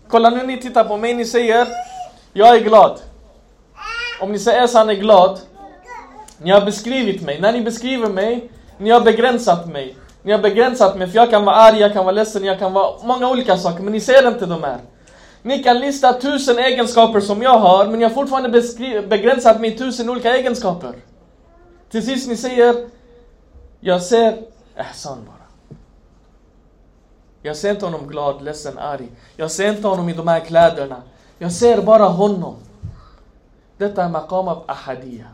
Kolla 0.08 0.30
nu 0.30 0.46
ni 0.46 0.60
tittar 0.60 0.84
på 0.84 0.96
mig, 0.96 1.14
ni 1.14 1.24
säger 1.24 1.68
Jag 2.32 2.56
är 2.56 2.60
glad. 2.60 3.00
Om 4.20 4.32
ni 4.32 4.38
säger 4.38 4.62
att 4.62 4.74
han 4.74 4.90
är 4.90 4.94
glad, 4.94 5.40
ni 6.38 6.50
har 6.50 6.60
beskrivit 6.60 7.22
mig. 7.22 7.40
När 7.40 7.52
ni 7.52 7.60
beskriver 7.60 8.08
mig, 8.08 8.50
ni 8.78 8.90
har 8.90 9.00
begränsat 9.00 9.66
mig. 9.66 9.96
Ni 10.22 10.32
har 10.32 10.38
begränsat 10.38 10.96
mig, 10.96 11.08
för 11.08 11.16
jag 11.16 11.30
kan 11.30 11.44
vara 11.44 11.56
arg, 11.56 11.78
jag 11.78 11.92
kan 11.92 12.04
vara 12.04 12.14
ledsen, 12.14 12.44
jag 12.44 12.58
kan 12.58 12.72
vara 12.72 13.02
många 13.02 13.30
olika 13.30 13.56
saker, 13.56 13.82
men 13.82 13.92
ni 13.92 14.00
ser 14.00 14.28
inte 14.28 14.46
de 14.46 14.62
här. 14.62 14.78
Ni 15.42 15.62
kan 15.62 15.78
lista 15.78 16.12
tusen 16.12 16.58
egenskaper 16.58 17.20
som 17.20 17.42
jag 17.42 17.58
har, 17.58 17.86
men 17.86 18.00
jag 18.00 18.08
har 18.08 18.14
fortfarande 18.14 18.62
begränsat 19.08 19.60
mig 19.60 19.74
i 19.74 19.78
tusen 19.78 20.10
olika 20.10 20.36
egenskaper. 20.36 20.94
Till 21.90 22.06
sist 22.06 22.28
ni 22.28 22.36
säger, 22.36 22.88
jag 23.80 24.02
ser 24.02 24.28
äh, 24.76 24.90
Ehsan 24.90 25.18
bara. 25.26 25.76
Jag 27.42 27.56
ser 27.56 27.70
inte 27.70 27.84
honom 27.84 28.08
glad, 28.08 28.42
ledsen, 28.42 28.78
arg. 28.78 29.08
Jag 29.36 29.50
ser 29.50 29.68
inte 29.68 29.88
honom 29.88 30.08
i 30.08 30.12
de 30.12 30.28
här 30.28 30.40
kläderna. 30.40 31.02
Jag 31.38 31.52
ser 31.52 31.82
bara 31.82 32.04
honom. 32.04 32.54
Detta 33.76 34.04
är 34.04 34.08
maqam 34.08 34.48
av 34.48 34.64
ahadiya. 34.66 35.26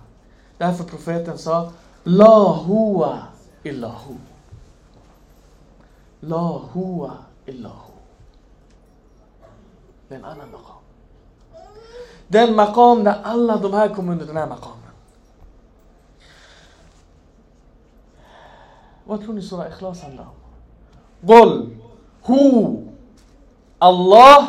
Därför 0.59 0.85
profeten 0.85 1.39
sa 1.39 1.73
La 2.03 2.53
huwa 2.67 3.19
illa 3.63 3.89
hu. 3.89 4.15
لا 6.25 6.37
هو 6.77 7.11
إلا 7.49 7.69
هو. 7.69 7.95
لأن 10.11 10.25
أنا 10.25 10.45
مقام. 10.47 10.83
ده 12.31 12.45
المقام 12.45 13.05
ده 13.05 13.33
الله 13.33 13.57
دمهاكم 13.57 14.05
من 14.05 14.19
دنا 14.19 14.47
مقام. 14.47 14.75
واتلوني 19.07 19.41
سورة 19.41 19.69
إخلاص 19.69 20.05
الله. 20.05 20.29
قل 21.29 21.77
هو 22.25 22.77
الله 23.83 24.41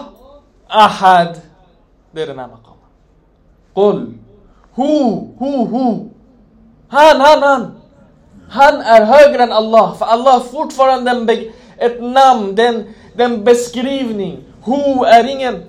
أحد. 0.71 1.37
درنا 2.13 2.47
مقام. 2.47 2.79
قل 3.75 4.17
هو 4.79 5.25
هو 5.41 5.65
هو. 5.65 5.91
هان 6.91 7.21
هان 7.21 7.43
هان. 7.43 7.63
هان 8.49 8.75
أر 8.81 9.03
هجرن 9.03 9.51
الله. 9.51 9.93
فالله 9.93 10.39
فوت 10.39 10.71
فرن 10.71 11.03
دم 11.03 11.25
بيج 11.25 11.51
ett 11.77 12.01
namn, 12.01 12.55
den, 12.55 12.93
den 13.15 13.43
beskrivning. 13.43 14.43
Hu 14.63 15.05
är 15.05 15.27
ingen... 15.27 15.63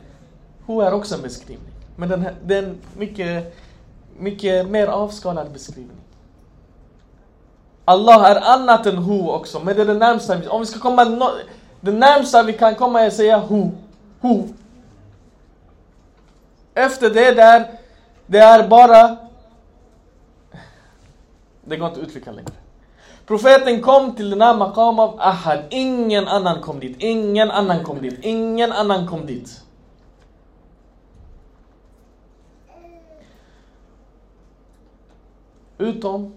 Hu 0.66 0.82
är 0.82 0.92
också 0.94 1.14
en 1.14 1.22
beskrivning. 1.22 1.72
Men 1.96 2.08
den, 2.08 2.22
här- 2.22 2.34
den 2.44 2.78
mycket, 2.96 3.56
mycket 4.18 4.68
mer 4.68 4.86
avskalad 4.86 5.52
beskrivning. 5.52 5.96
Allah 7.84 8.24
är 8.30 8.36
annat 8.54 8.86
än 8.86 8.96
Hu 8.96 9.28
också, 9.28 9.60
men 9.60 9.76
det 9.76 9.82
är 9.82 9.86
det 9.86 9.94
närmsta 9.94 10.36
vi... 10.36 10.48
Om 10.48 10.60
vi 10.60 10.66
ska 10.66 10.80
komma... 10.80 11.04
No, 11.04 11.28
det 11.80 11.92
närmsta 11.92 12.42
vi 12.42 12.52
kan 12.52 12.74
komma 12.74 13.00
är 13.00 13.06
att 13.06 13.12
säga 13.14 13.38
Hu. 13.38 13.70
Hu. 14.20 14.42
Efter 16.74 17.10
det 17.10 17.30
där, 17.32 17.70
det 18.26 18.38
är 18.38 18.68
bara... 18.68 19.16
Det 21.64 21.76
går 21.76 21.88
inte 21.88 22.00
att 22.00 22.06
uttrycka 22.06 22.32
längre. 22.32 22.50
Profeten 23.26 23.82
kom 23.82 24.16
till 24.16 24.30
den 24.30 24.40
här 24.40 24.56
maqam 24.56 24.98
av 24.98 25.20
Ahad. 25.20 25.64
Ingen 25.70 26.28
annan 26.28 26.62
kom 26.62 26.80
dit. 26.80 26.96
Ingen 26.98 27.50
annan 27.50 27.84
kom 27.84 28.02
dit. 28.02 28.18
Ingen 28.22 28.72
annan 28.72 29.06
kom 29.06 29.26
dit. 29.26 29.62
Utom 35.78 36.32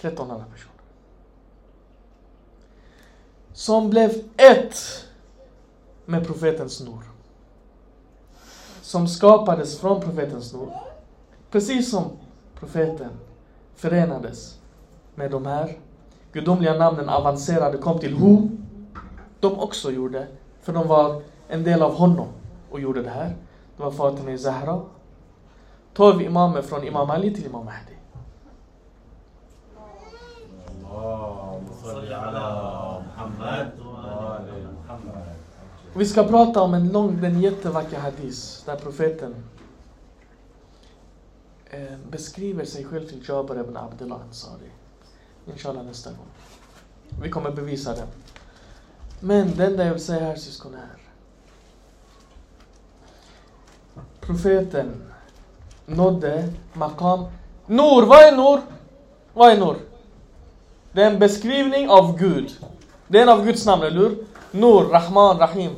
13 0.00 0.30
andra 0.30 0.44
personer. 0.44 0.74
Som 3.52 3.90
blev 3.90 4.10
ett 4.36 4.76
med 6.04 6.26
profetens 6.26 6.76
snor. 6.76 7.02
Som 8.82 9.08
skapades 9.08 9.80
från 9.80 10.00
profetens 10.00 10.48
snor. 10.48 10.72
Precis 11.50 11.90
som 11.90 12.04
profeten 12.54 13.10
förenades 13.76 14.58
med 15.14 15.30
de 15.30 15.46
här 15.46 15.78
gudomliga 16.32 16.74
namnen 16.74 17.08
avancerade, 17.08 17.78
kom 17.78 17.98
till 17.98 18.16
Hu, 18.16 18.48
de 19.40 19.60
också 19.60 19.90
gjorde, 19.90 20.26
för 20.62 20.72
de 20.72 20.88
var 20.88 21.22
en 21.48 21.64
del 21.64 21.82
av 21.82 21.94
honom 21.94 22.28
och 22.70 22.80
gjorde 22.80 23.02
det 23.02 23.10
här. 23.10 23.36
Det 23.76 23.82
var 23.82 23.90
Fatima 23.90 24.38
Zahra. 24.38 24.80
Tolv 25.94 26.22
imamer 26.22 26.62
från 26.62 26.84
Imam 26.84 27.10
Ali 27.10 27.34
till 27.34 27.46
Imam 27.46 27.64
Mahdi. 27.64 27.94
Vi 35.96 36.06
ska 36.06 36.24
prata 36.24 36.62
om 36.62 36.74
en 36.74 36.92
lång, 36.92 37.20
den 37.20 37.40
jättevacker 37.40 37.98
hadis 37.98 38.62
där 38.66 38.76
profeten 38.76 39.34
Eh, 41.74 41.96
beskriver 42.10 42.64
sig 42.64 42.84
själv 42.84 43.08
till 43.08 43.24
Jabir 43.28 43.60
ibn 43.60 43.76
Abdullah 43.76 44.20
Ansari. 44.20 44.70
Inshallah 45.46 45.84
nästa 45.84 46.10
gång. 46.10 46.26
Vi 47.22 47.30
kommer 47.30 47.50
bevisa 47.50 47.92
det. 47.92 48.06
Men 49.20 49.56
det 49.56 49.66
enda 49.66 49.84
jag 49.84 49.92
vill 49.92 50.02
säga 50.04 50.24
här 50.24 50.36
syskon 50.36 50.74
är. 50.74 51.00
Profeten 54.20 55.02
nådde 55.86 56.52
maqam. 56.72 57.24
Nur, 57.66 58.06
vad 58.06 58.22
är 58.22 58.36
Nur? 58.36 58.60
Vad 59.32 59.52
är 59.52 59.58
Nur? 59.58 59.76
Det 60.92 61.02
är 61.02 61.10
en 61.10 61.18
beskrivning 61.18 61.88
av 61.88 62.18
Gud. 62.18 62.50
Det 63.08 63.18
är 63.18 63.22
en 63.22 63.28
av 63.28 63.44
Guds 63.44 63.66
namn, 63.66 63.82
eller 63.82 64.00
hur? 64.00 64.26
Nur, 64.50 64.82
Rahman, 64.84 65.38
Rahim. 65.38 65.72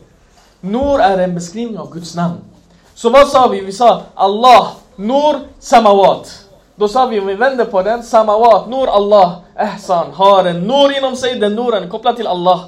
Nur 0.60 1.00
är 1.00 1.18
en 1.18 1.34
beskrivning 1.34 1.78
av 1.78 1.92
Guds 1.92 2.14
namn. 2.14 2.36
Så 2.94 3.10
vad 3.10 3.28
sa 3.28 3.48
vi? 3.48 3.60
Vi 3.60 3.72
sa 3.72 4.02
Allah, 4.14 4.72
Nur, 4.96 5.40
Samawat. 5.58 6.48
Då 6.76 6.88
sa 6.88 7.06
vi, 7.06 7.20
om 7.20 7.26
vi 7.26 7.34
vänder 7.34 7.64
på 7.64 7.82
den, 7.82 8.02
Samawat, 8.02 8.68
Nur, 8.68 8.88
Allah, 8.88 9.40
Ehsan, 9.56 10.12
har 10.12 10.44
en 10.44 10.60
Nur 10.62 10.96
inom 10.98 11.16
sig, 11.16 11.38
den 11.38 11.54
Nuren 11.54 11.90
kopplad 11.90 12.16
till 12.16 12.26
Allah. 12.26 12.64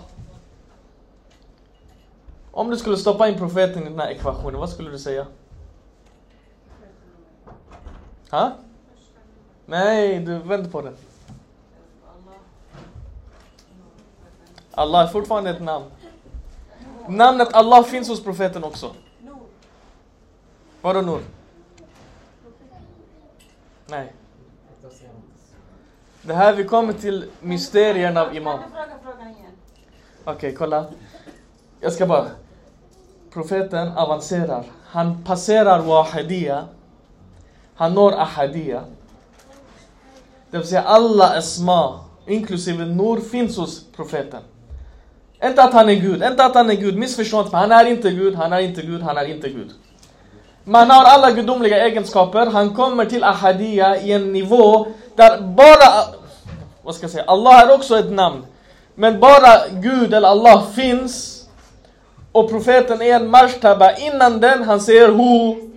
Om 2.53 2.71
du 2.71 2.77
skulle 2.77 2.97
stoppa 2.97 3.29
in 3.29 3.39
profeten 3.39 3.83
i 3.83 3.91
den 3.91 4.01
här 4.01 4.11
ekvationen, 4.11 4.61
vad 4.61 4.71
skulle 4.71 4.91
du 4.91 4.99
säga? 4.99 5.27
Ha? 8.31 8.53
Nej, 9.67 10.19
du 10.19 10.39
vänder 10.39 10.71
på 10.71 10.81
den. 10.81 10.97
Allah 14.75 15.03
är 15.03 15.07
fortfarande 15.07 15.51
ett 15.51 15.63
namn. 15.63 15.85
Namnet 17.09 17.53
Allah 17.53 17.83
finns 17.83 18.09
hos 18.09 18.25
profeten 18.25 18.65
också. 18.65 18.91
Vadå 20.81 21.01
Nur? 21.01 21.21
Nej. 23.91 24.13
Det 26.23 26.35
här 26.35 26.53
vi 26.53 26.65
kommer 26.65 26.93
till 26.93 27.25
mysterierna 27.41 28.23
av 28.23 28.37
Imam. 28.37 28.61
Okej, 30.25 30.55
kolla. 30.55 30.87
Jag 31.81 31.93
ska 31.93 32.07
bara... 32.07 32.27
Profeten 33.33 33.89
avancerar. 33.89 34.65
Han 34.85 35.25
passerar 35.25 35.83
Wahidiyya. 35.83 36.65
Han 37.75 37.95
når 37.95 38.13
Ahadiyya. 38.13 38.85
Det 40.51 40.59
vill 40.59 40.67
säga 40.67 40.83
alla 40.83 41.37
Esma, 41.37 42.01
inklusive 42.27 42.85
Nur, 42.85 43.21
finns 43.21 43.57
hos 43.57 43.85
profeten. 43.97 44.43
Inte 45.45 45.63
att 45.63 45.73
han 45.73 45.89
är 45.89 45.95
Gud, 45.95 46.23
inte 46.23 46.45
att 46.45 46.55
han 46.55 46.71
är 46.71 46.75
Gud, 46.75 46.99
missförstå 46.99 47.41
inte. 47.41 47.57
Han 47.57 47.73
är 47.73 47.85
inte 47.85 48.11
Gud, 48.11 48.35
han 48.35 48.53
är 48.53 48.61
inte 48.61 48.83
Gud, 48.83 49.03
han 49.03 49.17
är 49.17 49.25
inte 49.25 49.49
Gud. 49.49 49.71
Man 50.69 50.91
har 50.91 51.05
alla 51.05 51.31
gudomliga 51.31 51.87
egenskaper. 51.87 52.47
Han 52.47 52.75
kommer 52.75 53.05
till 53.05 53.25
ahadiya 53.25 53.97
i 54.01 54.13
en 54.13 54.33
nivå 54.33 54.87
där 55.17 55.41
bara... 55.41 56.05
Vad 56.83 56.95
ska 56.95 57.05
jag 57.05 57.11
säga? 57.11 57.25
Allah 57.27 57.63
är 57.63 57.75
också 57.75 57.99
ett 57.99 58.11
namn. 58.11 58.47
Men 58.95 59.21
bara 59.21 59.69
Gud 59.71 60.15
eller 60.15 60.29
Allah 60.29 60.67
finns. 60.67 61.45
Och 62.33 62.51
profeten 62.51 63.03
är 63.03 63.17
en 63.17 63.31
marshtaba. 63.31 63.97
Innan 63.97 64.41
den, 64.41 64.65
han 64.65 64.81
säger 64.81 65.09
Hu. 65.09 65.71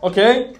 Okej? 0.00 0.56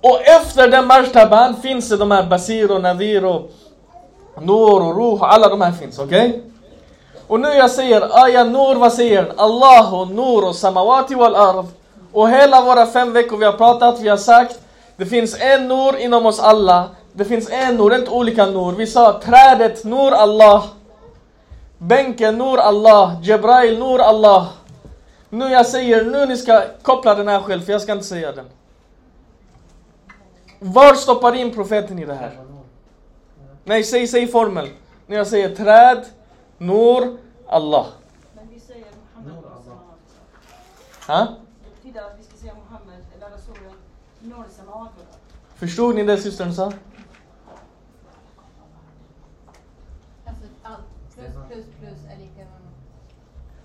Och 0.00 0.20
efter 0.20 0.68
den 0.68 0.86
marshtaban 0.86 1.56
finns 1.56 1.88
det 1.88 1.96
de 1.96 2.10
här 2.10 2.26
Basir 2.26 2.70
och 2.70 2.82
Nadir 2.82 3.24
och 3.24 3.50
Nur 4.40 4.82
och 4.82 4.96
Ruh. 4.96 5.22
Alla 5.22 5.48
de 5.48 5.60
här 5.60 5.72
finns, 5.72 5.98
okej? 5.98 6.42
Och 7.32 7.40
nu 7.40 7.48
jag 7.48 7.70
säger 7.70 8.24
Aya 8.24 8.44
Nur, 8.44 8.74
vad 8.74 8.92
säger 8.92 9.22
den? 9.22 9.38
Allah 9.38 9.94
och 9.94 10.08
Nur 10.08 10.48
och 10.48 10.56
Samawati 10.56 11.14
wal 11.14 11.34
Arv. 11.34 11.66
Och 12.12 12.28
hela 12.28 12.60
våra 12.60 12.86
fem 12.86 13.12
veckor 13.12 13.36
vi 13.36 13.44
har 13.44 13.52
pratat, 13.52 14.00
vi 14.00 14.08
har 14.08 14.16
sagt 14.16 14.58
det 14.96 15.06
finns 15.06 15.36
en 15.40 15.68
Nur 15.68 15.96
inom 15.96 16.26
oss 16.26 16.40
alla. 16.40 16.88
Det 17.12 17.24
finns 17.24 17.50
en 17.50 17.76
Nur, 17.76 17.94
inte 17.94 18.10
olika 18.10 18.46
Nur. 18.46 18.72
Vi 18.72 18.86
sa 18.86 19.20
trädet 19.24 19.84
Nur 19.84 20.12
Allah. 20.12 20.64
Bänken 21.78 22.38
Nur 22.38 22.58
Allah. 22.58 23.20
Jebrail 23.22 23.78
Nur 23.78 24.00
Allah. 24.00 24.46
Nu 25.28 25.44
jag 25.44 25.66
säger, 25.66 26.04
nu 26.04 26.26
ni 26.26 26.36
ska 26.36 26.62
koppla 26.82 27.14
den 27.14 27.28
här 27.28 27.40
själv, 27.40 27.62
för 27.62 27.72
jag 27.72 27.82
ska 27.82 27.92
inte 27.92 28.04
säga 28.04 28.32
den. 28.32 28.46
Var 30.58 30.94
stoppar 30.94 31.34
in 31.34 31.54
profeten 31.54 31.98
i 31.98 32.04
det 32.04 32.14
här? 32.14 32.38
Nej, 33.64 33.84
säg, 33.84 34.06
säg 34.06 34.26
formel. 34.26 34.68
När 35.06 35.16
jag 35.16 35.26
säger 35.26 35.56
träd, 35.56 36.04
نور 36.62 37.18
الله 37.52 37.86
ها؟ 41.08 41.36
Förstod 45.56 45.94
ni 45.94 46.04
det 46.04 46.16
systern 46.18 46.52
sa? 46.54 46.72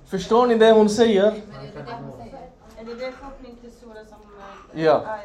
Förstår 0.05 0.47
ni 0.47 0.55
det 0.55 0.71
hon 0.71 0.89
säger? 0.89 1.41
Ja. 4.73 5.17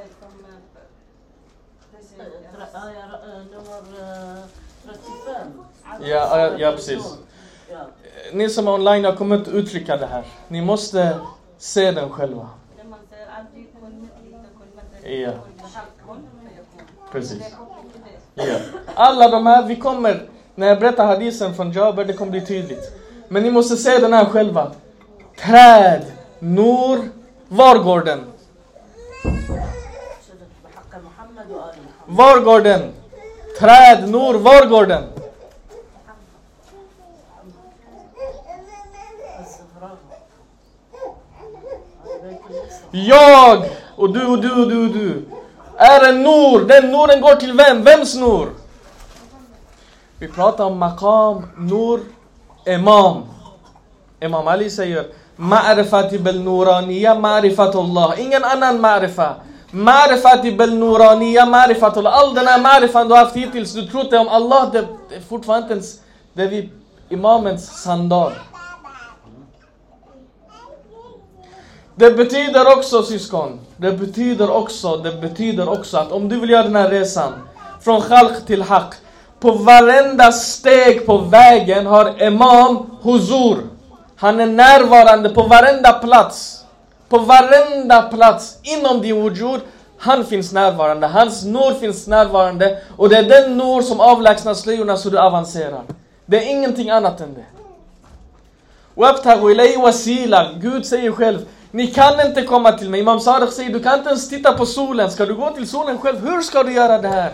Ja, 6.01 6.59
ja, 6.59 6.73
precis. 6.73 7.19
Eh, 7.73 7.79
ni 8.33 8.49
som 8.49 8.69
är 8.69 8.73
online, 8.73 9.05
jag 9.05 9.19
kommer 9.19 9.37
inte 9.37 9.51
uttrycka 9.51 9.97
det 9.97 10.07
här. 10.07 10.25
Ni 10.49 10.63
måste 10.63 11.19
se 11.59 11.91
den 11.91 12.11
själva. 12.11 12.49
Ja. 15.05 15.33
Precis. 17.13 17.43
Ja. 18.35 18.45
Alla 18.95 19.29
de 19.29 19.47
här, 19.47 19.67
vi 19.67 19.77
kommer, 19.77 20.29
när 20.55 20.67
jag 20.67 20.81
berättar 20.81 21.07
hadisen 21.07 21.55
från 21.55 21.73
Jaber, 21.73 22.05
det 22.05 22.13
kommer 22.13 22.31
bli 22.31 22.47
tydligt. 22.47 22.93
Men 23.29 23.43
ni 23.43 23.51
måste 23.51 23.77
se 23.77 23.99
den 23.99 24.13
här 24.13 24.25
själva. 24.25 24.73
Träd, 25.39 26.03
Nur, 26.39 27.11
var 27.49 27.79
går 27.79 28.01
den? 28.01 28.25
Var 32.07 32.41
går 32.41 32.61
den? 32.61 32.93
Träd, 33.61 34.11
Nur, 34.11 34.35
var 34.35 34.67
går 34.67 34.87
den? 34.87 35.12
Jag 42.93 43.65
och 43.97 44.13
du 44.13 44.27
och 44.27 44.41
du 44.41 44.51
och 44.51 44.69
du 44.69 44.87
och 44.87 44.93
du 44.93 45.25
är 45.77 46.09
en 46.09 46.23
Nur. 46.23 46.65
Den 46.65 46.91
Nuren 46.91 47.21
går 47.21 47.35
till 47.35 47.53
vem? 47.53 47.83
Vems 47.85 48.15
Nur? 48.15 48.49
Vi 50.19 50.29
pratar 50.29 50.65
om 50.65 50.79
Maqam, 50.79 51.47
Nur, 51.57 52.01
Imam. 52.67 53.23
Imam 54.21 54.49
Ali 54.49 54.71
säger 54.71 55.07
Ma'rifati 55.37 56.19
bil 56.19 56.41
nuraniya 56.45 57.15
ma'rifatullah. 57.15 58.21
Ingen 58.21 58.45
annan 58.45 58.79
ma'rifa. 58.79 59.35
Ma'rifati 59.71 60.57
bil 60.57 60.75
nuraniya 60.79 61.47
ma'rifatullah. 61.47 62.11
All 62.11 62.35
den 62.35 62.47
här 62.47 62.59
ma'rifan 62.59 63.09
du 63.09 63.15
har 63.15 63.25
haft 63.25 63.37
hittills, 63.37 63.73
du 63.75 63.87
tror 63.87 64.05
inte 64.05 64.19
om 64.19 64.29
Allah, 64.29 64.73
det 64.73 64.79
är 64.79 65.21
fortfarande 65.29 65.63
inte 65.63 65.73
ens 65.73 66.01
det 66.33 66.43
är 66.43 66.49
vid 66.49 66.71
Imamens 67.09 67.83
sandal. 67.83 68.33
Det 71.95 72.11
betyder 72.11 72.79
också 72.79 73.03
syskon, 73.03 73.61
det 73.77 73.93
betyder 73.93 74.51
också, 74.51 74.97
det 74.97 75.13
betyder 75.13 75.69
också 75.69 75.97
att 75.97 76.13
om 76.13 76.29
du 76.29 76.41
vill 76.41 76.51
göra 76.51 76.63
den 76.63 76.77
här 76.77 76.91
resan 76.91 77.33
från 77.81 78.01
khalq 78.01 78.47
till 78.47 78.63
haq 78.63 78.95
på 79.41 79.53
varenda 79.53 80.33
steg 80.33 81.07
på 81.07 81.19
vägen 81.19 81.87
har 81.87 82.23
Imam 82.23 82.91
Huzur. 83.03 83.57
Han 84.17 84.41
är 84.41 84.47
närvarande 84.47 85.29
på 85.29 85.43
varenda 85.43 85.93
plats. 85.93 86.65
På 87.09 87.19
varenda 87.19 88.03
plats 88.03 88.59
inom 88.63 89.01
din 89.03 89.23
wujud. 89.23 89.61
Han 89.99 90.25
finns 90.25 90.53
närvarande, 90.53 91.07
hans 91.07 91.45
nor 91.45 91.75
finns 91.75 92.07
närvarande 92.07 92.79
och 92.97 93.09
det 93.09 93.17
är 93.17 93.23
den 93.23 93.57
nor 93.57 93.83
som 93.83 94.01
avlägsnar 94.01 94.55
slöjorna 94.55 94.97
så 94.97 95.11
du 95.11 95.19
avancerar. 95.19 95.83
Det 96.27 96.37
är 96.37 96.51
ingenting 96.51 96.91
annat 96.91 97.21
än 97.21 97.35
det. 97.35 97.45
Gud 100.61 100.87
säger 100.87 101.13
själv 101.13 101.39
ni 101.73 101.87
kan 101.87 102.27
inte 102.27 102.43
komma 102.43 102.73
till 102.73 102.91
mig. 102.91 103.01
Imam 103.01 103.21
Sadiq 103.21 103.53
säger, 103.53 103.73
du 103.73 103.81
kan 103.81 103.99
inte 103.99 104.09
ens 104.09 104.29
titta 104.29 104.53
på 104.53 104.67
solen. 104.67 105.11
Ska 105.11 105.27
du 105.27 105.35
gå 105.35 105.51
till 105.51 105.69
solen 105.69 105.99
själv? 105.99 106.19
Hur 106.29 106.41
ska 106.41 106.63
du 106.63 106.73
göra 106.73 106.99
det 106.99 107.09
här? 107.09 107.33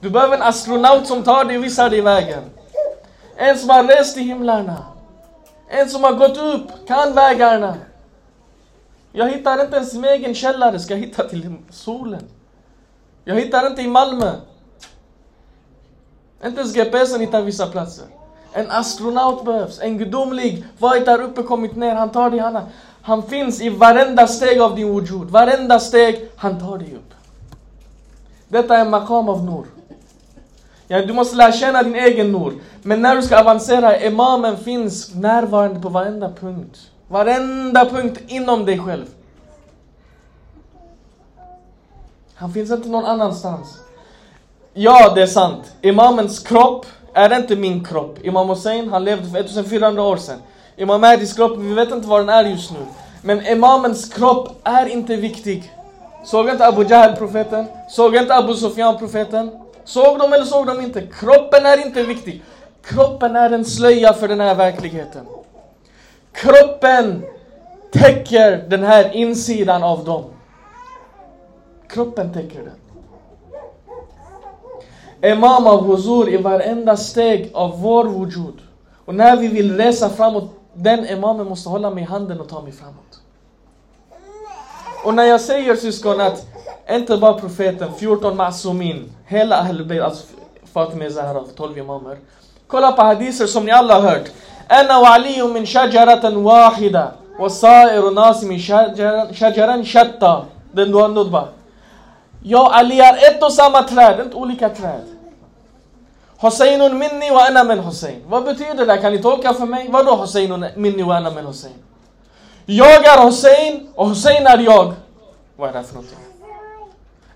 Du 0.00 0.10
behöver 0.10 0.36
en 0.36 0.42
astronaut 0.42 1.06
som 1.06 1.22
tar 1.22 1.44
dig 1.44 1.58
och 1.58 1.64
visar 1.64 1.90
dig 1.90 2.00
vägen. 2.00 2.42
En 3.36 3.58
som 3.58 3.70
har 3.70 3.84
rest 3.84 4.16
i 4.16 4.20
himlarna. 4.20 4.76
En 5.68 5.88
som 5.88 6.04
har 6.04 6.12
gått 6.12 6.36
upp, 6.36 6.88
kan 6.88 7.14
vägarna. 7.14 7.74
Jag 9.12 9.30
hittar 9.30 9.64
inte 9.64 9.76
ens 9.76 9.94
min 9.94 10.04
egen 10.04 10.34
källare, 10.34 10.78
ska 10.78 10.94
jag 10.94 11.00
hitta 11.00 11.28
till 11.28 11.54
solen? 11.70 12.22
Jag 13.24 13.34
hittar 13.34 13.66
inte 13.66 13.82
i 13.82 13.88
Malmö. 13.88 14.32
Inte 16.44 16.60
ens 16.60 16.74
GPSen 16.74 17.20
hittar 17.20 17.42
vissa 17.42 17.66
platser. 17.66 18.04
En 18.52 18.70
astronaut 18.70 19.44
behövs, 19.44 19.80
en 19.80 19.98
gudomlig. 19.98 20.64
Vad 20.78 20.96
är 20.96 21.04
där 21.04 21.22
uppe 21.22 21.42
kommit 21.42 21.76
ner? 21.76 21.94
Han 21.94 22.10
tar 22.10 22.30
dig, 22.30 22.38
Hanna 22.38 22.62
han 23.06 23.22
finns 23.22 23.60
i 23.60 23.68
varenda 23.68 24.26
steg 24.26 24.60
av 24.60 24.76
din 24.76 24.94
wujud. 24.94 25.30
Varenda 25.30 25.80
steg, 25.80 26.28
han 26.36 26.60
tar 26.60 26.78
dig 26.78 26.94
upp. 26.94 27.14
Detta 28.48 28.76
är 28.76 28.80
en 28.80 28.90
makam 28.90 29.28
av 29.28 29.44
nur. 29.44 29.66
Ja, 30.88 31.06
du 31.06 31.12
måste 31.12 31.36
lära 31.36 31.52
känna 31.52 31.82
din 31.82 31.94
egen 31.94 32.32
nur. 32.32 32.54
Men 32.82 33.02
när 33.02 33.16
du 33.16 33.22
ska 33.22 33.40
avancera, 33.40 34.00
imamen 34.00 34.56
finns 34.56 35.14
närvarande 35.14 35.80
på 35.80 35.88
varenda 35.88 36.32
punkt. 36.40 36.90
Varenda 37.08 37.84
punkt 37.84 38.20
inom 38.26 38.64
dig 38.64 38.78
själv. 38.78 39.06
Han 42.34 42.52
finns 42.52 42.70
inte 42.70 42.88
någon 42.88 43.04
annanstans. 43.04 43.78
Ja, 44.74 45.12
det 45.14 45.22
är 45.22 45.26
sant. 45.26 45.72
Imamens 45.80 46.38
kropp 46.38 46.86
är 47.12 47.36
inte 47.36 47.56
min 47.56 47.84
kropp. 47.84 48.18
Imam 48.22 48.48
Hussein, 48.48 48.88
han 48.88 49.04
levde 49.04 49.30
för 49.30 49.38
1400 49.38 50.02
år 50.02 50.16
sedan. 50.16 50.38
Imam 50.76 51.00
Mahdis 51.00 51.32
kropp, 51.32 51.58
vi 51.58 51.74
vet 51.74 51.90
inte 51.90 52.08
var 52.08 52.18
den 52.18 52.28
är 52.28 52.44
just 52.44 52.72
nu. 52.72 52.78
Men 53.22 53.46
imamens 53.46 54.08
kropp 54.08 54.48
är 54.64 54.86
inte 54.86 55.16
viktig. 55.16 55.72
Såg 56.24 56.48
inte 56.48 56.66
Abu 56.66 56.84
Jahl 56.84 57.16
profeten? 57.16 57.66
Såg 57.90 58.16
inte 58.16 58.34
Abu 58.34 58.54
Sufyan 58.54 58.98
profeten? 58.98 59.50
Såg 59.84 60.18
de 60.18 60.32
eller 60.32 60.44
såg 60.44 60.66
de 60.66 60.80
inte? 60.80 61.02
Kroppen 61.02 61.66
är 61.66 61.86
inte 61.86 62.02
viktig. 62.02 62.42
Kroppen 62.82 63.36
är 63.36 63.50
en 63.50 63.64
slöja 63.64 64.12
för 64.12 64.28
den 64.28 64.40
här 64.40 64.54
verkligheten. 64.54 65.26
Kroppen 66.32 67.24
täcker 67.92 68.64
den 68.68 68.82
här 68.82 69.16
insidan 69.16 69.82
av 69.82 70.04
dem. 70.04 70.24
Kroppen 71.88 72.32
täcker 72.32 72.60
den. 72.62 72.74
Imam 75.32 75.66
av 75.66 75.86
huzur 75.86 76.28
i 76.28 76.36
varenda 76.36 76.96
steg 76.96 77.50
av 77.54 77.80
vår 77.80 78.04
wujud. 78.04 78.54
Och 79.04 79.14
när 79.14 79.36
vi 79.36 79.48
vill 79.48 79.76
resa 79.76 80.08
framåt, 80.08 80.50
den 80.75 81.07
imamen 81.07 81.47
måste 81.47 81.69
hålla 81.69 81.89
mig 81.89 82.03
i 82.03 82.07
handen 82.07 82.39
och 82.39 82.49
ta 82.49 82.61
mig 82.61 82.71
framåt. 82.71 83.21
Och 85.05 85.13
när 85.13 85.23
jag 85.23 85.41
säger 85.41 85.75
syskon 85.75 86.21
att 86.21 86.45
inte 86.89 87.17
bara 87.17 87.33
profeten, 87.33 87.93
14 87.97 88.37
masumin, 88.37 89.13
hela 89.25 89.57
Ahlul 89.57 90.01
alltså 90.01 90.23
Fatima 90.73 91.09
Zahra, 91.09 91.43
12 91.55 91.77
imamer. 91.77 92.17
Kolla 92.67 92.91
på 92.91 93.01
hadiser 93.01 93.47
som 93.47 93.65
ni 93.65 93.71
alla 93.71 93.93
har 93.93 94.01
hört. 94.01 94.31
أنا 94.71 94.97
وعلي 94.97 95.41
من 95.43 95.65
شجرة 95.65 96.37
واحدة 96.37 97.11
وصائر 97.39 98.07
الناس 98.07 98.43
من 98.43 98.59
شجرا 98.59 99.31
شجرا 99.31 99.83
شتى. 99.83 100.43
Den 100.73 100.91
du 100.91 100.97
har 100.97 101.07
nudba. 101.07 101.47
Jag 102.43 102.61
och 102.61 102.75
Ali 102.75 102.99
är 102.99 103.13
ett 103.13 103.43
och 103.43 103.53
samma 103.53 103.83
träd, 103.83 104.19
inte 104.19 104.35
olika 104.35 104.69
träd. 104.69 105.01
Husainun 106.38 106.98
minni 106.98 107.30
wa 107.30 107.46
ana 107.46 107.64
min 107.64 107.78
Hussein. 107.78 108.22
Vad 108.28 108.44
betyder 108.44 108.86
det? 108.86 108.98
Kan 108.98 109.12
ni 109.12 109.22
tolka 109.22 109.54
för 109.54 109.66
mig? 109.66 109.88
Vadå 109.90 110.14
Hosseinun 110.14 110.66
minni 110.76 111.02
wa 111.02 111.16
ana 111.16 111.30
min 111.30 111.46
Hussein? 111.46 111.74
Jag 112.66 113.04
är 113.06 113.24
Hussein 113.24 113.88
och 113.94 114.08
Hussein 114.08 114.46
är 114.46 114.58
jag. 114.58 114.92
Vad 115.56 115.68
är 115.68 115.72
det 115.72 115.84
för 115.84 115.94
någonting? 115.94 116.18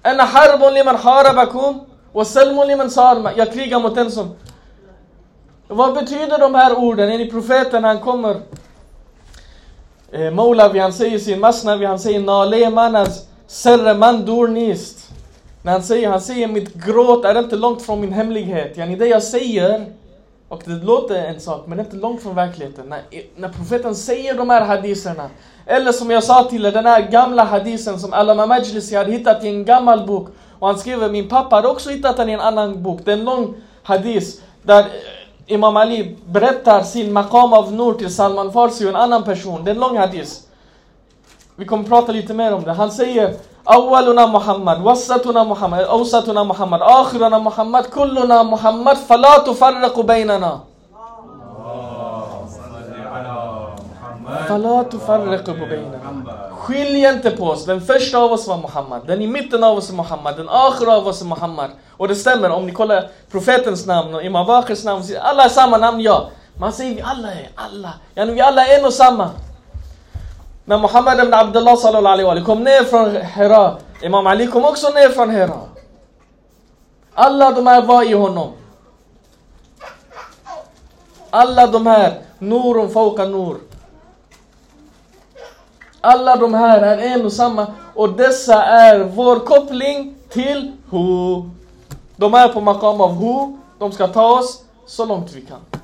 Ana 0.03 0.25
harbun 0.25 0.75
liman 0.75 0.97
harabakum 0.97 1.81
wa 2.13 2.25
salmun 2.25 2.67
liman 2.67 2.91
sarma. 2.91 3.33
Jag 3.37 3.53
krigar 3.53 3.81
mot 3.81 3.95
den 3.95 4.11
som... 4.11 4.37
Vad 5.69 5.95
betyder 5.95 6.39
de 6.39 6.55
här 6.55 6.79
orden? 6.79 7.13
Är 7.13 7.19
ni 7.19 7.31
profeten? 7.31 7.85
Han 7.85 7.99
kommer. 7.99 8.41
Eh, 10.13 10.31
Maulavi 10.31 10.79
han 10.79 10.93
säger 10.93 11.19
sin 11.19 11.41
masnavi, 11.41 11.87
han 11.87 11.99
säger 11.99 12.21
Nalemanas 12.21 13.27
serre 13.47 13.95
mandurnist. 13.95 15.00
När 15.63 15.73
han 15.73 15.83
säger, 15.83 16.09
han 16.09 16.21
säger 16.21 16.49
mitt 16.49 16.75
gråt 16.75 17.25
är 17.25 17.39
inte 17.39 17.57
långt 17.57 17.83
från 17.83 18.01
min 18.01 18.13
hemlighet. 18.13 18.77
Yani 18.77 18.97
det 18.97 19.07
jag 19.07 19.23
säger, 19.23 19.87
och 20.49 20.63
det 20.65 20.85
låter 20.85 21.15
en 21.15 21.41
sak, 21.41 21.67
men 21.67 21.79
det 21.79 21.83
är 21.83 21.85
inte 21.85 21.97
långt 21.97 22.23
från 22.23 22.35
verkligheten. 22.35 22.87
När, 22.89 23.03
när 23.37 23.49
profeten 23.49 23.95
säger 23.95 24.35
de 24.35 24.51
här 24.51 24.65
hadiserna, 24.65 25.31
eller 25.67 25.93
som 25.93 26.11
jag 26.11 26.25
sa 26.25 26.45
till 26.45 26.67
er, 26.67 26.73
den 26.73 26.87
här 26.87 27.11
gamla 27.11 27.45
hadisen 27.45 28.01
som 28.01 28.13
Alama 28.13 28.47
Majlisi 28.47 28.97
hade 28.97 29.13
hittat 29.13 29.45
i 29.45 29.49
en 29.49 29.65
gammal 29.65 30.07
bok. 30.07 30.29
Och 30.59 30.67
han 30.69 30.79
skriver, 30.79 31.11
min 31.11 31.29
pappa 31.29 31.57
hade 31.57 31.69
också 31.69 31.91
hittat 31.91 32.17
den 32.17 32.29
i 32.29 32.33
en 32.33 32.41
annan 32.41 32.83
bok. 32.83 33.01
Det 33.05 33.13
är 33.13 33.17
en 33.17 33.25
lång 33.25 33.55
hadis 33.83 34.43
där 34.63 34.81
eh, 34.81 34.87
Imam 35.47 35.77
Ali 35.77 36.17
berättar 36.27 36.83
sin 36.83 37.13
maqam 37.13 37.53
av 37.53 37.73
Nur 37.73 37.95
till 37.95 38.15
Salman 38.15 38.53
Farsi 38.53 38.85
och 38.85 38.89
en 38.89 38.97
annan 38.97 39.25
person. 39.25 39.65
Det 39.65 39.71
är 39.71 39.75
en 39.75 39.81
lång 39.81 39.97
hadis. 39.97 40.47
Vi 41.57 41.65
kommer 41.65 41.85
prata 41.85 42.13
lite 42.13 42.35
mer 42.35 42.55
om 42.55 42.63
det. 42.63 42.73
Han 42.73 42.93
säger 42.93 43.35
أولنا 43.70 44.26
محمد 44.26 44.78
وسطنا 44.86 45.44
محمد 45.44 45.80
أوسطنا 45.80 46.44
محمد 46.44 46.82
آخرنا 46.82 47.38
محمد 47.38 47.86
كلنا 47.86 48.44
محمد 48.44 48.98
فلا 49.10 49.38
تفرق 49.38 50.00
بيننا 50.00 50.60
صل 52.58 52.94
على 53.16 53.36
محمد 54.22 54.48
فلا 54.48 54.84
تفرق 54.84 55.46
بيننا 55.50 56.00
Skilj 56.66 57.06
inte 57.06 57.32
på 57.32 57.44
oss. 57.44 57.66
Den 57.66 57.82
första 57.82 58.18
av 58.18 58.32
oss 58.32 58.48
var 58.48 58.58
Muhammad. 58.58 59.02
Den 59.08 59.22
i 59.22 59.28
mitten 59.28 59.64
av 59.64 59.78
oss 59.78 59.90
är 59.90 59.94
Muhammad. 59.94 60.38
Den 60.38 60.50
akhira 60.50 60.94
av 60.98 61.08
oss 61.08 61.22
är 61.22 61.26
Muhammad. 61.26 61.70
Och 61.98 62.08
det 62.08 62.16
stämmer, 62.16 62.50
om 62.50 62.66
ni 62.66 62.72
kollar 62.72 63.08
profetens 63.32 63.86
namn 63.86 64.14
och 64.16 64.24
Imam 64.24 64.46
Bakirs 64.46 64.84
namn. 64.84 65.04
Alla 65.22 65.44
är 65.44 65.50
samma 65.50 65.78
namn, 65.78 66.02
ja. 66.02 66.30
Man 66.60 66.74
säger 66.74 66.96
vi 66.96 67.02
alla 67.02 67.32
är 67.32 67.50
alla. 67.56 67.94
Yani 68.16 68.32
vi 68.34 68.42
alla 68.42 68.62
är 68.68 68.80
en 68.80 68.86
och 68.86 68.94
samma. 68.94 69.30
När 70.65 70.79
Muhammad 70.79 71.21
ibn 71.21 71.35
Abdullah 71.35 71.77
sallallahu 71.77 72.13
alaihi 72.13 72.27
wa 72.27 72.31
sallam 72.31 72.45
kom 72.45 72.65
ner 72.65 72.85
från 72.85 73.17
Hira. 73.17 73.77
Imam 74.03 74.27
Ali 74.27 74.47
kom 74.47 74.65
också 74.65 74.91
ner 74.91 75.09
från 75.09 75.31
Hira. 75.31 75.61
Alla 77.15 77.51
de 77.51 77.67
här 77.67 77.83
var 77.83 78.03
i 78.03 78.13
honom. 78.13 78.53
Alla 81.31 81.67
de 81.67 81.87
här, 81.87 82.19
Nurun 82.39 82.89
fawqa 82.91 83.25
Nur. 83.25 83.57
Alla 86.01 86.37
de 86.37 86.55
här 86.55 86.81
är 86.83 86.99
en 86.99 87.25
och 87.27 87.33
samma 87.33 87.67
och 87.95 88.13
dessa 88.13 88.65
är 88.65 88.99
vår 88.99 89.39
koppling 89.39 90.15
till 90.29 90.73
Hu. 90.91 91.43
De 92.17 92.35
är 92.35 92.49
på 92.49 92.61
makam 92.61 93.01
av 93.01 93.13
Hu, 93.15 93.57
de 93.79 93.93
ska 93.93 94.09
ta 94.09 94.39
oss 94.39 94.63
så 94.87 95.05
långt 95.05 95.33
vi 95.33 95.41
kan. 95.41 95.80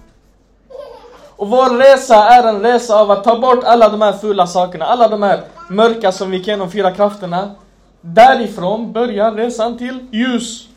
Och 1.36 1.48
vår 1.48 1.78
resa 1.78 2.28
är 2.28 2.48
en 2.48 2.60
resa 2.62 3.00
av 3.00 3.10
att 3.10 3.24
ta 3.24 3.38
bort 3.38 3.64
alla 3.64 3.88
de 3.88 4.02
här 4.02 4.12
fula 4.12 4.46
sakerna, 4.46 4.84
alla 4.84 5.08
de 5.08 5.22
här 5.22 5.44
mörka 5.68 6.12
som 6.12 6.30
vi 6.30 6.38
kan 6.38 6.52
genom 6.52 6.70
fyra 6.70 6.94
krafterna. 6.94 7.54
Därifrån 8.00 8.92
börjar 8.92 9.32
resan 9.32 9.78
till 9.78 10.06
ljus. 10.12 10.68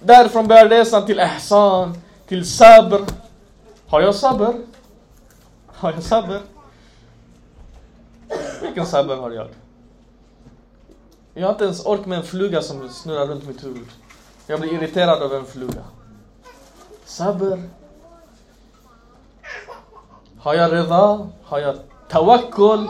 Därifrån 0.00 0.48
börjar 0.48 0.68
resan 0.68 1.06
till 1.06 1.20
ihsan, 1.20 1.98
till 2.28 2.46
sabr. 2.50 3.04
Har 3.88 4.00
jag 4.00 4.14
sabr? 4.14 4.54
Har 5.66 5.92
jag 5.92 6.02
sabr? 6.02 6.40
Vilken 8.62 8.86
sabr 8.86 9.14
har 9.14 9.30
jag? 9.30 9.48
Jag 11.34 11.46
har 11.46 11.52
inte 11.52 11.64
ens 11.64 11.86
ork 11.86 12.06
med 12.06 12.18
en 12.18 12.24
fluga 12.24 12.62
som 12.62 12.88
snurrar 12.88 13.26
runt 13.26 13.46
mitt 13.46 13.64
huvud. 13.64 13.88
Jag 14.46 14.60
blir 14.60 14.72
irriterad 14.72 15.22
av 15.22 15.34
en 15.34 15.44
fluga. 15.44 15.82
Sabr. 17.04 17.58
Har 20.46 20.54
jag 20.54 20.72
riva? 20.72 21.28
Har 21.44 21.58
jag 21.58 21.74
tawakkul? 22.08 22.86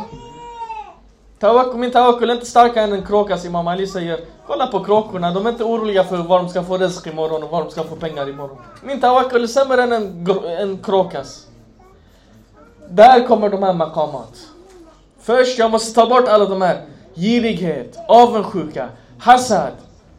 Tawakkul, 1.39 1.77
min 1.77 1.91
tawakkul 1.91 2.31
är 2.31 2.35
inte 2.35 2.47
starkare 2.47 2.85
än 2.85 2.93
en 2.93 3.07
kråkas 3.07 3.45
Imam 3.45 3.69
Ali 3.69 3.87
säger. 3.87 4.21
Kolla 4.47 4.67
på 4.67 4.85
kråkorna, 4.85 5.31
de 5.31 5.47
är 5.47 5.51
inte 5.51 5.65
oroliga 5.65 6.05
för 6.05 6.17
var 6.17 6.39
de 6.39 6.49
ska 6.49 6.63
få 6.63 6.79
risk 6.79 7.07
imorgon 7.07 7.43
och 7.43 7.51
var 7.51 7.65
de 7.65 7.71
ska 7.71 7.85
få 7.85 7.97
pengar 7.97 8.29
imorgon. 8.29 8.57
Min 8.83 9.01
tawakkul 9.01 9.43
är 9.43 9.47
sämre 9.47 9.83
än 9.83 9.93
en, 9.93 10.27
en 10.59 10.79
kråkas. 10.79 11.47
Där 12.89 13.27
kommer 13.27 13.49
de 13.49 13.63
här 13.63 13.73
makamat. 13.73 14.33
Först, 15.21 15.59
jag 15.59 15.71
måste 15.71 15.95
ta 15.95 16.07
bort 16.07 16.29
alla 16.29 16.45
de 16.45 16.63
här. 16.63 16.85
Girighet, 17.15 17.99
avundsjuka, 18.09 18.89
hasad, 19.19 19.73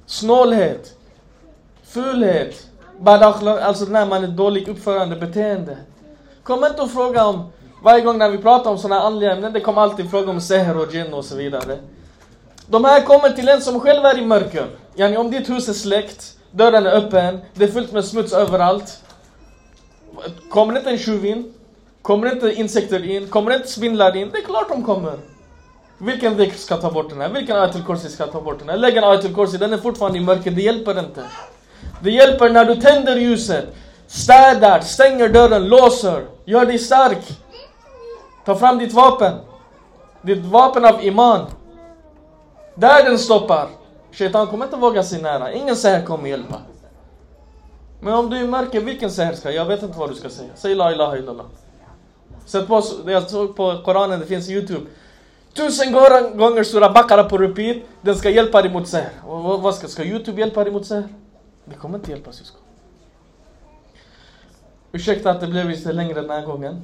snålhet, 0.06 0.94
fulhet, 1.84 2.68
badakhlaq, 3.00 3.62
alltså 3.62 3.86
när 3.86 4.06
man 4.06 4.24
är 4.24 4.28
dålig 4.28 4.68
uppförande, 4.68 5.16
beteende. 5.16 5.78
Kom 6.48 6.66
inte 6.66 6.82
och 6.82 6.92
fråga 6.92 7.26
om, 7.26 7.52
varje 7.84 8.02
gång 8.02 8.18
när 8.18 8.30
vi 8.30 8.38
pratar 8.38 8.72
om 8.72 8.78
sådana 8.78 9.02
andliga 9.02 9.32
ämnen, 9.32 9.54
det 9.54 9.60
kommer 9.60 9.82
alltid 9.82 10.10
fråga 10.12 10.30
om 10.32 10.42
seher 10.42 10.78
och 10.78 10.94
jinn 10.94 11.14
och 11.14 11.26
så 11.26 11.36
vidare. 11.36 11.78
De 12.68 12.86
här 12.86 13.02
kommer 13.02 13.30
till 13.30 13.50
en 13.50 13.62
som 13.62 13.80
själv 13.80 14.06
är 14.06 14.18
i 14.18 14.26
mörker. 14.26 14.68
Yani 14.96 15.18
om 15.18 15.32
ditt 15.32 15.50
hus 15.50 15.70
är 15.70 15.74
släckt, 15.74 16.38
dörren 16.52 16.86
är 16.86 16.92
öppen, 16.92 17.40
det 17.54 17.64
är 17.64 17.68
fullt 17.68 17.92
med 17.92 18.06
smuts 18.06 18.34
överallt. 18.34 19.04
Kommer 20.50 20.78
inte 20.78 20.90
en 20.90 20.98
tjuv 20.98 21.26
in? 21.26 21.54
Kommer 22.02 22.34
inte 22.34 22.54
insekter 22.54 23.06
in? 23.10 23.28
Kommer 23.28 23.56
inte 23.56 23.68
spindlar 23.68 24.16
in? 24.16 24.30
Det 24.32 24.38
är 24.38 24.46
klart 24.46 24.70
de 24.70 24.84
kommer. 24.84 25.14
Vilken 25.98 26.38
dhikr 26.38 26.58
ska 26.58 26.78
ta 26.78 26.92
bort 26.92 27.10
den 27.10 27.22
här? 27.22 27.30
Vilken 27.30 27.56
ayatul 27.56 27.84
kursi 27.86 28.10
ska 28.10 28.28
ta 28.28 28.42
bort 28.42 28.60
den 28.60 28.70
här? 28.70 28.78
Lägg 28.78 28.98
en 28.98 29.04
ayatul 29.04 29.36
kursi, 29.36 29.58
den 29.58 29.74
är 29.74 29.78
fortfarande 29.78 30.18
i 30.18 30.22
mörker, 30.22 30.52
det 30.52 30.62
hjälper 30.62 31.00
inte. 31.00 31.24
Det 32.02 32.12
hjälper 32.12 32.50
när 32.50 32.66
du 32.66 32.76
tänder 32.76 33.16
ljuset, 33.16 33.66
städar, 34.08 34.80
stänger 34.80 35.30
dörren, 35.30 35.68
låser, 35.68 36.37
gör 36.48 36.66
dig 36.66 36.80
stark. 36.80 37.40
Ta 38.46 38.56
fram 38.56 38.78
ditt 38.80 38.94
vapen. 38.94 39.34
Ditt 40.22 40.46
vapen 40.46 40.86
av 40.86 41.04
iman. 41.06 41.46
Där 42.76 43.04
den 43.04 43.20
stoppar. 43.20 43.68
Shaitan 44.12 44.48
kommer 44.48 44.66
inte 44.66 44.78
våga 44.78 45.04
sig 45.04 45.22
nära. 45.22 45.52
Ingen 45.54 45.76
säger 45.76 46.06
kommer 46.06 46.30
hjälpa. 46.30 46.56
Men 48.02 48.14
om 48.14 48.30
du 48.30 48.48
märker, 48.48 48.82
vilken 48.82 49.12
säger 49.12 49.34
ska? 49.34 49.52
Jag 49.52 49.66
vet 49.66 49.84
inte 49.84 50.00
vad 50.00 50.10
du 50.10 50.16
ska 50.16 50.30
säga. 50.30 50.50
Säg 50.56 50.76
la 50.76 50.92
ilaha 50.92 51.18
illallah. 51.18 51.46
Sätt 52.46 52.68
på, 52.68 52.82
jag 53.06 53.30
såg 53.30 53.56
på 53.56 53.82
Koranen, 53.86 54.20
det 54.20 54.26
finns 54.26 54.50
i 54.50 54.54
Youtube. 54.54 54.86
Tusen 55.54 55.92
gånger- 55.92 56.64
stora 56.64 56.90
Bakara 56.90 57.24
på 57.24 57.38
repeat. 57.38 57.78
Den 58.02 58.16
ska 58.16 58.30
hjälpa 58.30 58.62
dig 58.62 58.72
mot 58.74 58.88
seher. 58.88 59.12
Vad- 59.26 59.62
vad 59.62 59.76
ska, 59.76 59.88
ska 59.88 60.04
Youtube 60.04 60.40
hjälpa 60.42 60.64
dig 60.64 60.74
mot 60.74 60.86
seher? 60.86 61.08
Det 61.66 61.76
kommer 61.76 61.98
inte 61.98 62.12
hjälpa 62.12 62.32
syskon. 62.32 62.62
Ursäkta 64.93 65.31
att 65.31 65.41
det 65.41 65.47
blev 65.47 65.69
lite 65.69 65.93
längre 65.93 66.21
den 66.21 66.31
här 66.31 66.47
gången. 66.47 66.83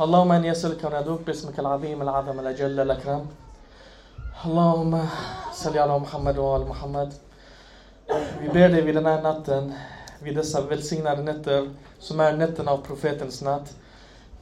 اللهم 0.00 0.32
اني 0.32 0.50
اسالك 0.50 0.84
وندعوك 0.84 1.20
باسمك 1.26 1.58
العظيم 1.58 2.02
العظم 2.02 2.40
الاجل 2.40 2.80
الاكرم 2.80 3.26
اللهم 4.44 4.92
صل 5.52 5.78
على 5.78 5.98
محمد 5.98 6.38
وآل 6.38 6.68
محمد 6.68 7.12
Vi 8.40 8.48
ber 8.48 8.68
dig 8.68 8.82
vid 8.82 8.94
den 8.94 9.06
här 9.06 9.22
natten, 9.22 9.74
vid 10.22 10.36
dessa 10.36 10.60
välsignade 10.60 11.22
nätter 11.22 11.70
som 11.98 12.20
är 12.20 12.36
nätterna 12.36 12.70
av 12.70 12.78
profetens 12.78 13.42
natt. 13.42 13.76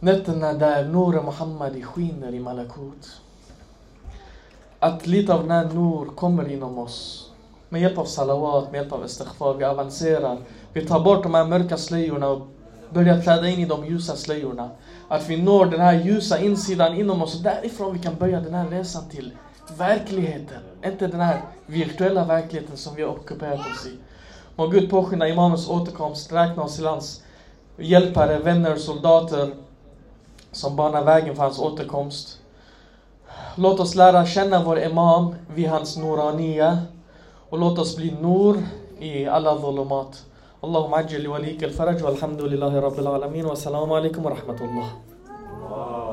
Nätterna 0.00 0.52
där 0.52 0.84
Nur 0.84 1.22
Muhammad 1.22 1.84
skiner 1.84 2.34
i 2.34 2.40
Malakut. 2.40 3.20
Att 4.78 5.06
lite 5.06 5.34
av 5.34 5.40
den 5.40 5.50
här 5.50 5.64
Nur 5.64 6.04
kommer 6.04 6.50
inom 6.52 6.78
oss. 6.78 7.30
Med 7.68 7.82
hjälp 7.82 7.98
av 7.98 8.04
salawat, 8.04 8.72
med 8.72 8.80
hjälp 8.80 8.92
av 8.92 9.04
istighfar, 9.04 9.54
vi 9.54 9.64
avancerar. 9.64 10.38
vi 10.75 10.85
tar 10.85 10.99
bort 10.99 11.23
de 11.23 11.33
här 11.33 11.45
mörka 11.45 11.77
slöjorna 11.77 12.29
och 12.29 12.47
börjar 12.89 13.21
träda 13.21 13.49
in 13.49 13.59
i 13.59 13.65
de 13.65 13.85
ljusa 13.85 14.15
slöjorna. 14.15 14.69
Att 15.07 15.29
vi 15.29 15.41
når 15.41 15.65
den 15.65 15.79
här 15.79 15.93
ljusa 15.93 16.39
insidan 16.39 16.95
inom 16.95 17.21
oss 17.21 17.35
och 17.35 17.43
därifrån 17.43 17.93
vi 17.93 17.99
kan 17.99 18.15
börja 18.15 18.39
den 18.39 18.53
här 18.53 18.69
resan 18.69 19.09
till 19.09 19.31
verkligheten. 19.77 20.57
Inte 20.85 21.07
den 21.07 21.19
här 21.19 21.41
virtuella 21.65 22.25
verkligheten 22.25 22.77
som 22.77 22.95
vi 22.95 23.03
har 23.03 23.09
ockuperat 23.09 23.59
oss 23.59 23.85
i. 23.85 23.97
Må 24.55 24.67
Gud 24.67 24.89
påskynda 24.89 25.27
imamens 25.27 25.69
återkomst, 25.69 26.31
räkna 26.31 26.63
oss 26.63 26.75
till 26.75 26.85
hans 26.85 27.23
hjälpare, 27.77 28.39
vänner, 28.39 28.75
soldater 28.75 29.51
som 30.51 30.75
banar 30.75 31.03
vägen 31.03 31.35
för 31.35 31.43
hans 31.43 31.59
återkomst. 31.59 32.39
Låt 33.55 33.79
oss 33.79 33.95
lära 33.95 34.25
känna 34.25 34.63
vår 34.63 34.79
imam 34.79 35.35
vid 35.47 35.69
hans 35.69 35.97
nuraniya 35.97 36.77
och 37.49 37.57
låt 37.57 37.79
oss 37.79 37.97
bli 37.97 38.11
nur 38.11 38.63
i 38.99 39.27
alla 39.27 39.55
dhulumat. 39.55 40.25
اللهم 40.65 40.93
عجل 40.95 41.23
لوليك 41.23 41.63
الفرج 41.63 42.03
والحمد 42.03 42.41
لله 42.41 42.79
رب 42.79 42.99
العالمين 42.99 43.45
والسلام 43.45 43.93
عليكم 43.93 44.25
ورحمة 44.25 44.59
الله 44.61 44.89
الله. 45.61 46.04